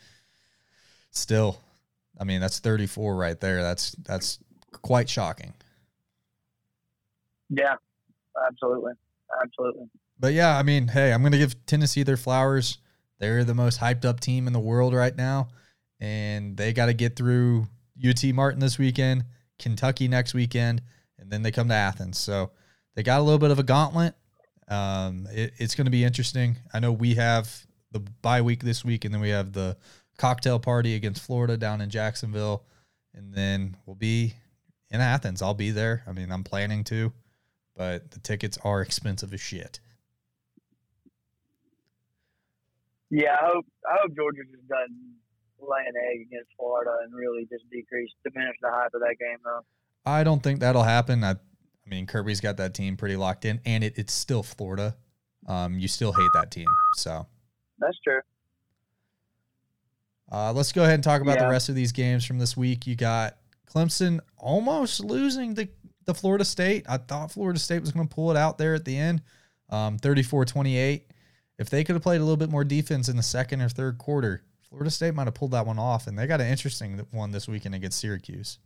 still, 1.11 1.59
I 2.19 2.23
mean, 2.23 2.41
that's 2.41 2.59
thirty 2.59 2.87
four 2.87 3.15
right 3.15 3.39
there. 3.39 3.61
That's 3.61 3.91
that's 3.91 4.39
quite 4.81 5.07
shocking. 5.07 5.53
Yeah, 7.49 7.75
absolutely, 8.47 8.93
absolutely. 9.41 9.87
But 10.19 10.33
yeah, 10.33 10.57
I 10.57 10.63
mean, 10.63 10.87
hey, 10.87 11.11
I'm 11.11 11.21
going 11.21 11.31
to 11.33 11.37
give 11.37 11.65
Tennessee 11.65 12.03
their 12.03 12.17
flowers. 12.17 12.77
They're 13.19 13.43
the 13.43 13.53
most 13.53 13.79
hyped 13.79 14.05
up 14.05 14.19
team 14.19 14.47
in 14.47 14.53
the 14.53 14.59
world 14.59 14.93
right 14.93 15.15
now, 15.15 15.49
and 15.99 16.57
they 16.57 16.73
got 16.73 16.87
to 16.87 16.93
get 16.93 17.15
through 17.15 17.67
UT 18.05 18.23
Martin 18.33 18.59
this 18.59 18.77
weekend, 18.77 19.25
Kentucky 19.59 20.07
next 20.07 20.33
weekend, 20.33 20.81
and 21.19 21.31
then 21.31 21.41
they 21.41 21.51
come 21.51 21.69
to 21.69 21.73
Athens. 21.73 22.17
So 22.17 22.51
they 22.95 23.03
got 23.03 23.19
a 23.19 23.23
little 23.23 23.39
bit 23.39 23.51
of 23.51 23.59
a 23.59 23.63
gauntlet. 23.63 24.15
Um, 24.67 25.27
it, 25.31 25.53
it's 25.57 25.75
going 25.75 25.85
to 25.85 25.91
be 25.91 26.03
interesting. 26.03 26.57
I 26.73 26.79
know 26.79 26.91
we 26.91 27.15
have 27.15 27.65
the 27.91 27.99
bye 28.21 28.41
week 28.41 28.63
this 28.63 28.83
week, 28.83 29.05
and 29.05 29.13
then 29.13 29.21
we 29.21 29.29
have 29.29 29.53
the 29.53 29.77
cocktail 30.17 30.59
party 30.59 30.95
against 30.95 31.23
Florida 31.23 31.57
down 31.57 31.81
in 31.81 31.89
Jacksonville, 31.89 32.65
and 33.13 33.33
then 33.33 33.77
we'll 33.85 33.95
be 33.95 34.33
in 34.89 35.01
Athens. 35.01 35.41
I'll 35.41 35.53
be 35.53 35.71
there. 35.71 36.03
I 36.07 36.11
mean, 36.11 36.31
I'm 36.31 36.43
planning 36.43 36.83
to, 36.85 37.13
but 37.75 38.11
the 38.11 38.19
tickets 38.19 38.57
are 38.63 38.81
expensive 38.81 39.33
as 39.33 39.41
shit. 39.41 39.79
Yeah, 43.13 43.37
I 43.39 43.45
hope 43.45 43.65
I 43.87 43.97
hope 44.01 44.15
Georgia 44.15 44.41
just 44.49 44.67
doesn't 44.67 45.13
lay 45.61 45.85
an 45.87 45.93
egg 46.11 46.25
against 46.25 46.49
Florida 46.57 46.89
and 47.03 47.13
really 47.13 47.43
just 47.43 47.63
decrease 47.69 48.09
diminish 48.23 48.55
the 48.59 48.71
hype 48.71 48.89
of 48.95 49.01
that 49.01 49.17
game 49.19 49.37
though. 49.45 49.61
I 50.03 50.23
don't 50.23 50.41
think 50.41 50.61
that'll 50.61 50.81
happen. 50.81 51.23
I, 51.23 51.33
I 51.33 51.35
mean, 51.85 52.07
Kirby's 52.07 52.41
got 52.41 52.57
that 52.57 52.73
team 52.73 52.97
pretty 52.97 53.15
locked 53.15 53.45
in, 53.45 53.61
and 53.67 53.83
it, 53.83 53.93
it's 53.97 54.13
still 54.13 54.41
Florida. 54.41 54.95
Um, 55.47 55.77
you 55.77 55.87
still 55.87 56.11
hate 56.11 56.29
that 56.33 56.49
team, 56.49 56.65
so 56.95 57.27
that's 57.77 57.99
true. 58.03 58.21
Uh, 60.31 60.51
let's 60.51 60.71
go 60.71 60.81
ahead 60.81 60.95
and 60.95 61.03
talk 61.03 61.21
about 61.21 61.35
yeah. 61.35 61.45
the 61.45 61.51
rest 61.51 61.69
of 61.69 61.75
these 61.75 61.91
games 61.91 62.25
from 62.25 62.39
this 62.39 62.57
week. 62.57 62.87
You 62.87 62.95
got 62.95 63.37
Clemson 63.71 64.21
almost 64.39 65.03
losing 65.03 65.53
the, 65.53 65.69
the 66.05 66.15
Florida 66.15 66.45
State. 66.45 66.85
I 66.89 66.97
thought 66.97 67.31
Florida 67.31 67.59
State 67.59 67.81
was 67.81 67.91
going 67.91 68.07
to 68.07 68.13
pull 68.13 68.31
it 68.31 68.37
out 68.37 68.57
there 68.57 68.73
at 68.73 68.85
the 68.85 68.97
end, 68.97 69.21
um, 69.69 69.99
34-28. 69.99 71.03
If 71.63 71.69
they 71.69 71.85
could 71.85 71.95
have 71.95 72.03
played 72.03 72.19
a 72.19 72.25
little 72.25 72.35
bit 72.35 72.49
more 72.49 72.65
defense 72.65 73.07
in 73.07 73.15
the 73.15 73.23
second 73.23 73.61
or 73.61 73.69
third 73.69 73.97
quarter, 73.97 74.43
Florida 74.67 74.91
State 74.91 75.13
might 75.13 75.27
have 75.27 75.33
pulled 75.33 75.51
that 75.51 75.65
one 75.65 75.79
off, 75.79 76.07
and 76.07 76.19
they 76.19 76.27
got 76.27 76.41
an 76.41 76.47
interesting 76.47 77.01
one 77.11 77.31
this 77.31 77.47
weekend 77.47 77.73
against 77.73 78.01
Syracuse. 78.01 78.59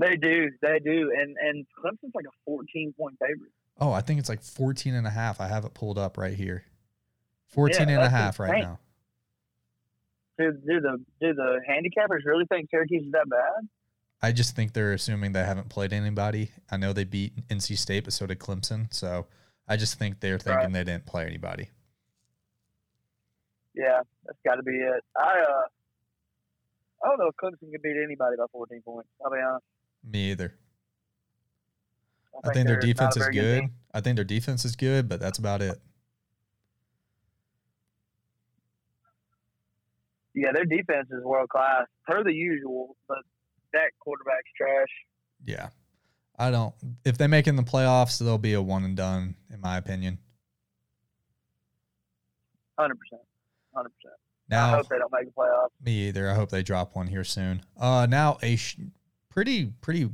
They 0.00 0.16
do, 0.16 0.50
they 0.60 0.80
do, 0.84 1.12
and 1.16 1.36
and 1.40 1.64
Clemson's 1.78 2.12
like 2.12 2.24
a 2.24 2.34
14 2.44 2.92
point 2.98 3.16
favorite. 3.20 3.52
Oh, 3.80 3.92
I 3.92 4.00
think 4.00 4.18
it's 4.18 4.28
like 4.28 4.42
14 4.42 4.94
and 4.94 5.06
a 5.06 5.10
half. 5.10 5.40
I 5.40 5.46
have 5.46 5.64
it 5.64 5.74
pulled 5.74 5.96
up 5.96 6.18
right 6.18 6.34
here. 6.34 6.64
14 7.50 7.88
yeah, 7.88 7.94
and 7.94 8.04
a 8.04 8.08
half 8.08 8.40
insane. 8.40 8.52
right 8.52 8.64
now. 8.64 8.80
do, 10.38 10.52
do 10.54 10.80
the 10.80 11.04
do 11.20 11.34
the 11.34 11.60
handicappers 11.70 12.24
really 12.24 12.46
think 12.46 12.68
Syracuse 12.68 13.04
is 13.04 13.12
that 13.12 13.28
bad? 13.30 13.68
I 14.20 14.32
just 14.32 14.56
think 14.56 14.72
they're 14.72 14.92
assuming 14.92 15.34
they 15.34 15.44
haven't 15.44 15.68
played 15.68 15.92
anybody. 15.92 16.50
I 16.68 16.78
know 16.78 16.92
they 16.92 17.04
beat 17.04 17.46
NC 17.46 17.78
State, 17.78 18.02
but 18.02 18.12
so 18.12 18.26
did 18.26 18.40
Clemson. 18.40 18.92
So 18.92 19.28
I 19.68 19.76
just 19.76 19.98
think 19.98 20.20
they're 20.20 20.38
thinking 20.38 20.64
Right. 20.66 20.72
they 20.72 20.84
didn't 20.84 21.06
play 21.06 21.26
anybody. 21.26 21.70
Yeah, 23.74 24.00
that's 24.24 24.38
got 24.44 24.56
to 24.56 24.62
be 24.62 24.72
it. 24.72 25.04
I 25.16 25.40
uh, 25.40 25.62
I 27.04 27.08
don't 27.08 27.18
know 27.18 27.28
if 27.28 27.36
Clemson 27.36 27.70
can 27.70 27.80
beat 27.82 27.96
anybody 28.02 28.36
by 28.36 28.44
14 28.50 28.82
points. 28.82 29.08
I'll 29.24 29.30
be 29.30 29.38
honest. 29.38 29.64
Me 30.02 30.30
either. 30.32 30.54
I 32.44 32.52
think 32.52 32.66
their 32.66 32.76
they're 32.76 32.76
not 32.76 32.84
a 32.84 32.86
defense 32.86 33.16
is 33.16 33.22
very 33.22 33.34
good. 33.34 33.64
I 33.94 34.00
think 34.00 34.16
their 34.16 34.24
defense 34.24 34.64
is 34.64 34.74
good, 34.76 35.08
but 35.08 35.20
that's 35.20 35.38
about 35.38 35.60
it. 35.62 35.78
Yeah, 40.34 40.52
their 40.52 40.64
defense 40.64 41.08
is 41.10 41.22
world 41.24 41.48
class 41.48 41.86
per 42.06 42.22
the 42.22 42.32
usual, 42.32 42.96
but 43.08 43.18
that 43.72 43.90
quarterback's 43.98 44.50
trash. 44.56 44.88
Yeah. 45.44 45.68
I 46.38 46.50
don't 46.50 46.74
if 47.04 47.18
they 47.18 47.26
make 47.26 47.46
it 47.46 47.50
in 47.50 47.56
the 47.56 47.62
playoffs, 47.62 48.18
they'll 48.18 48.38
be 48.38 48.54
a 48.54 48.62
one 48.62 48.84
and 48.84 48.96
done, 48.96 49.34
in 49.52 49.60
my 49.60 49.76
opinion. 49.76 50.18
Hundred 52.78 52.98
percent, 53.00 53.22
hundred 53.74 53.90
percent. 53.90 54.14
I 54.50 54.54
Now 54.54 54.76
hope 54.76 54.88
they 54.88 54.98
don't 54.98 55.12
make 55.12 55.26
the 55.26 55.32
playoffs. 55.32 55.70
Me 55.84 56.08
either. 56.08 56.30
I 56.30 56.34
hope 56.34 56.50
they 56.50 56.62
drop 56.62 56.94
one 56.94 57.08
here 57.08 57.24
soon. 57.24 57.62
Uh, 57.78 58.06
now 58.08 58.38
a 58.42 58.56
sh- 58.56 58.78
pretty 59.30 59.72
pretty 59.80 60.08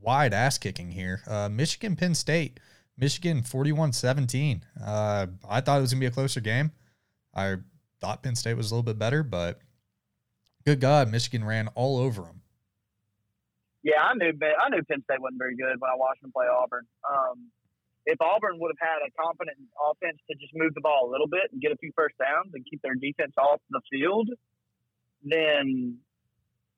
wide 0.00 0.32
ass 0.32 0.56
kicking 0.56 0.92
here. 0.92 1.22
Uh, 1.26 1.48
Michigan 1.48 1.96
Penn 1.96 2.14
State. 2.14 2.60
Michigan 2.96 3.40
41-17. 3.42 4.60
Uh, 4.84 5.26
I 5.48 5.60
thought 5.62 5.78
it 5.78 5.80
was 5.80 5.92
gonna 5.92 6.00
be 6.00 6.06
a 6.06 6.10
closer 6.10 6.40
game. 6.40 6.70
I 7.34 7.56
thought 8.00 8.22
Penn 8.22 8.36
State 8.36 8.54
was 8.54 8.70
a 8.70 8.74
little 8.74 8.82
bit 8.82 8.98
better, 8.98 9.22
but 9.22 9.58
good 10.66 10.80
God, 10.80 11.10
Michigan 11.10 11.42
ran 11.44 11.68
all 11.68 11.96
over 11.98 12.22
them. 12.22 12.39
Yeah, 13.82 14.02
I 14.04 14.12
knew 14.14 14.32
I 14.36 14.68
knew 14.68 14.82
Penn 14.84 15.02
State 15.04 15.20
wasn't 15.20 15.38
very 15.38 15.56
good 15.56 15.80
when 15.80 15.90
I 15.90 15.96
watched 15.96 16.20
them 16.22 16.32
play 16.32 16.46
Auburn. 16.46 16.84
Um, 17.08 17.48
if 18.06 18.20
Auburn 18.20 18.58
would 18.60 18.72
have 18.76 18.80
had 18.80 19.00
a 19.06 19.10
competent 19.16 19.56
offense 19.80 20.18
to 20.30 20.36
just 20.36 20.52
move 20.54 20.74
the 20.74 20.80
ball 20.80 21.08
a 21.08 21.10
little 21.10 21.28
bit 21.28 21.48
and 21.52 21.60
get 21.60 21.72
a 21.72 21.76
few 21.76 21.92
first 21.96 22.16
downs 22.18 22.52
and 22.54 22.64
keep 22.68 22.80
their 22.82 22.94
defense 22.94 23.32
off 23.38 23.60
the 23.70 23.80
field, 23.90 24.28
then 25.24 25.96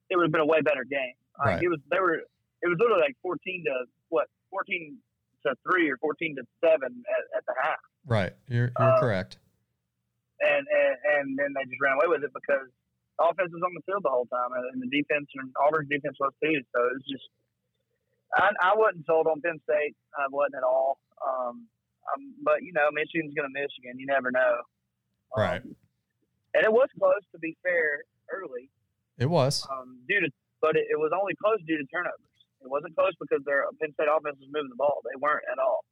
it 0.09 0.15
would 0.15 0.23
have 0.23 0.31
been 0.31 0.41
a 0.41 0.45
way 0.45 0.61
better 0.61 0.83
game. 0.83 1.15
Like, 1.39 1.63
it 1.63 1.69
was 1.69 1.79
they 1.89 1.99
were 1.99 2.15
it 2.61 2.67
was 2.69 2.77
literally 2.79 3.01
like 3.01 3.17
fourteen 3.21 3.63
to 3.65 3.85
what 4.09 4.27
fourteen 4.49 4.97
to 5.45 5.55
three 5.69 5.89
or 5.89 5.97
fourteen 5.97 6.35
to 6.35 6.43
seven 6.63 7.03
at, 7.09 7.37
at 7.37 7.45
the 7.47 7.53
half, 7.61 7.79
Right, 8.05 8.33
you're 8.47 8.71
you're 8.79 8.93
Uh, 8.95 8.99
correct. 8.99 9.37
and, 10.39 10.67
and 10.67 10.95
and 11.17 11.39
then 11.39 11.53
they 11.55 11.63
just 11.67 11.81
ran 11.81 11.93
away 11.99 12.07
with 12.07 12.23
it 12.23 12.31
because 12.33 12.67
the 13.19 13.23
offense 13.29 13.51
was 13.53 13.61
on 13.61 13.73
the 13.77 13.83
field 13.85 14.01
the 14.03 14.09
whole 14.09 14.25
time, 14.27 14.51
and 14.73 14.81
the 14.81 14.89
defense 14.89 15.29
and 15.37 15.51
Auburn's 15.61 15.89
defense 15.89 16.17
was 16.19 16.33
too. 16.41 16.57
So 16.73 16.77
it 16.89 16.93
was 16.97 17.05
just 17.09 17.27
I, 18.33 18.49
I 18.61 18.73
wasn't 18.75 19.05
sold 19.05 19.27
on 19.27 19.41
Penn 19.41 19.61
State. 19.63 19.93
I 20.17 20.25
wasn't 20.31 20.55
at 20.57 20.65
all. 20.65 20.97
Um, 21.21 21.69
um, 22.09 22.21
but 22.43 22.63
you 22.65 22.73
know, 22.73 22.89
Michigan's 22.91 23.33
going 23.37 23.45
to 23.47 23.53
Michigan. 23.53 23.99
You 23.99 24.07
never 24.07 24.31
know. 24.31 24.65
Um, 25.37 25.41
Right. 25.41 25.61
And 26.55 26.61
it 26.63 26.71
was 26.71 26.89
close 26.99 27.21
to 27.33 27.39
be 27.39 27.57
fair 27.63 28.03
early, 28.29 28.69
It 29.17 29.25
was. 29.25 29.65
um, 29.71 29.97
due 30.07 30.19
to, 30.21 30.29
but 30.61 30.75
it, 30.75 30.85
it 30.91 30.97
was 30.99 31.09
only 31.13 31.33
close 31.41 31.57
due 31.65 31.77
to 31.77 31.85
turnovers. 31.89 32.19
It 32.61 32.69
wasn't 32.69 32.95
close 32.95 33.13
because 33.19 33.43
their 33.45 33.65
Penn 33.81 33.91
State 33.93 34.05
offense 34.05 34.37
was 34.39 34.49
moving 34.53 34.69
the 34.69 34.75
ball. 34.75 35.01
They 35.03 35.17
weren't 35.19 35.41
at 35.51 35.57
all. 35.57 35.83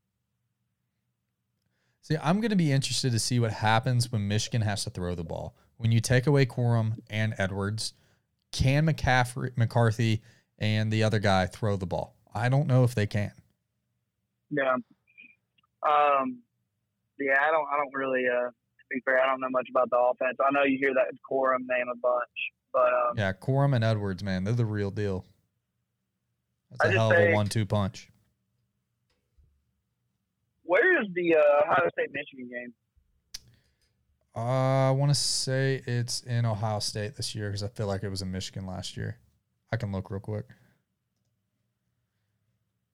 See, 2.02 2.18
I'm 2.22 2.42
going 2.42 2.50
to 2.52 2.56
be 2.56 2.72
interested 2.72 3.12
to 3.12 3.20
see 3.20 3.40
what 3.40 3.52
happens 3.52 4.12
when 4.12 4.28
Michigan 4.28 4.62
has 4.62 4.84
to 4.86 4.90
throw 4.90 5.16
the 5.16 5.24
ball. 5.24 5.56
When 5.82 5.92
you 5.92 6.00
take 6.00 6.28
away 6.28 6.46
Corum 6.46 7.00
and 7.10 7.34
Edwards, 7.40 7.94
can 8.52 8.86
McCaffrey, 8.86 9.58
McCarthy 9.58 10.22
and 10.60 10.94
the 10.94 11.02
other 11.02 11.18
guy 11.18 11.48
throw 11.48 11.76
the 11.76 11.88
ball? 11.88 12.16
I 12.36 12.50
don't 12.50 12.68
know 12.68 12.84
if 12.84 12.94
they 12.94 13.08
can. 13.08 13.32
Yeah. 14.52 14.76
Um. 15.82 16.38
Yeah, 17.20 17.34
I 17.42 17.50
don't. 17.50 17.66
I 17.68 17.78
don't 17.78 17.92
really. 17.96 18.26
Uh, 18.28 18.50
to 18.50 18.86
be 18.92 19.02
fair, 19.04 19.20
I 19.20 19.26
don't 19.26 19.42
know 19.42 19.50
much 19.50 19.68
about 19.72 19.90
the 19.90 19.98
offense. 19.98 20.38
I 20.40 20.52
know 20.52 20.64
you 20.64 20.78
hear 20.78 20.94
that 20.94 21.08
Corum 21.28 21.62
name 21.68 21.88
a 21.92 21.98
bunch, 21.98 22.22
but 22.72 22.82
um, 22.82 23.18
Yeah, 23.18 23.34
Corum 23.34 23.76
and 23.76 23.84
Edwards, 23.84 24.24
man, 24.24 24.44
they're 24.44 24.54
the 24.54 24.66
real 24.66 24.92
deal. 24.92 25.26
That's 26.70 26.86
a 26.86 26.88
just 26.90 26.98
hell 26.98 27.12
of 27.12 27.18
a 27.18 27.34
one-two 27.34 27.66
punch. 27.66 28.08
where 30.64 31.02
is 31.02 31.08
the 31.16 31.36
uh, 31.36 31.64
Ohio 31.64 31.90
State 31.94 32.12
Michigan 32.14 32.50
game? 32.50 32.74
Uh, 34.36 34.88
I 34.88 34.92
want 34.92 35.10
to 35.12 35.16
say 35.16 35.82
it's 35.86 36.22
in 36.22 36.46
Ohio 36.46 36.80
State 36.80 37.16
this 37.18 37.36
year 37.36 37.50
because 37.50 37.64
I 37.64 37.68
feel 37.68 37.88
like 37.88 38.04
it 38.04 38.10
was 38.10 38.22
in 38.22 38.32
Michigan 38.32 38.66
last 38.66 38.96
year. 38.96 39.18
I 39.74 39.78
can 39.78 39.92
look 39.92 40.10
real 40.10 40.20
quick. 40.22 40.46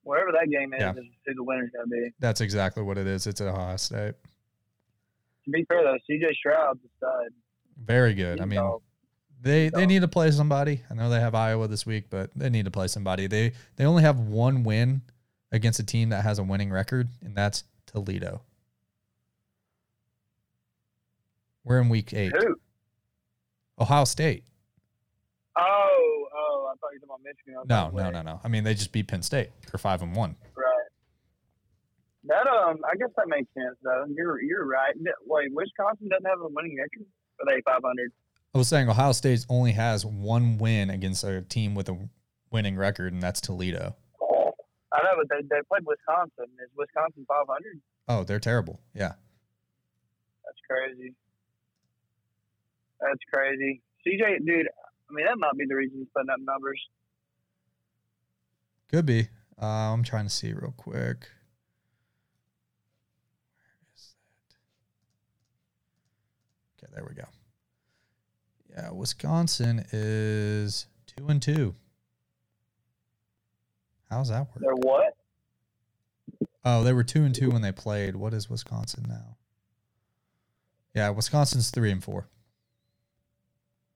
Wherever 0.02 0.32
that 0.32 0.48
game 0.50 0.72
is, 0.72 0.80
Yeah. 0.80 0.92
is 0.92 1.04
who 1.26 1.34
the 1.34 1.42
winner's 1.44 1.70
going 1.70 1.86
to 1.86 1.90
be. 1.90 2.10
That's 2.18 2.40
exactly 2.40 2.82
what 2.82 2.98
it 2.98 3.06
is. 3.06 3.26
It's 3.26 3.40
at 3.40 3.48
Ohio 3.48 3.76
State. 3.76 4.14
To 5.44 5.50
be 5.50 5.64
fair 5.64 5.82
though, 5.82 5.98
C.J. 6.06 6.34
Stroud's 6.34 6.80
a 6.84 6.88
stud. 6.96 7.32
Very 7.76 8.14
good. 8.14 8.38
He's 8.38 8.42
I 8.42 8.46
mean. 8.46 8.78
They 9.40 9.68
they 9.68 9.82
So- 9.82 9.86
need 9.86 10.00
to 10.02 10.08
play 10.08 10.30
somebody. 10.32 10.82
I 10.90 10.94
know 10.94 11.08
they 11.10 11.20
have 11.20 11.34
Iowa 11.34 11.68
this 11.68 11.86
week, 11.86 12.10
but 12.10 12.30
they 12.34 12.50
need 12.50 12.64
to 12.64 12.70
play 12.72 12.88
somebody. 12.88 13.26
They 13.28 13.52
they 13.76 13.84
only 13.84 14.02
have 14.02 14.18
one 14.18 14.64
win 14.64 15.02
against 15.52 15.78
a 15.78 15.84
team 15.84 16.08
that 16.08 16.24
has 16.24 16.38
a 16.40 16.42
winning 16.42 16.70
record, 16.70 17.08
and 17.22 17.36
that's 17.36 17.62
Toledo. 17.86 18.42
We're 21.68 21.80
in 21.80 21.90
week 21.90 22.14
eight. 22.14 22.32
who? 22.32 22.56
Ohio 23.78 24.04
State. 24.04 24.44
Oh, 25.56 26.24
oh, 26.34 26.72
I 26.72 26.74
thought 26.80 26.92
you 26.94 27.00
were 27.02 27.06
talking 27.06 27.08
about 27.08 27.20
Michigan. 27.22 27.54
No, 27.66 27.90
no, 27.90 28.10
no, 28.10 28.22
no. 28.22 28.40
I 28.42 28.48
mean, 28.48 28.64
they 28.64 28.72
just 28.72 28.90
beat 28.90 29.08
Penn 29.08 29.22
State. 29.22 29.50
They're 29.70 29.78
five 29.78 30.00
and 30.00 30.16
one. 30.16 30.36
Right. 30.56 30.64
That 32.24 32.46
um, 32.46 32.78
I 32.90 32.96
guess 32.96 33.10
that 33.16 33.28
makes 33.28 33.52
sense 33.52 33.76
though. 33.82 34.06
You're 34.08 34.40
you're 34.40 34.66
right. 34.66 34.94
Wait, 35.26 35.52
Wisconsin 35.52 36.08
doesn't 36.08 36.24
have 36.24 36.40
a 36.40 36.48
winning 36.48 36.78
record. 36.78 37.06
Are 37.40 37.46
they 37.46 37.60
500? 37.60 38.12
I 38.54 38.58
was 38.58 38.68
saying 38.68 38.88
Ohio 38.88 39.12
State 39.12 39.44
only 39.50 39.72
has 39.72 40.06
one 40.06 40.56
win 40.56 40.88
against 40.88 41.22
a 41.22 41.42
team 41.42 41.74
with 41.74 41.88
a 41.90 42.08
winning 42.50 42.76
record, 42.76 43.12
and 43.12 43.22
that's 43.22 43.42
Toledo. 43.42 43.94
I 44.90 45.02
know, 45.02 45.10
but 45.18 45.28
they, 45.28 45.42
they 45.42 45.60
played 45.68 45.84
Wisconsin. 45.84 46.46
Is 46.64 46.70
Wisconsin 46.74 47.26
500? 47.28 47.80
Oh, 48.08 48.24
they're 48.24 48.40
terrible. 48.40 48.80
Yeah. 48.94 49.12
That's 50.44 50.58
crazy. 50.66 51.14
That's 53.00 53.20
crazy. 53.32 53.82
CJ, 54.06 54.44
dude, 54.46 54.68
I 55.10 55.12
mean, 55.12 55.26
that 55.26 55.38
might 55.38 55.56
be 55.56 55.66
the 55.66 55.74
reason 55.74 55.98
he's 55.98 56.08
putting 56.14 56.30
up 56.30 56.40
numbers. 56.40 56.80
Could 58.90 59.06
be. 59.06 59.28
Uh, 59.60 59.66
I'm 59.66 60.02
trying 60.02 60.24
to 60.24 60.30
see 60.30 60.52
real 60.52 60.74
quick. 60.76 60.96
Where 60.96 61.16
is 63.94 64.14
that? 66.78 66.86
Okay, 66.86 66.92
there 66.94 67.04
we 67.08 67.14
go. 67.14 67.24
Yeah, 68.70 68.90
Wisconsin 68.90 69.84
is 69.92 70.86
two 71.06 71.26
and 71.28 71.42
two. 71.42 71.74
How's 74.10 74.30
that 74.30 74.40
work? 74.40 74.60
They're 74.60 74.74
what? 74.74 75.14
Oh, 76.64 76.82
they 76.82 76.92
were 76.92 77.04
two 77.04 77.24
and 77.24 77.34
two 77.34 77.50
when 77.50 77.62
they 77.62 77.72
played. 77.72 78.16
What 78.16 78.32
is 78.32 78.48
Wisconsin 78.48 79.04
now? 79.08 79.36
Yeah, 80.94 81.10
Wisconsin's 81.10 81.70
three 81.70 81.90
and 81.90 82.02
four. 82.02 82.28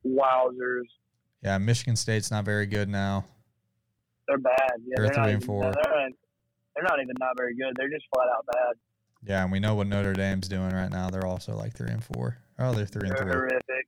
Wowzers. 0.07 0.85
Yeah, 1.43 1.59
Michigan 1.59 1.97
State's 1.97 2.31
not 2.31 2.45
very 2.45 2.67
good 2.67 2.89
now. 2.89 3.25
They're 4.29 4.39
bad. 4.39 4.57
Yeah, 4.87 4.95
They're 4.97 5.07
not 5.07 5.15
three 5.25 5.33
and 5.33 5.45
four. 5.45 5.63
They're 5.63 5.73
not, 5.73 6.13
they're 6.75 6.85
not 6.85 7.01
even 7.03 7.15
not 7.19 7.37
very 7.37 7.55
good. 7.57 7.75
They're 7.77 7.91
just 7.91 8.05
flat 8.15 8.29
out 8.37 8.47
bad. 8.47 8.75
Yeah, 9.25 9.43
and 9.43 9.53
we 9.53 9.61
know 9.61 9.75
what 9.75 9.87
Notre 9.89 10.13
Dame's 10.15 10.49
doing 10.49 10.71
right 10.71 10.91
now. 10.91 11.11
They're 11.11 11.27
also 11.27 11.57
like 11.57 11.75
three 11.75 11.91
and 11.91 12.03
four. 12.03 12.39
Oh, 12.59 12.73
they're 12.73 12.87
three 12.87 13.09
and 13.09 13.17
They're 13.17 13.25
three. 13.25 13.33
horrific. 13.33 13.87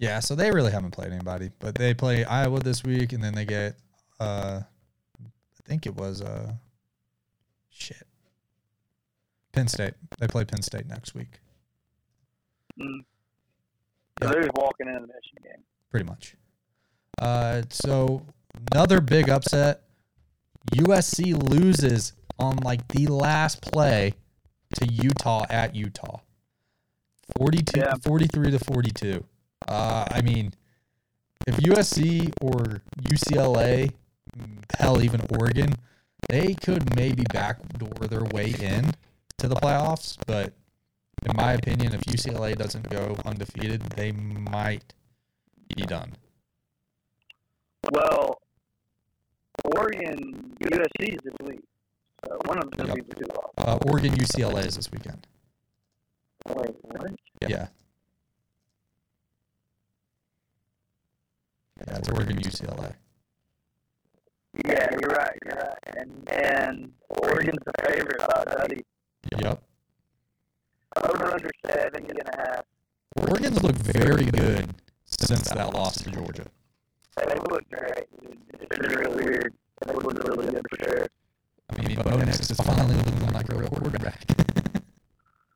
Yeah, 0.00 0.20
so 0.20 0.34
they 0.34 0.50
really 0.50 0.72
haven't 0.72 0.90
played 0.90 1.10
anybody, 1.12 1.50
but 1.58 1.74
they 1.74 1.94
play 1.94 2.24
Iowa 2.24 2.60
this 2.60 2.84
week, 2.84 3.12
and 3.12 3.22
then 3.24 3.34
they 3.34 3.44
get, 3.46 3.76
uh, 4.20 4.60
I 5.24 5.68
think 5.68 5.86
it 5.86 5.96
was, 5.96 6.20
uh, 6.20 6.52
shit, 7.70 8.02
Penn 9.52 9.68
State. 9.68 9.94
They 10.18 10.26
play 10.28 10.44
Penn 10.44 10.60
State 10.62 10.86
next 10.86 11.14
week, 11.14 11.40
Mm. 12.78 13.04
Yeah. 14.20 14.28
they're 14.30 14.42
just 14.42 14.54
walking 14.54 14.88
into 14.88 15.00
the 15.00 15.06
Michigan 15.08 15.42
game. 15.44 15.62
pretty 15.90 16.06
much. 16.06 16.34
Uh, 17.20 17.62
so 17.70 18.22
another 18.72 19.00
big 19.00 19.28
upset. 19.28 19.82
USC 20.74 21.34
loses 21.50 22.12
on 22.38 22.56
like 22.58 22.86
the 22.88 23.06
last 23.06 23.62
play 23.62 24.14
to 24.74 24.86
Utah 24.92 25.44
at 25.48 25.74
Utah. 25.74 26.20
42 27.38 27.80
Yeah. 27.80 27.94
43 28.04 28.50
to 28.52 28.58
42. 28.58 29.24
Uh, 29.68 30.04
I 30.10 30.20
mean, 30.22 30.52
if 31.46 31.56
USC 31.56 32.32
or 32.40 32.82
UCLA, 33.02 33.92
mm, 34.36 34.64
hell, 34.78 35.02
even 35.02 35.20
Oregon, 35.38 35.74
they 36.28 36.54
could 36.54 36.94
maybe 36.96 37.24
backdoor 37.32 38.08
their 38.08 38.24
way 38.24 38.54
in 38.60 38.92
to 39.38 39.48
the 39.48 39.54
playoffs, 39.54 40.16
but 40.26 40.52
in 41.24 41.36
my 41.36 41.52
opinion, 41.54 41.94
if 41.94 42.02
UCLA 42.02 42.56
doesn't 42.56 42.88
go 42.90 43.16
undefeated, 43.24 43.82
they 43.82 44.12
might 44.12 44.92
be 45.74 45.82
done. 45.84 46.14
Well, 47.92 48.40
Oregon, 49.64 50.56
USC 50.60 51.14
is 51.14 51.18
this 51.24 51.34
week. 51.46 51.60
So 52.26 52.38
one 52.46 52.58
of 52.58 52.70
them 52.72 52.86
Yep. 52.88 52.96
be 52.96 53.02
the 53.02 53.14
two 53.14 53.30
off. 53.32 53.50
Uh, 53.58 53.78
Oregon 53.88 54.12
UCLA 54.14 54.66
is 54.66 54.76
this 54.76 54.90
weekend. 54.90 55.26
Wait, 56.46 56.76
what? 56.82 57.10
Yeah. 57.40 57.68
Yeah, 61.86 61.98
it's 61.98 62.08
Oregon 62.08 62.38
UCLA. 62.38 62.94
Yeah, 64.64 64.88
you're 64.92 65.10
right. 65.10 65.38
You're 65.44 65.54
right. 65.56 65.78
And 65.98 66.28
and 66.32 66.92
Oregon's 67.10 67.58
the 67.64 67.72
favorite 67.84 68.18
by. 68.18 69.38
Yep. 69.38 69.62
Over 71.02 71.32
under 71.32 71.50
seven 71.66 72.06
and 72.08 72.18
a 72.24 72.36
half. 72.36 72.64
Oregon's 73.16 73.62
looked 73.62 73.78
very 73.78 74.24
good 74.26 74.70
since 75.04 75.48
that 75.50 75.72
loss 75.74 76.02
to 76.02 76.10
Georgia. 76.10 76.46
They 77.16 77.34
look 77.50 77.68
great. 77.70 78.06
It's 78.52 78.64
been 78.68 78.90
really 78.90 79.24
weird. 79.24 79.54
They 79.84 79.92
look 79.92 80.04
really 80.26 80.46
good 80.52 80.66
for 80.70 80.84
sure. 80.84 81.06
I 81.70 81.82
mean, 81.82 81.96
Bo 82.02 82.16
Nix 82.18 82.50
is 82.50 82.58
finally 82.58 82.94
looking 82.96 83.32
like 83.32 83.50
a 83.52 83.56
real 83.56 83.68
quarterback. 83.68 84.22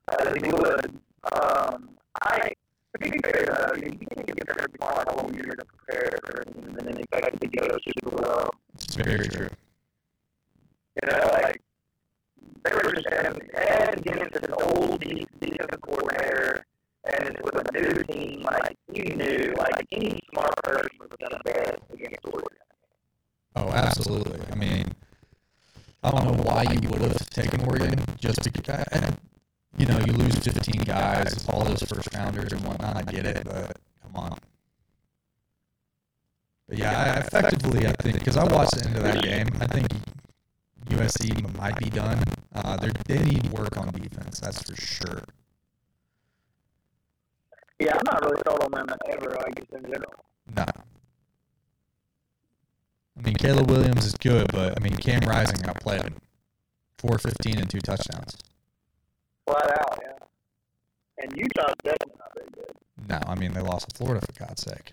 I 0.08 0.24
think 0.32 0.46
he 0.46 0.52
would. 0.52 1.00
Um, 1.32 1.90
I, 2.22 2.52
to 2.94 2.98
be 2.98 3.10
fair 3.22 3.46
though, 3.46 3.74
you 3.76 3.90
give 3.90 4.48
everyone 4.48 5.06
a 5.06 5.12
whole 5.12 5.32
year 5.32 5.54
to 5.54 5.64
prepare 5.64 6.18
for 6.24 6.42
and 6.42 6.76
then 6.76 6.96
expect 6.98 7.40
to 7.40 7.46
go 7.48 7.78
super 7.86 8.16
well. 8.16 8.50
it's 8.74 8.94
very 8.96 9.28
true. 9.28 9.48
You 11.02 11.08
know, 11.08 11.28
like, 11.32 11.62
they 12.64 12.72
were 12.74 12.92
just 12.92 13.08
having, 13.10 13.40
and 13.54 14.02
getting 14.04 14.22
into 14.22 14.44
an 14.44 14.54
old 14.54 15.00
de- 15.00 15.26
defensive 15.40 15.80
coordinator 15.82 16.64
and 17.04 17.36
with 17.42 17.54
a 17.56 17.72
new 17.72 18.02
team, 18.04 18.42
like, 18.42 18.76
you 18.92 19.04
knew, 19.16 19.54
like, 19.56 19.86
any 19.92 20.18
smart 20.32 20.54
person 20.62 20.90
would 21.00 21.10
have 21.20 21.30
done 21.30 21.40
best 21.44 21.78
against 21.92 22.18
Oregon. 22.24 22.58
Oh, 23.56 23.68
absolutely. 23.70 24.40
I 24.52 24.54
mean, 24.54 24.92
I 26.02 26.10
don't 26.10 26.24
know 26.26 26.42
why 26.42 26.62
you 26.62 26.88
would 26.90 27.00
have 27.02 27.30
taken 27.30 27.60
Oregon 27.66 28.04
just 28.18 28.42
to, 28.42 28.86
and, 28.92 29.18
you 29.76 29.86
know, 29.86 29.98
you 30.06 30.12
lose 30.12 30.36
15 30.36 30.82
guys, 30.82 31.46
all 31.48 31.64
those 31.64 31.82
first 31.82 32.14
rounders 32.14 32.52
and 32.52 32.64
whatnot. 32.64 32.96
I 32.96 33.02
get 33.02 33.26
it, 33.26 33.44
but 33.44 33.78
come 34.02 34.16
on. 34.16 34.38
But 36.68 36.78
yeah, 36.78 37.14
I, 37.16 37.18
effectively, 37.20 37.86
I 37.86 37.92
think, 37.92 38.18
because 38.18 38.36
I 38.36 38.44
watched 38.44 38.76
the 38.76 38.86
end 38.86 38.96
of 38.96 39.02
that 39.02 39.22
game, 39.22 39.48
I 39.60 39.66
think 39.66 39.88
USC 40.88 41.56
might 41.56 41.76
be 41.76 41.90
done. 41.90 42.22
Uh, 42.54 42.76
they 42.76 42.90
they 43.06 43.24
need 43.24 43.50
work 43.52 43.76
on 43.76 43.88
defense, 43.92 44.40
that's 44.40 44.62
for 44.62 44.74
sure. 44.74 45.24
Yeah, 47.78 47.94
I'm 47.94 48.02
not 48.04 48.22
really 48.22 48.42
sold 48.46 48.62
on 48.62 48.86
them 48.86 48.98
ever, 49.10 49.38
I 49.40 49.50
guess, 49.52 49.66
in 49.72 49.82
general. 49.82 50.24
No. 50.56 50.64
I 53.18 53.22
mean, 53.22 53.34
Caleb 53.34 53.70
Williams 53.70 54.04
is 54.04 54.14
good, 54.14 54.50
but 54.52 54.78
I 54.78 54.82
mean, 54.82 54.96
Cam 54.96 55.20
Rising 55.20 55.64
outplayed 55.66 56.02
him. 56.02 56.16
415 56.98 57.58
and 57.58 57.70
two 57.70 57.80
touchdowns. 57.80 58.36
Flat 59.46 59.78
out, 59.78 59.98
yeah. 60.02 60.12
And 61.22 61.32
Utah's 61.36 61.74
definitely 61.82 62.14
not 62.18 62.32
very 62.34 62.48
good. 62.54 63.08
No, 63.08 63.18
I 63.26 63.34
mean, 63.34 63.52
they 63.52 63.60
lost 63.60 63.88
to 63.88 63.96
Florida, 63.96 64.24
for 64.24 64.38
God's 64.38 64.62
sake. 64.62 64.92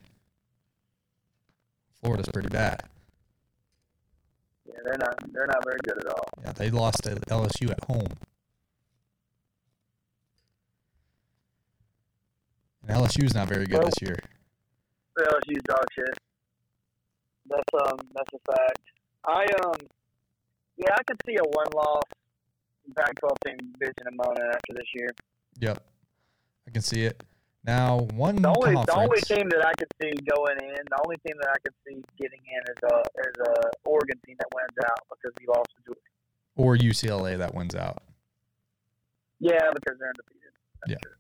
Florida's 2.02 2.30
pretty 2.30 2.50
bad. 2.50 2.84
Yeah, 4.78 4.84
they're 4.86 4.98
not. 5.00 5.34
They're 5.34 5.48
not 5.48 5.64
very 5.66 5.80
good 5.84 5.98
at 6.00 6.08
all. 6.08 6.30
Yeah, 6.44 6.52
they 6.54 6.70
lost 6.70 7.04
to 7.04 7.16
LSU 7.16 7.72
at 7.72 7.84
home. 7.86 8.08
And 12.88 12.98
LSU's 12.98 13.34
not 13.34 13.50
very 13.50 13.66
good 13.66 13.80
Well- 13.80 13.86
this 13.90 14.02
year. 14.02 14.18
LSU's 15.20 15.64
dog 15.64 15.84
shit. 15.96 16.18
That's 17.48 17.64
um. 17.92 17.98
That's 18.14 18.34
a 18.34 18.52
fact. 18.52 18.80
I 19.26 19.46
um. 19.66 19.88
Yeah, 20.78 20.94
I 20.94 21.04
could 21.04 21.20
see 21.26 21.36
a 21.38 21.44
one-loss 21.44 22.04
Pac-12 22.96 23.30
team 23.46 23.58
bitching 23.82 24.06
and 24.06 24.16
moaning 24.16 24.44
after 24.48 24.74
this 24.74 24.86
year. 24.94 25.10
Yep. 25.60 25.84
I 26.68 26.72
can 26.72 26.82
see 26.84 27.04
it. 27.06 27.24
Now, 27.68 28.08
one 28.16 28.38
The 28.38 28.48
only 28.48 28.74
conference, 28.76 28.86
the 28.88 28.96
only 28.96 29.22
team 29.22 29.50
that 29.50 29.66
I 29.68 29.74
could 29.78 29.92
see 30.02 30.12
going 30.34 30.56
in, 30.64 30.80
the 30.88 31.00
only 31.06 31.18
team 31.28 31.36
that 31.42 31.50
I 31.52 31.60
could 31.60 31.76
see 31.86 32.02
getting 32.18 32.40
in 32.40 32.62
is 32.72 32.80
a 32.90 32.98
is 33.28 33.36
a 33.46 33.70
Oregon 33.84 34.18
team 34.26 34.38
that 34.40 34.48
wins 34.56 34.78
out 34.90 35.00
because 35.10 35.34
he 35.40 35.46
lost 35.48 35.68
to 35.76 35.84
Georgia. 35.86 36.00
or 36.56 36.76
UCLA 36.78 37.38
that 37.38 37.54
wins 37.54 37.76
out. 37.76 38.02
Yeah, 39.40 39.60
because 39.76 40.00
they're 40.00 40.08
undefeated. 40.08 40.52
That's 40.82 40.92
Yeah. 40.92 40.98
true. 41.04 41.12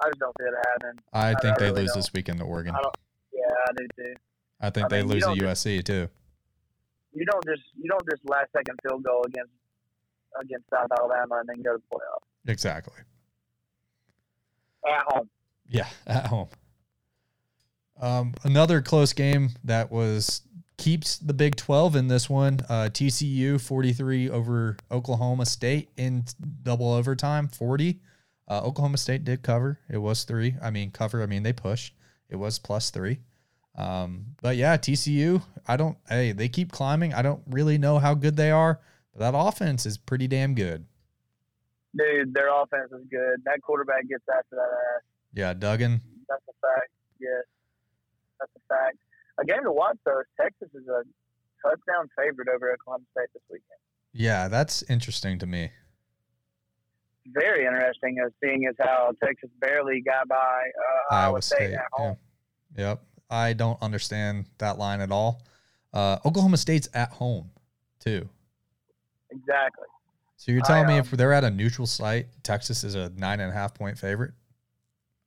I 0.00 0.08
just 0.08 0.18
don't 0.18 0.34
see 0.40 0.46
it 0.46 0.54
happening. 0.66 1.04
I 1.12 1.30
I 1.30 1.34
think 1.40 1.58
they 1.58 1.66
really 1.66 1.82
lose 1.82 1.92
don't. 1.92 1.98
this 2.02 2.12
weekend 2.12 2.38
to 2.40 2.44
Oregon. 2.44 2.74
I 2.74 2.82
don't. 2.82 2.96
Yeah, 3.32 3.46
I 3.68 3.72
do 3.78 3.86
too. 3.96 4.14
I 4.60 4.70
think 4.70 4.86
I 4.86 4.88
they 4.88 5.02
mean, 5.02 5.12
lose 5.12 5.22
to 5.22 5.30
USC 5.30 5.82
too. 5.84 6.08
You 7.14 7.24
don't 7.24 7.44
just 7.46 7.62
you 7.76 7.88
don't 7.88 8.04
just 8.10 8.28
last 8.28 8.50
second 8.50 8.80
field 8.82 9.04
goal 9.04 9.22
against 9.26 9.52
against 10.40 10.68
South 10.70 10.90
Alabama 10.98 11.36
and 11.38 11.48
then 11.48 11.62
go 11.62 11.76
to 11.76 11.78
the 11.78 11.96
playoffs 11.96 12.50
Exactly. 12.50 12.98
at 14.88 15.02
home. 15.14 15.30
Yeah, 15.72 15.86
at 16.06 16.26
home. 16.26 16.48
Um, 18.00 18.34
another 18.44 18.82
close 18.82 19.12
game 19.12 19.50
that 19.64 19.90
was 19.90 20.42
keeps 20.76 21.18
the 21.18 21.32
Big 21.32 21.56
12 21.56 21.96
in 21.96 22.08
this 22.08 22.28
one. 22.28 22.60
Uh, 22.68 22.88
TCU 22.92 23.60
43 23.60 24.30
over 24.30 24.76
Oklahoma 24.90 25.46
State 25.46 25.90
in 25.96 26.24
double 26.62 26.92
overtime, 26.92 27.48
40. 27.48 28.00
Uh, 28.48 28.60
Oklahoma 28.64 28.98
State 28.98 29.24
did 29.24 29.42
cover. 29.42 29.78
It 29.88 29.98
was 29.98 30.24
three. 30.24 30.56
I 30.60 30.70
mean, 30.70 30.90
cover. 30.90 31.22
I 31.22 31.26
mean, 31.26 31.42
they 31.42 31.52
pushed. 31.52 31.94
It 32.28 32.36
was 32.36 32.58
plus 32.58 32.90
three. 32.90 33.20
Um, 33.76 34.26
but 34.42 34.56
yeah, 34.56 34.76
TCU. 34.76 35.42
I 35.66 35.76
don't. 35.76 35.96
Hey, 36.08 36.32
they 36.32 36.48
keep 36.48 36.72
climbing. 36.72 37.14
I 37.14 37.22
don't 37.22 37.42
really 37.48 37.78
know 37.78 37.98
how 37.98 38.14
good 38.14 38.36
they 38.36 38.50
are, 38.50 38.80
but 39.14 39.20
that 39.20 39.38
offense 39.38 39.86
is 39.86 39.96
pretty 39.96 40.26
damn 40.26 40.54
good. 40.54 40.84
Dude, 41.96 42.34
their 42.34 42.48
offense 42.48 42.90
is 42.92 43.06
good. 43.10 43.42
That 43.44 43.62
quarterback 43.62 44.08
gets 44.08 44.24
after 44.28 44.56
that 44.56 44.60
ass. 44.62 45.02
Yeah, 45.34 45.54
Duggan. 45.54 46.00
That's 46.28 46.42
a 46.48 46.52
fact. 46.60 46.90
Yes, 47.20 47.44
that's 48.38 48.52
a 48.56 48.74
fact. 48.74 48.96
A 49.40 49.44
game 49.44 49.64
to 49.64 49.72
watch 49.72 49.96
though. 50.04 50.22
Texas 50.40 50.68
is 50.74 50.86
a 50.88 51.02
touchdown 51.66 52.08
favorite 52.18 52.48
over 52.48 52.72
Oklahoma 52.72 53.04
State 53.16 53.28
this 53.32 53.42
weekend. 53.50 53.78
Yeah, 54.12 54.48
that's 54.48 54.82
interesting 54.90 55.38
to 55.38 55.46
me. 55.46 55.70
Very 57.26 57.64
interesting 57.64 58.18
as 58.24 58.32
seeing 58.42 58.66
as 58.66 58.74
how 58.78 59.12
Texas 59.24 59.48
barely 59.60 60.02
got 60.02 60.28
by 60.28 60.36
uh, 61.10 61.14
Iowa, 61.14 61.40
State, 61.40 61.72
at 61.72 61.84
home. 61.92 62.16
Yeah. 62.76 62.88
Yep. 62.88 63.02
I 63.30 63.52
don't 63.54 63.80
understand 63.80 64.46
that 64.58 64.78
line 64.78 65.00
at 65.00 65.10
all. 65.10 65.42
Uh, 65.94 66.18
Oklahoma 66.24 66.56
State's 66.56 66.88
at 66.94 67.10
home 67.10 67.50
too. 68.00 68.28
Exactly. 69.30 69.86
So 70.36 70.52
you're 70.52 70.62
telling 70.62 70.86
I, 70.86 70.88
me 70.88 70.94
um, 70.94 71.00
if 71.00 71.10
they're 71.12 71.32
at 71.32 71.44
a 71.44 71.50
neutral 71.50 71.86
site, 71.86 72.26
Texas 72.42 72.84
is 72.84 72.94
a 72.94 73.10
nine 73.16 73.40
and 73.40 73.50
a 73.50 73.54
half 73.54 73.74
point 73.74 73.96
favorite? 73.96 74.32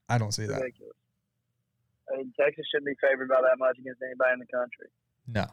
I 0.09 0.17
don't 0.17 0.31
see 0.33 0.45
that. 0.45 0.61
Ridiculous. 0.61 0.93
I 2.13 2.17
mean, 2.17 2.33
Texas 2.39 2.65
shouldn't 2.71 2.85
be 2.87 2.95
favored 3.01 3.29
by 3.29 3.41
that 3.41 3.57
much 3.57 3.77
against 3.79 4.01
anybody 4.03 4.33
in 4.33 4.39
the 4.39 4.45
country. 4.45 4.87
No. 5.27 5.45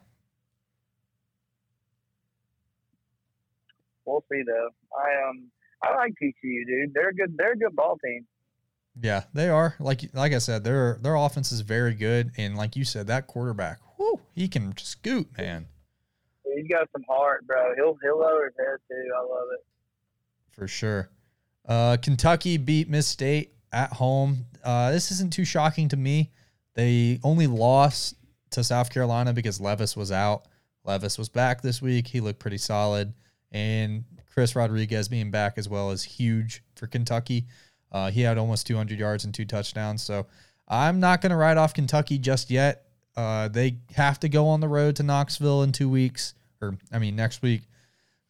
We'll 4.05 4.25
see 4.31 4.43
though. 4.47 4.69
I 4.97 5.29
um 5.29 5.49
I 5.83 5.95
like 5.97 6.13
TCU, 6.23 6.67
dude. 6.67 6.95
They're 6.95 7.09
a 7.09 7.15
good. 7.15 7.35
They're 7.37 7.53
a 7.53 7.57
good 7.57 7.75
ball 7.75 7.99
team. 8.05 8.27
Yeah, 9.01 9.25
they 9.33 9.49
are. 9.49 9.75
Like 9.81 10.03
like 10.13 10.33
I 10.33 10.39
said, 10.39 10.65
their 10.65 10.99
their 11.01 11.15
offense 11.15 11.51
is 11.53 11.61
very 11.63 11.95
good, 11.95 12.33
and 12.37 12.57
like 12.57 12.77
you 12.77 12.85
said, 12.85 13.07
that 13.07 13.27
quarterback, 13.27 13.79
whoo, 13.99 14.21
he 14.35 14.49
can 14.49 14.77
scoot, 14.77 15.29
man, 15.39 15.67
He's 16.55 16.69
got 16.69 16.89
some 16.93 17.03
heart, 17.09 17.47
bro. 17.47 17.75
He'll 17.77 17.97
he'll 18.03 18.19
lower 18.19 18.47
his 18.47 18.55
head 18.59 18.79
too. 18.89 19.11
I 19.17 19.21
love 19.21 19.49
it. 19.55 19.65
for 20.55 20.69
sure. 20.69 21.11
Uh, 21.67 21.97
Kentucky 22.03 22.57
beat 22.57 22.89
Miss 22.89 23.07
State 23.07 23.55
at 23.73 23.93
home. 23.93 24.47
Uh, 24.65 24.91
this 24.93 25.11
isn't 25.11 25.33
too 25.33 25.45
shocking 25.45 25.89
to 25.89 25.97
me. 25.97 26.31
They 26.75 27.21
only 27.23 27.47
lost 27.47 28.17
to 28.51 28.65
South 28.65 28.91
Carolina 28.91 29.33
because 29.33 29.61
Levis 29.61 29.97
was 29.97 30.13
out. 30.13 30.47
Levis 30.85 31.19
was 31.19 31.29
back 31.29 31.63
this 31.63 31.81
week. 31.81 32.07
He 32.07 32.21
looked 32.21 32.39
pretty 32.39 32.59
solid. 32.59 33.13
And 33.51 34.05
Chris 34.33 34.57
Rodriguez 34.57 35.09
being 35.09 35.31
back 35.31 35.55
as 35.57 35.69
well 35.69 35.91
is 35.91 36.03
huge 36.03 36.63
for 36.75 36.87
Kentucky. 36.87 37.47
Uh, 37.91 38.11
he 38.11 38.23
had 38.23 38.39
almost 38.39 38.67
200 38.67 38.99
yards 38.99 39.25
and 39.25 39.35
two 39.35 39.45
touchdowns. 39.45 40.03
So 40.03 40.27
I'm 40.67 41.01
not 41.01 41.21
going 41.21 41.31
to 41.31 41.37
write 41.37 41.59
off 41.59 41.75
Kentucky 41.75 42.19
just 42.19 42.51
yet. 42.51 42.87
Uh, 43.15 43.49
they 43.49 43.77
have 43.95 44.19
to 44.21 44.29
go 44.29 44.49
on 44.49 44.61
the 44.61 44.69
road 44.69 44.97
to 44.97 45.03
Knoxville 45.03 45.63
in 45.63 45.73
two 45.73 45.89
weeks, 45.89 46.33
or 46.63 46.79
I 46.91 46.99
mean, 46.99 47.15
next 47.15 47.43
week. 47.43 47.63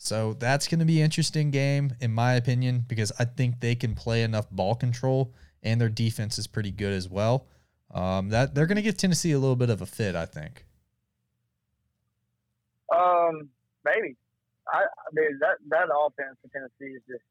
So 0.02 0.34
that's 0.34 0.66
going 0.66 0.80
to 0.80 0.84
be 0.84 0.98
an 0.98 1.04
interesting 1.04 1.52
game, 1.52 1.94
in 2.00 2.10
my 2.10 2.34
opinion, 2.34 2.84
because 2.88 3.12
I 3.20 3.24
think 3.24 3.60
they 3.60 3.76
can 3.76 3.94
play 3.94 4.24
enough 4.24 4.50
ball 4.50 4.74
control 4.74 5.32
and 5.62 5.80
their 5.80 5.88
defense 5.88 6.40
is 6.40 6.48
pretty 6.48 6.72
good 6.72 6.92
as 6.92 7.08
well. 7.08 7.46
Um, 7.94 8.30
that 8.30 8.52
they're 8.52 8.66
going 8.66 8.76
to 8.76 8.82
give 8.82 8.96
Tennessee 8.96 9.30
a 9.30 9.38
little 9.38 9.54
bit 9.54 9.70
of 9.70 9.80
a 9.80 9.86
fit, 9.86 10.16
I 10.16 10.26
think. 10.26 10.66
Um, 12.92 13.48
maybe. 13.84 14.16
I 14.72 14.82
I 14.82 15.08
mean 15.12 15.38
that 15.38 15.58
that 15.68 15.86
offense 15.86 16.34
for 16.42 16.50
Tennessee 16.50 16.96
is 16.96 17.02
just 17.06 17.22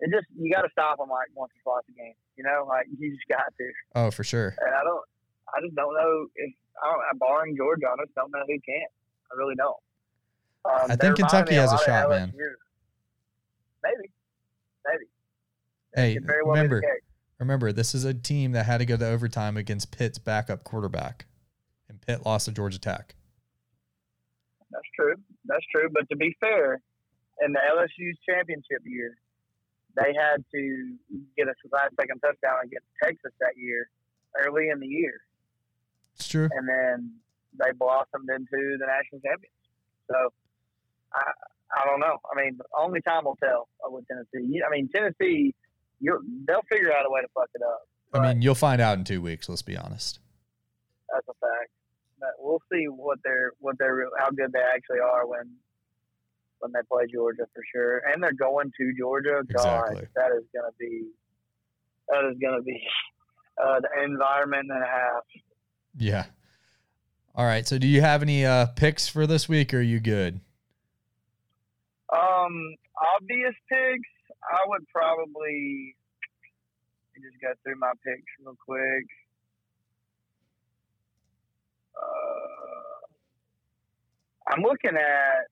it 0.00 0.10
just 0.10 0.26
you 0.36 0.52
got 0.52 0.62
to 0.62 0.68
stop 0.72 0.98
them 0.98 1.10
like 1.10 1.28
once 1.34 1.52
or 1.64 1.78
twice 1.78 1.86
a 1.88 1.92
game. 1.94 2.14
You 2.36 2.42
know, 2.42 2.66
like 2.66 2.86
you 2.98 3.14
just 3.14 3.28
got 3.28 3.54
to. 3.56 3.70
Oh, 3.94 4.10
for 4.10 4.24
sure. 4.24 4.56
And 4.58 4.74
I 4.74 4.82
don't. 4.82 5.04
I 5.54 5.60
just 5.62 5.76
don't 5.76 5.94
know 5.94 6.26
if 6.34 6.52
I 6.82 6.90
don't. 6.90 7.18
Barring 7.20 7.56
Georgia, 7.56 7.86
I 7.86 8.02
just 8.02 8.16
don't 8.16 8.32
know 8.32 8.42
who 8.46 8.58
can't. 8.66 8.90
I 9.30 9.36
really 9.38 9.54
don't. 9.54 9.78
Um, 10.66 10.90
I 10.90 10.96
think 10.96 11.16
Kentucky 11.16 11.54
has 11.54 11.72
a, 11.72 11.76
a 11.76 11.78
shot, 11.78 12.10
man. 12.10 12.32
Maybe, 13.82 14.10
maybe. 14.84 15.04
Hey, 15.94 16.18
well 16.44 16.54
remember, 16.54 16.82
remember, 17.38 17.72
this 17.72 17.94
is 17.94 18.04
a 18.04 18.14
team 18.14 18.52
that 18.52 18.66
had 18.66 18.78
to 18.78 18.86
go 18.86 18.96
to 18.96 19.06
overtime 19.06 19.56
against 19.56 19.90
Pitt's 19.96 20.18
backup 20.18 20.64
quarterback, 20.64 21.26
and 21.88 22.00
Pitt 22.00 22.26
lost 22.26 22.46
to 22.46 22.52
Georgia 22.52 22.78
Tech. 22.78 23.14
That's 24.70 24.88
true. 24.94 25.14
That's 25.44 25.64
true. 25.74 25.88
But 25.92 26.08
to 26.10 26.16
be 26.16 26.36
fair, 26.40 26.80
in 27.44 27.52
the 27.52 27.60
LSU's 27.72 28.18
championship 28.28 28.82
year, 28.84 29.16
they 29.94 30.12
had 30.12 30.44
to 30.52 30.96
get 31.36 31.48
a 31.48 31.54
last 31.72 31.94
second 31.98 32.20
touchdown 32.20 32.56
against 32.64 32.86
Texas 33.02 33.32
that 33.40 33.56
year, 33.56 33.88
early 34.44 34.68
in 34.68 34.80
the 34.80 34.86
year. 34.86 35.20
It's 36.14 36.28
true. 36.28 36.48
And 36.50 36.68
then 36.68 37.12
they 37.58 37.72
blossomed 37.72 38.28
into 38.28 38.76
the 38.78 38.86
national 38.86 39.20
champions. 39.20 39.56
So 40.10 40.32
I 41.16 41.32
I 41.76 41.84
don't 41.84 42.00
know. 42.00 42.16
I 42.32 42.40
mean, 42.40 42.58
only 42.78 43.00
time 43.02 43.24
will 43.24 43.36
tell 43.42 43.68
with 43.84 44.04
Tennessee. 44.08 44.60
I 44.66 44.70
mean, 44.70 44.88
Tennessee, 44.94 45.54
they'll 46.00 46.62
figure 46.70 46.92
out 46.92 47.06
a 47.06 47.10
way 47.10 47.20
to 47.22 47.28
fuck 47.34 47.48
it 47.54 47.62
up. 47.62 47.80
I 48.12 48.32
mean, 48.32 48.42
you'll 48.42 48.54
find 48.54 48.80
out 48.80 48.98
in 48.98 49.04
two 49.04 49.20
weeks. 49.20 49.48
Let's 49.48 49.62
be 49.62 49.76
honest. 49.76 50.20
That's 51.12 51.26
a 51.28 51.34
fact. 51.34 51.70
But 52.18 52.30
we'll 52.38 52.62
see 52.72 52.86
what 52.86 53.18
they're 53.24 53.52
what 53.58 53.76
they're 53.78 54.06
how 54.18 54.30
good 54.30 54.52
they 54.52 54.62
actually 54.74 55.00
are 55.00 55.26
when 55.26 55.50
when 56.60 56.72
they 56.72 56.80
play 56.90 57.04
Georgia 57.12 57.44
for 57.52 57.62
sure. 57.72 58.02
And 58.10 58.22
they're 58.22 58.32
going 58.32 58.72
to 58.78 58.92
Georgia. 58.98 59.42
God, 59.54 59.90
exactly. 59.90 60.08
that 60.14 60.30
is 60.32 60.44
going 60.54 60.70
to 60.70 60.76
be 60.78 61.02
that 62.08 62.30
is 62.30 62.38
going 62.40 62.58
to 62.58 62.62
be 62.62 62.80
uh, 63.62 63.80
the 63.80 64.04
environment 64.04 64.68
and 64.70 64.82
a 64.82 64.86
half. 64.86 65.24
Yeah. 65.98 66.24
All 67.34 67.44
right. 67.44 67.66
So, 67.66 67.76
do 67.76 67.86
you 67.86 68.00
have 68.00 68.22
any 68.22 68.46
uh, 68.46 68.66
picks 68.66 69.08
for 69.08 69.26
this 69.26 69.48
week? 69.48 69.74
Or 69.74 69.78
are 69.78 69.82
you 69.82 70.00
good? 70.00 70.40
Um, 72.12 72.76
obvious 73.16 73.54
picks. 73.68 74.12
I 74.42 74.60
would 74.66 74.86
probably 74.88 75.96
just 77.16 77.40
go 77.40 77.52
through 77.62 77.78
my 77.78 77.92
picks 78.04 78.30
real 78.40 78.56
quick. 78.64 79.06
Uh, 81.96 82.96
I'm 84.52 84.62
looking 84.62 84.96
at 84.96 85.48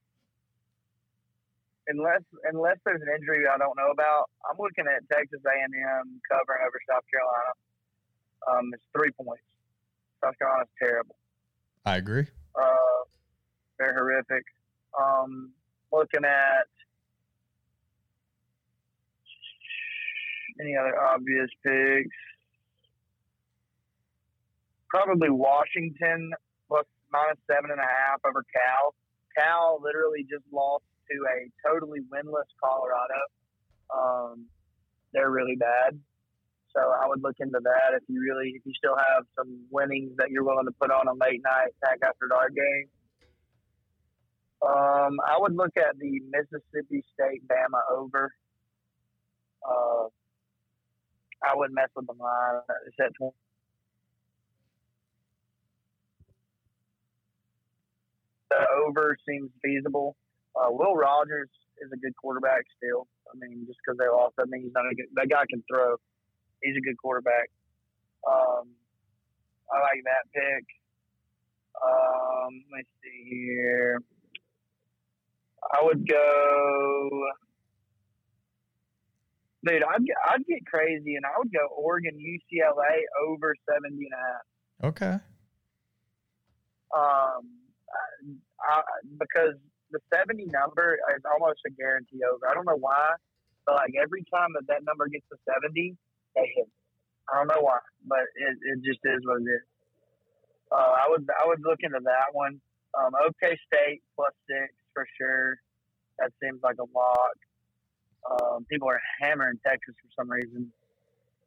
unless 1.88 2.22
unless 2.44 2.76
there's 2.84 3.02
an 3.02 3.08
injury 3.18 3.46
I 3.48 3.58
don't 3.58 3.76
know 3.76 3.90
about. 3.90 4.30
I'm 4.48 4.56
looking 4.58 4.84
at 4.86 5.02
Texas 5.10 5.40
A&M 5.44 6.20
covering 6.30 6.62
over 6.62 6.78
South 6.88 7.04
Carolina. 7.10 7.52
Um, 8.46 8.70
it's 8.72 8.84
three 8.92 9.10
points. 9.12 9.42
South 10.22 10.38
Carolina's 10.38 10.68
terrible. 10.78 11.16
I 11.84 11.96
agree. 11.96 12.26
Uh, 12.54 13.00
they're 13.78 13.94
horrific. 13.94 14.44
Um, 14.98 15.52
looking 15.94 16.24
at 16.24 16.66
any 20.60 20.76
other 20.76 20.98
obvious 20.98 21.50
picks. 21.62 22.16
Probably 24.88 25.30
Washington 25.30 26.32
plus 26.68 26.86
minus 27.12 27.38
seven 27.50 27.70
and 27.70 27.80
a 27.80 27.82
half 27.82 28.20
over 28.26 28.44
Cal. 28.52 28.94
Cal 29.36 29.80
literally 29.82 30.24
just 30.30 30.44
lost 30.52 30.84
to 31.10 31.16
a 31.26 31.50
totally 31.66 32.00
winless 32.12 32.48
Colorado. 32.62 33.20
Um, 33.90 34.46
they're 35.12 35.30
really 35.30 35.56
bad. 35.56 35.98
So 36.74 36.80
I 36.80 37.06
would 37.06 37.22
look 37.22 37.36
into 37.38 37.58
that 37.62 37.94
if 37.94 38.02
you 38.08 38.20
really, 38.20 38.50
if 38.56 38.62
you 38.66 38.72
still 38.74 38.96
have 38.96 39.24
some 39.38 39.62
winnings 39.70 40.12
that 40.18 40.30
you're 40.30 40.42
willing 40.42 40.66
to 40.66 40.74
put 40.80 40.90
on 40.90 41.06
a 41.06 41.14
late 41.14 41.40
night 41.42 41.70
Pac 41.82 41.98
after 42.02 42.26
dark 42.28 42.54
game. 42.54 42.90
Um, 44.64 45.20
I 45.20 45.36
would 45.38 45.54
look 45.54 45.76
at 45.76 45.98
the 45.98 46.20
Mississippi 46.30 47.04
State 47.12 47.46
Bama 47.46 47.80
over. 47.90 48.32
Uh, 49.66 50.08
I 51.42 51.54
would 51.54 51.72
mess 51.72 51.88
with 51.94 52.06
the 52.06 52.14
line. 52.14 52.62
It's 52.86 52.96
at 53.00 53.14
20. 53.18 53.32
The 58.50 58.56
over 58.86 59.16
seems 59.28 59.50
feasible. 59.62 60.16
Uh, 60.56 60.70
Will 60.70 60.94
Rogers 60.94 61.50
is 61.82 61.90
a 61.92 61.96
good 61.96 62.14
quarterback 62.16 62.62
still. 62.78 63.06
I 63.28 63.36
mean, 63.36 63.64
just 63.66 63.78
because 63.84 63.98
they 63.98 64.08
lost, 64.08 64.34
I 64.38 64.44
mean 64.46 64.62
he's 64.62 64.72
not 64.74 64.86
a 64.86 64.94
good. 64.94 65.06
That 65.16 65.28
guy 65.28 65.42
can 65.50 65.62
throw. 65.68 65.96
He's 66.62 66.76
a 66.76 66.80
good 66.80 66.96
quarterback. 66.96 67.50
Um, 68.26 68.70
I 69.72 69.80
like 69.80 70.00
that 70.04 70.24
pick. 70.32 70.64
Um, 71.82 72.64
let 72.70 72.78
me 72.78 72.84
see 73.02 73.28
here. 73.28 74.00
I 75.72 75.82
would 75.82 76.08
go. 76.08 77.10
Dude, 79.64 79.82
I'd 79.82 80.04
get, 80.04 80.16
I'd 80.28 80.46
get 80.46 80.66
crazy 80.66 81.16
and 81.16 81.24
I 81.24 81.38
would 81.38 81.50
go 81.50 81.66
Oregon 81.74 82.12
UCLA 82.20 83.00
over 83.26 83.54
70 83.64 83.96
and 83.96 84.12
a 84.12 84.16
half. 84.16 84.44
Okay. 84.92 85.16
Um, 86.94 87.48
I, 88.60 88.76
I, 88.76 88.82
because 89.18 89.56
the 89.90 90.00
70 90.12 90.46
number 90.52 90.98
is 91.16 91.22
almost 91.24 91.60
a 91.66 91.70
guarantee 91.70 92.20
over. 92.28 92.44
I 92.44 92.52
don't 92.52 92.66
know 92.66 92.76
why, 92.76 93.16
but 93.64 93.76
like 93.76 93.94
every 93.96 94.24
time 94.28 94.52
that 94.52 94.66
that 94.68 94.84
number 94.84 95.08
gets 95.08 95.24
to 95.32 95.38
70, 95.48 95.96
they 96.36 96.52
hit. 96.54 96.68
I 97.32 97.38
don't 97.40 97.48
know 97.48 97.64
why, 97.64 97.80
but 98.04 98.28
it, 98.36 98.58
it 98.60 98.78
just 98.84 99.00
is 99.00 99.24
what 99.24 99.40
it 99.40 99.48
is. 99.48 99.64
Uh, 100.68 100.92
I 100.92 101.06
would 101.08 101.24
I 101.40 101.46
would 101.46 101.62
look 101.64 101.80
into 101.80 102.00
that 102.04 102.28
one. 102.32 102.60
Um, 102.98 103.12
OK 103.16 103.56
State 103.64 104.02
plus 104.16 104.34
six 104.48 104.74
for 104.94 105.06
sure. 105.18 105.58
That 106.18 106.30
seems 106.42 106.60
like 106.62 106.76
a 106.78 106.88
lot. 106.96 107.36
Um, 108.30 108.64
people 108.70 108.88
are 108.88 109.00
hammering 109.20 109.58
Texas 109.66 109.94
for 110.00 110.22
some 110.22 110.30
reason. 110.30 110.72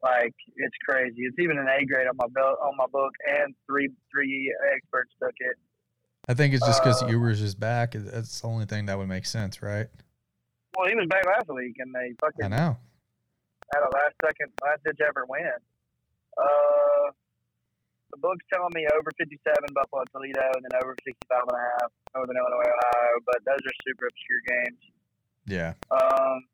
Like 0.03 0.35
it's 0.57 0.75
crazy. 0.87 1.23
It's 1.23 1.39
even 1.39 1.57
an 1.57 1.67
A 1.67 1.85
grade 1.85 2.07
on 2.07 2.17
my 2.17 2.27
bill, 2.33 2.55
on 2.61 2.77
my 2.77 2.85
book, 2.91 3.13
and 3.27 3.55
three 3.65 3.89
three 4.13 4.53
experts 4.75 5.11
took 5.19 5.33
it. 5.39 5.57
I 6.27 6.33
think 6.33 6.53
it's 6.53 6.65
just 6.65 6.83
because 6.83 7.01
uh, 7.01 7.07
Ewers 7.07 7.41
is 7.41 7.55
back. 7.55 7.93
That's 7.93 8.41
the 8.41 8.47
only 8.47 8.65
thing 8.65 8.85
that 8.87 8.97
would 8.97 9.07
make 9.07 9.25
sense, 9.25 9.61
right? 9.63 9.87
Well, 10.77 10.87
he 10.87 10.95
was 10.95 11.07
back 11.09 11.25
last 11.25 11.47
week, 11.49 11.75
and 11.79 11.95
they 11.95 12.13
fucking. 12.21 12.45
I 12.45 12.47
know. 12.49 12.77
Had 13.73 13.81
a 13.81 13.89
last 13.91 14.13
second, 14.23 14.51
last 14.63 14.83
ditch 14.85 14.99
ever 15.05 15.25
win. 15.27 15.49
Uh, 16.37 17.11
the 18.11 18.19
book's 18.19 18.45
telling 18.51 18.71
me 18.73 18.87
over 18.95 19.11
57 19.17 19.35
Buffalo 19.75 20.03
Toledo, 20.11 20.47
and 20.55 20.63
then 20.63 20.73
over 20.79 20.95
65 21.03 21.43
and 21.43 21.57
a 21.57 21.63
half 21.63 21.89
Northern 22.15 22.37
Illinois 22.39 22.71
Ohio. 22.71 23.15
But 23.27 23.39
those 23.43 23.61
are 23.61 23.75
super 23.83 24.07
obscure 24.07 24.43
games. 24.47 24.81
Yeah. 25.47 25.71
Um, 25.91 26.47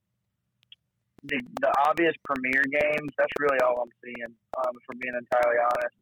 the 1.24 1.40
the 1.62 1.72
obvious 1.88 2.14
premier 2.26 2.64
games. 2.68 3.12
That's 3.18 3.34
really 3.40 3.60
all 3.64 3.86
I'm 3.86 3.94
seeing. 4.04 4.34
Um, 4.60 4.72
if 4.76 4.84
we're 4.90 5.00
being 5.00 5.16
entirely 5.16 5.60
honest, 5.62 5.98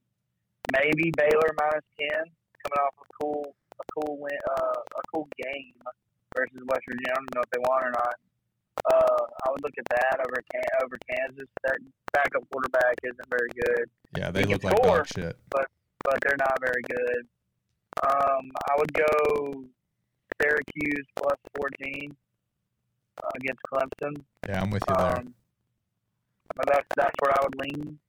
maybe 0.74 1.12
Baylor 1.16 1.52
minus 1.60 1.88
ten, 2.00 2.26
coming 2.64 2.82
off 2.82 2.96
a 3.00 3.08
cool 3.22 3.56
a 3.80 3.86
cool 3.96 4.18
win, 4.20 4.40
uh, 4.58 4.82
a 4.82 5.04
cool 5.14 5.28
game 5.38 5.78
versus 6.36 6.62
West 6.66 6.84
Virginia. 6.88 7.12
I 7.12 7.20
don't 7.22 7.36
know 7.36 7.46
if 7.46 7.52
they 7.52 7.62
won 7.62 7.82
or 7.86 7.94
not. 7.94 8.16
Uh, 8.90 9.24
I 9.46 9.52
would 9.52 9.62
look 9.64 9.74
at 9.78 9.86
that 9.90 10.20
over 10.26 10.42
over 10.84 10.98
Kansas. 11.10 11.48
That 11.64 11.78
backup 12.14 12.44
quarterback 12.52 12.96
isn't 13.04 13.30
very 13.30 13.50
good. 13.54 13.86
Yeah, 14.18 14.32
they 14.32 14.42
he 14.42 14.54
look 14.54 14.64
like 14.64 14.78
score, 14.78 14.98
dog 14.98 15.08
shit. 15.08 15.38
But 15.50 15.68
but 16.04 16.18
they're 16.24 16.40
not 16.40 16.58
very 16.60 16.82
good. 16.88 17.28
Um, 18.04 18.52
I 18.70 18.76
would 18.78 18.94
go 18.94 19.64
Syracuse 20.42 21.06
plus 21.16 21.38
fourteen 21.56 22.16
uh, 23.24 23.30
against 23.36 23.62
Clemson. 23.72 24.24
Yeah, 24.48 24.62
I'm 24.62 24.72
with 24.72 24.84
you 24.90 24.96
there. 24.96 25.18
Um, 25.18 25.34
but 26.56 26.66
that's 26.68 26.88
that's 26.96 27.16
where 27.20 27.32
I 27.32 27.44
would 27.44 27.56
lean. 27.60 28.00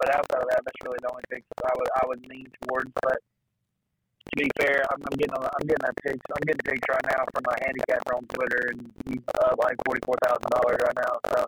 But 0.00 0.14
outside 0.14 0.42
of 0.42 0.48
that, 0.50 0.60
that's 0.64 0.82
really 0.84 0.98
the 1.02 1.10
only 1.10 1.24
thing 1.30 1.42
I 1.64 1.72
would 1.76 1.88
I 1.94 2.06
would 2.06 2.26
lean 2.26 2.46
towards. 2.66 2.90
But 3.02 3.18
to 4.30 4.36
be 4.36 4.50
fair, 4.60 4.82
I'm, 4.92 5.00
I'm 5.00 5.16
getting 5.16 5.34
a, 5.34 5.40
I'm 5.40 5.66
getting 5.66 5.88
a 5.88 5.92
picks 6.02 6.26
I'm 6.30 6.44
getting 6.46 6.60
picks 6.64 6.88
right 6.88 7.06
now 7.16 7.24
from 7.32 7.44
a 7.48 7.64
handicapper 7.64 8.14
on 8.14 8.24
Twitter, 8.26 8.70
and 8.72 8.90
he's 9.06 9.22
uh, 9.40 9.54
like 9.58 9.76
forty 9.86 10.00
four 10.04 10.16
thousand 10.24 10.50
dollars 10.50 10.78
right 10.84 10.96
now. 10.96 11.14
So 11.32 11.46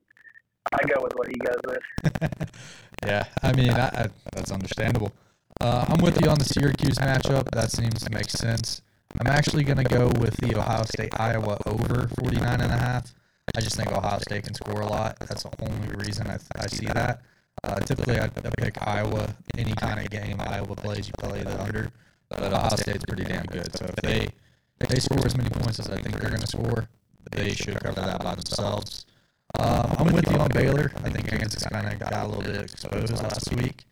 I 0.72 0.86
go 0.88 1.02
with 1.02 1.12
what 1.14 1.28
he 1.28 1.34
goes 1.34 1.60
with. 1.66 2.50
yeah, 3.04 3.24
I 3.42 3.52
mean 3.52 3.70
I, 3.70 3.86
I, 3.86 4.06
that's 4.32 4.50
understandable. 4.50 5.12
Uh, 5.60 5.84
I'm 5.88 6.00
with 6.00 6.20
you 6.22 6.30
on 6.30 6.38
the 6.38 6.44
Syracuse 6.44 6.96
matchup. 6.98 7.50
That 7.50 7.70
seems 7.70 8.02
to 8.02 8.10
make 8.10 8.30
sense. 8.30 8.80
I'm 9.18 9.26
actually 9.26 9.64
going 9.64 9.78
to 9.78 9.84
go 9.84 10.06
with 10.20 10.36
the 10.36 10.56
Ohio 10.56 10.84
State 10.84 11.18
Iowa 11.18 11.60
over 11.66 12.08
49 12.20 12.60
and 12.60 12.72
a 12.72 12.76
half. 12.76 13.12
I 13.56 13.60
just 13.60 13.76
think 13.76 13.90
Ohio 13.90 14.20
State 14.20 14.44
can 14.44 14.54
score 14.54 14.80
a 14.80 14.86
lot. 14.86 15.18
That's 15.18 15.42
the 15.42 15.50
only 15.68 15.88
reason 15.96 16.28
I, 16.28 16.38
I 16.56 16.66
see 16.68 16.86
that. 16.86 17.20
Uh, 17.64 17.80
typically, 17.80 18.18
I, 18.20 18.26
I 18.26 18.50
pick 18.56 18.80
Iowa 18.86 19.34
any 19.58 19.72
kind 19.72 19.98
of 20.00 20.08
game 20.08 20.40
Iowa 20.40 20.76
plays. 20.76 21.08
You 21.08 21.14
play 21.18 21.42
the 21.42 21.60
under 21.60 21.90
but 22.30 22.52
Ohio 22.52 22.76
State's 22.76 23.04
pretty 23.04 23.24
damn 23.24 23.44
good. 23.46 23.76
So 23.76 23.84
if 23.86 23.96
they 23.96 24.28
if 24.80 24.88
they 24.88 24.98
score 24.98 25.24
as 25.26 25.36
many 25.36 25.50
points 25.50 25.78
as 25.78 25.88
I 25.90 26.00
think 26.00 26.16
they're 26.16 26.30
going 26.30 26.40
to 26.40 26.46
score, 26.46 26.88
they 27.32 27.52
should 27.52 27.78
cover 27.80 28.00
that 28.00 28.22
by 28.22 28.34
themselves. 28.34 29.04
Um, 29.58 29.94
I'm 29.98 30.12
with 30.12 30.30
you 30.30 30.38
on 30.38 30.48
Baylor. 30.48 30.92
I 31.04 31.10
think 31.10 31.28
Kansas 31.28 31.64
kind 31.64 31.92
of 31.92 31.98
got 31.98 32.12
a 32.12 32.26
little 32.26 32.42
bit 32.42 32.62
exposed 32.62 33.12
last 33.22 33.54
week. 33.54 33.84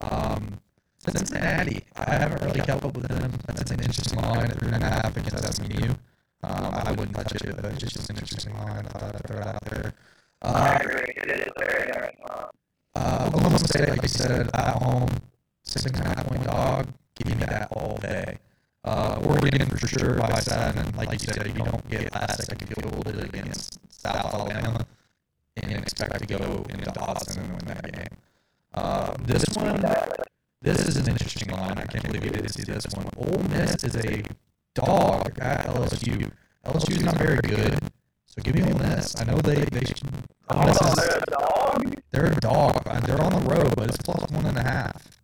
Um, 0.00 0.58
Cincinnati, 0.98 1.84
I 1.96 2.10
haven't 2.14 2.42
really 2.42 2.60
kept 2.60 2.84
up 2.84 2.96
with 2.96 3.08
them. 3.08 3.32
That's 3.46 3.70
an 3.70 3.80
interesting 3.80 4.20
line 4.20 4.50
at 4.50 4.58
three 4.58 4.70
and 4.72 4.82
a 4.82 4.88
half 4.88 5.16
against 5.16 5.54
SMU. 5.54 5.90
Um, 6.44 6.74
I 6.74 6.90
wouldn't 6.92 7.14
touch 7.14 7.32
it, 7.34 7.56
but 7.56 7.64
it's 7.66 7.92
just 7.92 8.10
an 8.10 8.16
interesting 8.16 8.54
line. 8.54 8.86
I 8.86 8.88
thought 8.88 9.14
I'd 9.14 9.26
throw 9.26 9.40
it 9.40 9.46
out 9.46 9.64
there. 9.66 9.94
Uh, 10.42 10.78
uh, 12.94 13.24
Oklahoma 13.28 13.58
State, 13.58 13.88
like 13.88 14.02
you 14.02 14.08
said, 14.08 14.50
at 14.54 14.82
home, 14.82 15.08
six 15.62 15.84
and 15.86 15.96
a 15.96 16.08
half 16.08 16.26
point 16.26 16.44
dog. 16.44 16.88
Give 17.24 17.38
me 17.38 17.44
that 17.46 17.68
all 17.72 17.98
day. 17.98 18.38
Uh, 18.84 19.20
Oregon 19.24 19.66
for 19.66 19.86
sure 19.86 20.14
by 20.14 20.40
seven. 20.40 20.92
Like 20.96 21.12
you 21.12 21.18
said, 21.18 21.46
you 21.46 21.52
don't 21.52 21.88
get 21.88 22.12
last 22.12 22.44
second 22.44 22.66
field 22.68 23.04
goal 23.04 23.14
against 23.22 23.78
South 23.92 24.34
Alabama 24.34 24.84
and 25.56 25.72
expect 25.82 26.18
to 26.18 26.26
go 26.26 26.64
into 26.68 27.00
Austin 27.00 27.44
and 27.44 27.52
win 27.52 27.64
that 27.66 27.92
game. 27.92 28.18
Uh, 28.74 29.14
this 29.20 29.44
one, 29.54 29.84
this 30.62 30.88
is 30.88 30.96
an 30.96 31.08
interesting 31.08 31.52
line. 31.52 31.78
I 31.78 31.84
can't 31.84 32.04
believe 32.04 32.22
we 32.24 32.30
didn't 32.30 32.48
see 32.48 32.64
this 32.64 32.86
one. 32.94 33.08
Ole 33.16 33.42
Miss 33.50 33.84
is 33.84 33.94
a 33.94 34.22
dog 34.74 35.38
at 35.38 35.66
LSU. 35.66 36.30
LSU 36.64 36.96
is 36.96 37.02
not 37.02 37.18
very 37.18 37.38
good, 37.42 37.78
so 38.26 38.42
give 38.42 38.54
me 38.56 38.62
Ole 38.62 38.78
Miss. 38.78 39.20
I 39.20 39.24
know 39.24 39.36
they 39.38 39.56
they 39.66 39.84
should. 39.84 40.02
Ole 40.50 40.66
Miss 40.66 40.80
is, 40.80 40.94
they're 42.10 42.26
a 42.26 42.40
dog. 42.40 42.82
they're 43.06 43.20
on 43.22 43.32
the 43.32 43.48
road, 43.48 43.74
but 43.76 43.88
it's 43.88 43.98
plus 43.98 44.28
one 44.30 44.46
and 44.46 44.58
a 44.58 44.62
half. 44.62 45.21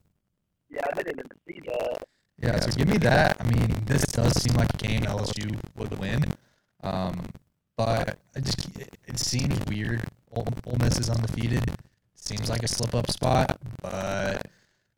Yeah, 0.79 0.87
I 0.93 1.03
didn't 1.03 1.19
even 1.19 1.31
see 1.47 1.61
that. 1.67 2.05
Yeah, 2.41 2.61
so 2.61 2.71
give 2.71 2.89
me 2.89 2.99
that. 2.99 3.37
I 3.41 3.45
mean, 3.45 3.83
this 3.87 4.03
does 4.07 4.41
seem 4.41 4.55
like 4.55 4.73
a 4.75 4.77
game 4.77 5.03
LSU 5.03 5.59
would 5.75 5.99
win, 5.99 6.25
um, 6.85 7.27
but 7.77 8.17
I 8.37 8.41
just 8.41 8.79
it, 8.79 9.19
seems 9.19 9.59
weird. 9.67 10.05
Ole, 10.33 10.47
Ole 10.67 10.77
Miss 10.81 11.01
is 11.01 11.11
undefeated. 11.11 11.69
Seems 12.15 12.49
like 12.49 12.63
a 12.63 12.69
slip 12.69 12.95
up 12.95 13.11
spot, 13.11 13.59
but 13.83 14.47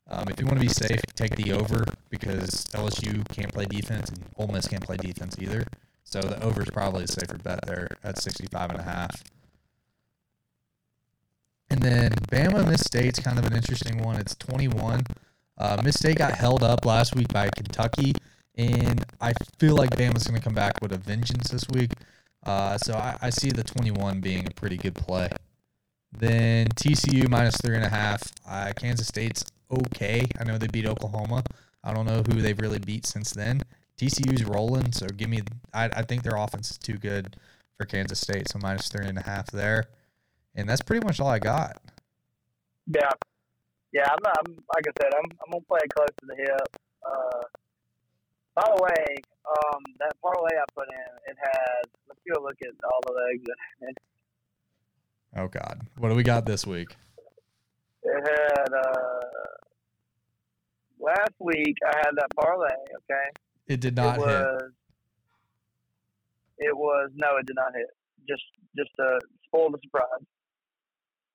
um, 0.07 0.25
if 0.29 0.39
you 0.39 0.45
want 0.45 0.59
to 0.59 0.67
be 0.67 0.71
safe, 0.71 1.01
take 1.15 1.35
the 1.35 1.53
over 1.53 1.83
because 2.09 2.65
LSU 2.73 3.27
can't 3.29 3.51
play 3.51 3.65
defense 3.65 4.09
and 4.09 4.23
Ole 4.37 4.49
Miss 4.49 4.67
can't 4.67 4.83
play 4.83 4.97
defense 4.97 5.35
either. 5.39 5.65
So 6.03 6.21
the 6.21 6.43
over 6.43 6.61
is 6.61 6.69
probably 6.69 7.05
a 7.05 7.07
safer 7.07 7.37
bet 7.37 7.65
there 7.65 7.87
at 8.03 8.21
65 8.21 8.69
and 8.69 8.79
a 8.79 8.83
half. 8.83 9.23
And 11.71 11.81
then 11.81 12.11
Bama 12.29 12.67
Miss 12.67 12.81
State's 12.81 13.19
kind 13.19 13.39
of 13.39 13.45
an 13.45 13.55
interesting 13.55 14.03
one. 14.03 14.17
It's 14.17 14.35
21. 14.35 15.03
Uh, 15.57 15.81
Miss 15.83 15.95
State 15.95 16.17
got 16.17 16.33
held 16.33 16.63
up 16.63 16.85
last 16.85 17.15
week 17.15 17.27
by 17.29 17.49
Kentucky, 17.49 18.13
and 18.55 19.05
I 19.19 19.33
feel 19.59 19.75
like 19.75 19.91
Bama's 19.91 20.25
going 20.25 20.39
to 20.39 20.43
come 20.43 20.55
back 20.55 20.73
with 20.81 20.91
a 20.91 20.97
vengeance 20.97 21.49
this 21.49 21.65
week. 21.73 21.91
Uh, 22.45 22.77
so 22.77 22.93
I, 22.93 23.17
I 23.21 23.29
see 23.29 23.49
the 23.49 23.63
21 23.63 24.19
being 24.21 24.47
a 24.47 24.51
pretty 24.51 24.77
good 24.77 24.95
play. 24.95 25.29
Then 26.11 26.67
TCU 26.67 27.29
minus 27.29 27.55
three 27.57 27.75
and 27.75 27.85
a 27.85 27.89
half. 27.89 28.23
Uh, 28.47 28.73
Kansas 28.75 29.07
State's 29.07 29.45
okay. 29.71 30.25
I 30.39 30.43
know 30.43 30.57
they 30.57 30.67
beat 30.67 30.85
Oklahoma. 30.85 31.43
I 31.83 31.93
don't 31.93 32.05
know 32.05 32.23
who 32.27 32.41
they've 32.41 32.59
really 32.59 32.79
beat 32.79 33.05
since 33.05 33.31
then. 33.31 33.61
TCU's 33.97 34.43
rolling, 34.43 34.91
so 34.91 35.07
give 35.07 35.29
me. 35.29 35.41
I, 35.73 35.85
I 35.85 36.01
think 36.01 36.23
their 36.23 36.35
offense 36.35 36.71
is 36.71 36.77
too 36.77 36.97
good 36.97 37.37
for 37.77 37.85
Kansas 37.85 38.19
State, 38.19 38.49
so 38.49 38.59
minus 38.61 38.89
three 38.89 39.05
and 39.05 39.17
a 39.17 39.23
half 39.23 39.47
there. 39.51 39.85
And 40.55 40.67
that's 40.67 40.81
pretty 40.81 41.05
much 41.05 41.19
all 41.19 41.27
I 41.27 41.39
got. 41.39 41.77
Yeah, 42.87 43.11
yeah. 43.93 44.07
I'm 44.09 44.17
not. 44.23 44.35
I'm, 44.45 44.53
like 44.75 44.85
I 44.87 44.91
said, 45.01 45.11
I'm 45.17 45.29
I'm 45.45 45.51
gonna 45.51 45.63
play 45.67 45.79
it 45.83 45.93
close 45.93 46.09
to 46.21 46.25
the 46.27 46.35
hip. 46.35 46.77
Uh, 47.05 47.41
by 48.55 48.63
the 48.75 48.81
way, 48.83 49.15
um, 49.47 49.81
that 49.99 50.11
parlay 50.21 50.55
I 50.57 50.63
put 50.75 50.87
in, 50.89 51.31
it 51.31 51.37
has. 51.41 51.91
Let's 52.07 52.19
go 52.27 52.41
look 52.43 52.57
at 52.61 52.73
all 52.83 52.99
the 53.07 53.13
legs. 53.13 53.95
Oh 55.37 55.47
God, 55.47 55.79
what 55.97 56.09
do 56.09 56.15
we 56.15 56.23
got 56.23 56.45
this 56.45 56.67
week? 56.67 56.95
it 58.03 58.27
had 58.27 58.73
uh, 58.73 59.21
last 60.99 61.33
week. 61.39 61.77
I 61.85 61.95
had 61.97 62.11
that 62.15 62.27
parlay. 62.35 62.67
Okay, 62.69 63.29
It 63.67 63.79
did 63.79 63.95
not 63.95 64.17
it 64.17 64.21
hit. 64.21 64.27
was. 64.27 64.71
It 66.57 66.77
was 66.77 67.09
no, 67.15 67.37
it 67.37 67.45
did 67.47 67.55
not 67.55 67.73
hit. 67.73 67.87
Just 68.27 68.43
just 68.75 68.89
to 68.97 69.19
spoil 69.47 69.71
the 69.71 69.79
surprise, 69.83 70.25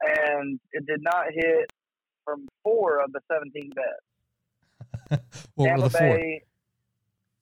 and 0.02 0.61
it 0.72 0.86
did 0.86 1.02
not 1.02 1.26
hit 1.32 1.72
from 2.27 2.47
four 2.62 3.01
of 3.01 3.12
the 3.12 3.20
seventeen 3.33 3.70
bets. 3.70 5.22
what 5.55 5.66
Tampa 5.66 5.83
were 5.83 5.89
the 5.89 5.99
four? 5.99 6.16
Bay, 6.18 6.43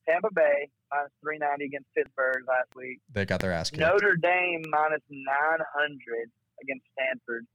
Tampa 0.09 0.28
Bay 0.32 0.68
minus 0.93 1.11
three 1.20 1.39
ninety 1.39 1.64
against 1.64 1.89
Pittsburgh 1.97 2.45
last 2.47 2.68
week. 2.76 3.01
They 3.12 3.24
got 3.24 3.41
their 3.41 3.53
ass 3.53 3.70
kicked. 3.70 3.80
Notre 3.80 4.14
Dame 4.16 4.62
minus 4.70 5.03
nine 5.11 5.64
hundred 5.74 6.30
against 6.62 6.85
Stanford. 6.93 7.47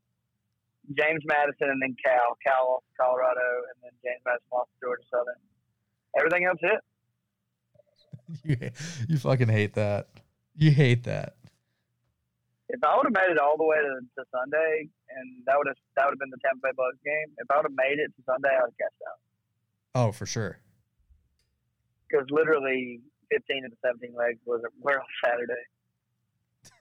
James 0.98 1.22
Madison 1.26 1.70
and 1.70 1.82
then 1.82 1.96
Cal, 2.04 2.36
Cal 2.44 2.82
lost 2.82 2.86
Colorado, 3.00 3.64
and 3.70 3.78
then 3.84 3.92
James 4.04 4.22
Madison 4.26 4.48
lost 4.52 4.70
to 4.74 4.88
Georgia 4.88 5.04
Southern. 5.12 5.38
Everything 6.18 6.46
else 6.46 6.58
hit. 6.60 6.82
you 8.44 8.72
you 9.08 9.18
fucking 9.18 9.50
hate 9.50 9.76
that. 9.76 10.08
You 10.56 10.72
hate 10.72 11.04
that. 11.04 11.36
If 12.70 12.84
I 12.84 12.96
would 12.96 13.06
have 13.10 13.18
made 13.18 13.34
it 13.34 13.40
all 13.42 13.58
the 13.58 13.66
way 13.66 13.78
to, 13.82 13.94
to 14.02 14.22
Sunday, 14.30 14.88
and 15.10 15.28
that 15.50 15.58
would 15.58 15.66
have 15.68 15.78
that 15.98 16.06
would 16.06 16.14
have 16.14 16.22
been 16.22 16.30
the 16.30 16.38
Tampa 16.46 16.70
Bay 16.70 16.76
Bucks 16.78 17.02
game. 17.04 17.34
If 17.42 17.50
I 17.50 17.58
would 17.58 17.66
have 17.66 17.78
made 17.78 17.98
it 17.98 18.14
to 18.14 18.22
Sunday, 18.30 18.54
I 18.54 18.62
would 18.62 18.74
have 18.74 18.82
cashed 18.82 19.04
out 19.10 19.20
Oh, 19.98 20.12
for 20.14 20.26
sure. 20.30 20.62
because 22.06 22.30
literally 22.30 23.02
fifteen 23.34 23.66
of 23.66 23.72
the 23.74 23.78
seventeen 23.82 24.14
legs 24.14 24.38
was 24.46 24.62
were 24.82 25.02
on 25.02 25.10
Saturday. 25.26 25.66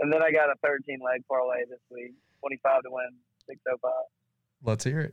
And 0.00 0.08
then 0.08 0.22
I 0.24 0.32
got 0.32 0.48
a 0.48 0.56
13 0.64 0.96
leg 1.04 1.20
parlay 1.28 1.68
this 1.68 1.82
week, 1.92 2.16
25 2.40 2.88
to 2.88 2.90
win, 2.90 3.12
605. 3.44 3.84
Let's 4.64 4.80
hear 4.88 5.04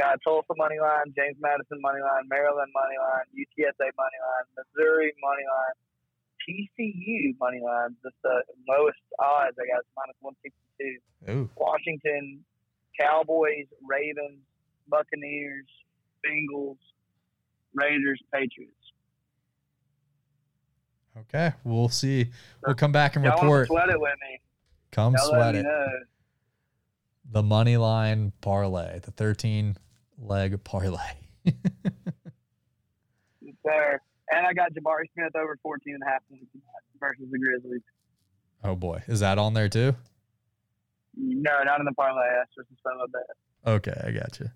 Got 0.00 0.16
Tulsa 0.24 0.56
money 0.56 0.80
line, 0.80 1.12
James 1.12 1.36
Madison 1.36 1.76
money 1.84 2.00
line, 2.00 2.24
Maryland 2.32 2.72
money 2.72 2.96
line, 2.96 3.28
UTSA 3.36 3.92
money 4.00 4.16
line, 4.24 4.46
Missouri 4.56 5.12
money 5.20 5.44
line, 5.44 5.76
TCU 6.48 7.36
money 7.40 7.60
line. 7.62 7.96
Just 8.02 8.16
the 8.22 8.42
lowest 8.68 8.98
odds 9.18 9.56
I 9.58 9.66
got 9.66 9.84
minus 9.96 10.16
162. 10.20 11.30
Ooh. 11.30 11.50
Washington, 11.56 12.44
Cowboys, 13.00 13.66
Ravens, 13.88 14.40
Buccaneers, 14.88 15.66
Bengals, 16.26 16.76
Raiders, 17.74 18.20
Patriots. 18.32 18.72
Okay. 21.18 21.52
We'll 21.64 21.88
see. 21.88 22.28
We'll 22.66 22.74
come 22.74 22.92
back 22.92 23.16
and 23.16 23.24
Y'all 23.24 23.34
report. 23.40 23.68
sweat 23.68 23.88
it 23.90 24.00
with 24.00 24.14
me? 24.20 24.40
Come 24.90 25.14
Y'all 25.14 25.28
sweat 25.28 25.54
it. 25.54 25.62
know. 25.62 25.86
The 27.30 27.42
money 27.42 27.76
line 27.76 28.32
parlay, 28.40 28.98
the 29.00 29.10
13 29.10 29.76
leg 30.18 30.62
parlay. 30.64 30.98
There. 33.64 34.00
And 34.34 34.46
I 34.46 34.52
got 34.52 34.72
Jabari 34.72 35.04
Smith 35.14 35.34
over 35.36 35.58
14 35.62 35.94
and 35.94 36.02
a 36.02 36.06
half 36.06 36.22
points 36.28 36.46
versus 36.98 37.24
the 37.30 37.38
Grizzlies. 37.38 37.82
oh 38.64 38.74
boy. 38.74 39.02
Is 39.06 39.20
that 39.20 39.38
on 39.38 39.54
there 39.54 39.68
too? 39.68 39.94
No, 41.16 41.62
not 41.64 41.78
in 41.78 41.84
the 41.84 41.92
parlay. 41.92 42.26
That's 42.38 42.50
just 42.54 42.68
of 42.86 43.12
that. 43.12 43.70
Okay, 43.70 44.00
I 44.04 44.10
got 44.10 44.40
you. 44.40 44.50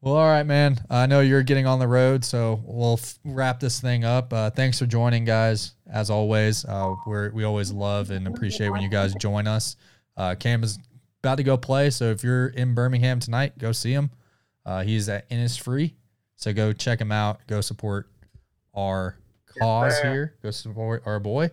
Well, 0.00 0.14
all 0.14 0.28
right, 0.28 0.44
man. 0.44 0.78
I 0.88 1.06
know 1.06 1.20
you're 1.20 1.42
getting 1.42 1.66
on 1.66 1.80
the 1.80 1.88
road, 1.88 2.24
so 2.24 2.60
we'll 2.64 2.94
f- 2.94 3.18
wrap 3.24 3.58
this 3.58 3.80
thing 3.80 4.04
up. 4.04 4.32
Uh, 4.32 4.48
thanks 4.50 4.78
for 4.78 4.86
joining, 4.86 5.24
guys. 5.24 5.72
As 5.90 6.08
always, 6.08 6.64
uh, 6.64 6.94
we're, 7.04 7.30
we 7.30 7.42
always 7.42 7.72
love 7.72 8.10
and 8.12 8.28
appreciate 8.28 8.68
when 8.68 8.80
you 8.80 8.88
guys 8.88 9.12
join 9.16 9.48
us. 9.48 9.74
Uh, 10.16 10.36
Cam 10.36 10.62
is 10.62 10.78
about 11.22 11.36
to 11.38 11.42
go 11.42 11.56
play, 11.56 11.90
so 11.90 12.06
if 12.06 12.22
you're 12.22 12.46
in 12.48 12.74
Birmingham 12.74 13.18
tonight, 13.18 13.58
go 13.58 13.72
see 13.72 13.92
him. 13.92 14.10
Uh, 14.64 14.84
he's 14.84 15.08
at 15.08 15.28
Innisfree, 15.30 15.94
so 16.38 16.52
go 16.52 16.72
check 16.72 17.00
him 17.00 17.10
out. 17.10 17.40
Go 17.48 17.60
support 17.60 18.08
our 18.72 19.16
cause 19.58 19.98
sir. 19.98 20.12
here. 20.12 20.34
Go 20.40 20.52
support 20.52 21.02
our 21.04 21.18
boy. 21.18 21.50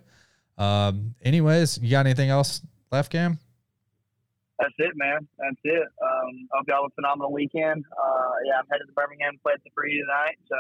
Um, 0.59 1.15
anyways, 1.23 1.79
you 1.81 1.89
got 1.89 2.05
anything 2.05 2.29
else 2.29 2.61
left, 2.91 3.11
Cam? 3.11 3.39
That's 4.59 4.75
it, 4.77 4.93
man. 4.95 5.27
That's 5.39 5.57
it. 5.63 5.81
Um, 5.81 6.47
hope 6.53 6.65
y'all 6.67 6.83
have 6.83 6.91
a 6.91 6.95
phenomenal 6.95 7.33
weekend. 7.33 7.83
Uh, 7.91 8.31
yeah, 8.45 8.59
I'm 8.59 8.65
headed 8.71 8.85
to 8.85 8.93
Birmingham 8.93 9.33
to 9.33 9.39
play 9.39 9.53
at 9.55 9.63
the 9.63 9.71
free 9.73 9.99
tonight. 9.99 10.37
So 10.47 10.55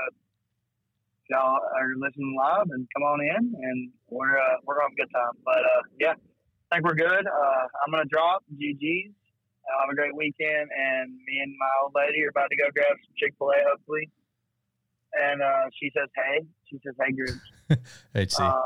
y'all 1.29 1.59
are 1.77 1.93
listening 1.95 2.35
live 2.35 2.65
and 2.71 2.87
come 2.97 3.03
on 3.03 3.21
in, 3.21 3.53
and 3.61 3.91
we're 4.09 4.39
uh, 4.39 4.57
we're 4.65 4.75
gonna 4.75 4.89
have 4.89 4.97
a 4.97 5.01
good 5.05 5.13
time. 5.13 5.37
But 5.45 5.59
uh, 5.59 5.81
yeah, 5.99 6.13
I 6.71 6.75
think 6.75 6.85
we're 6.85 6.95
good. 6.95 7.27
Uh, 7.27 7.63
I'm 7.85 7.91
gonna 7.91 8.05
drop 8.05 8.43
GG's. 8.57 9.13
Have 9.81 9.89
a 9.91 9.95
great 9.95 10.15
weekend, 10.15 10.69
and 10.71 11.11
me 11.25 11.39
and 11.43 11.53
my 11.57 11.69
old 11.83 11.93
lady 11.95 12.23
are 12.23 12.29
about 12.29 12.49
to 12.49 12.55
go 12.55 12.65
grab 12.73 12.95
some 13.03 13.13
Chick 13.17 13.33
Fil 13.37 13.49
A, 13.49 13.59
hopefully. 13.69 14.09
And 15.13 15.41
uh, 15.41 15.69
she 15.79 15.91
says, 15.95 16.09
"Hey," 16.15 16.45
she 16.69 16.79
says, 16.85 16.95
"Hey, 16.99 17.11
groups." 17.13 17.41
HC. 18.15 18.41
Um, 18.41 18.61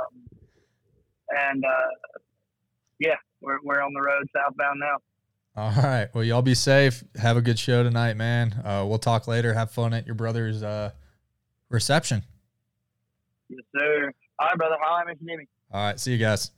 and 1.30 1.64
uh, 1.64 2.20
yeah, 3.00 3.16
we're 3.42 3.60
we're 3.64 3.82
on 3.82 3.94
the 3.94 4.02
road 4.02 4.28
southbound 4.34 4.80
now. 4.80 4.98
All 5.56 5.72
right. 5.84 6.08
Well, 6.14 6.24
y'all 6.24 6.42
be 6.42 6.56
safe. 6.56 7.04
Have 7.16 7.38
a 7.38 7.42
good 7.42 7.60
show 7.60 7.84
tonight, 7.84 8.16
man. 8.16 8.54
Uh, 8.64 8.86
we'll 8.88 9.00
talk 9.00 9.28
later. 9.28 9.54
Have 9.54 9.72
fun 9.72 9.94
at 9.94 10.06
your 10.06 10.16
brother's 10.16 10.64
uh, 10.64 10.92
reception. 11.70 12.24
Yes, 13.50 13.62
sir. 13.78 14.12
All 14.40 14.48
right, 14.48 14.58
brother. 14.58 14.76
Holla 14.82 15.12
if 15.12 15.18
you 15.20 15.28
need 15.28 15.38
me. 15.38 15.48
All 15.72 15.84
right. 15.84 16.00
See 16.00 16.12
you 16.12 16.18
guys. 16.18 16.52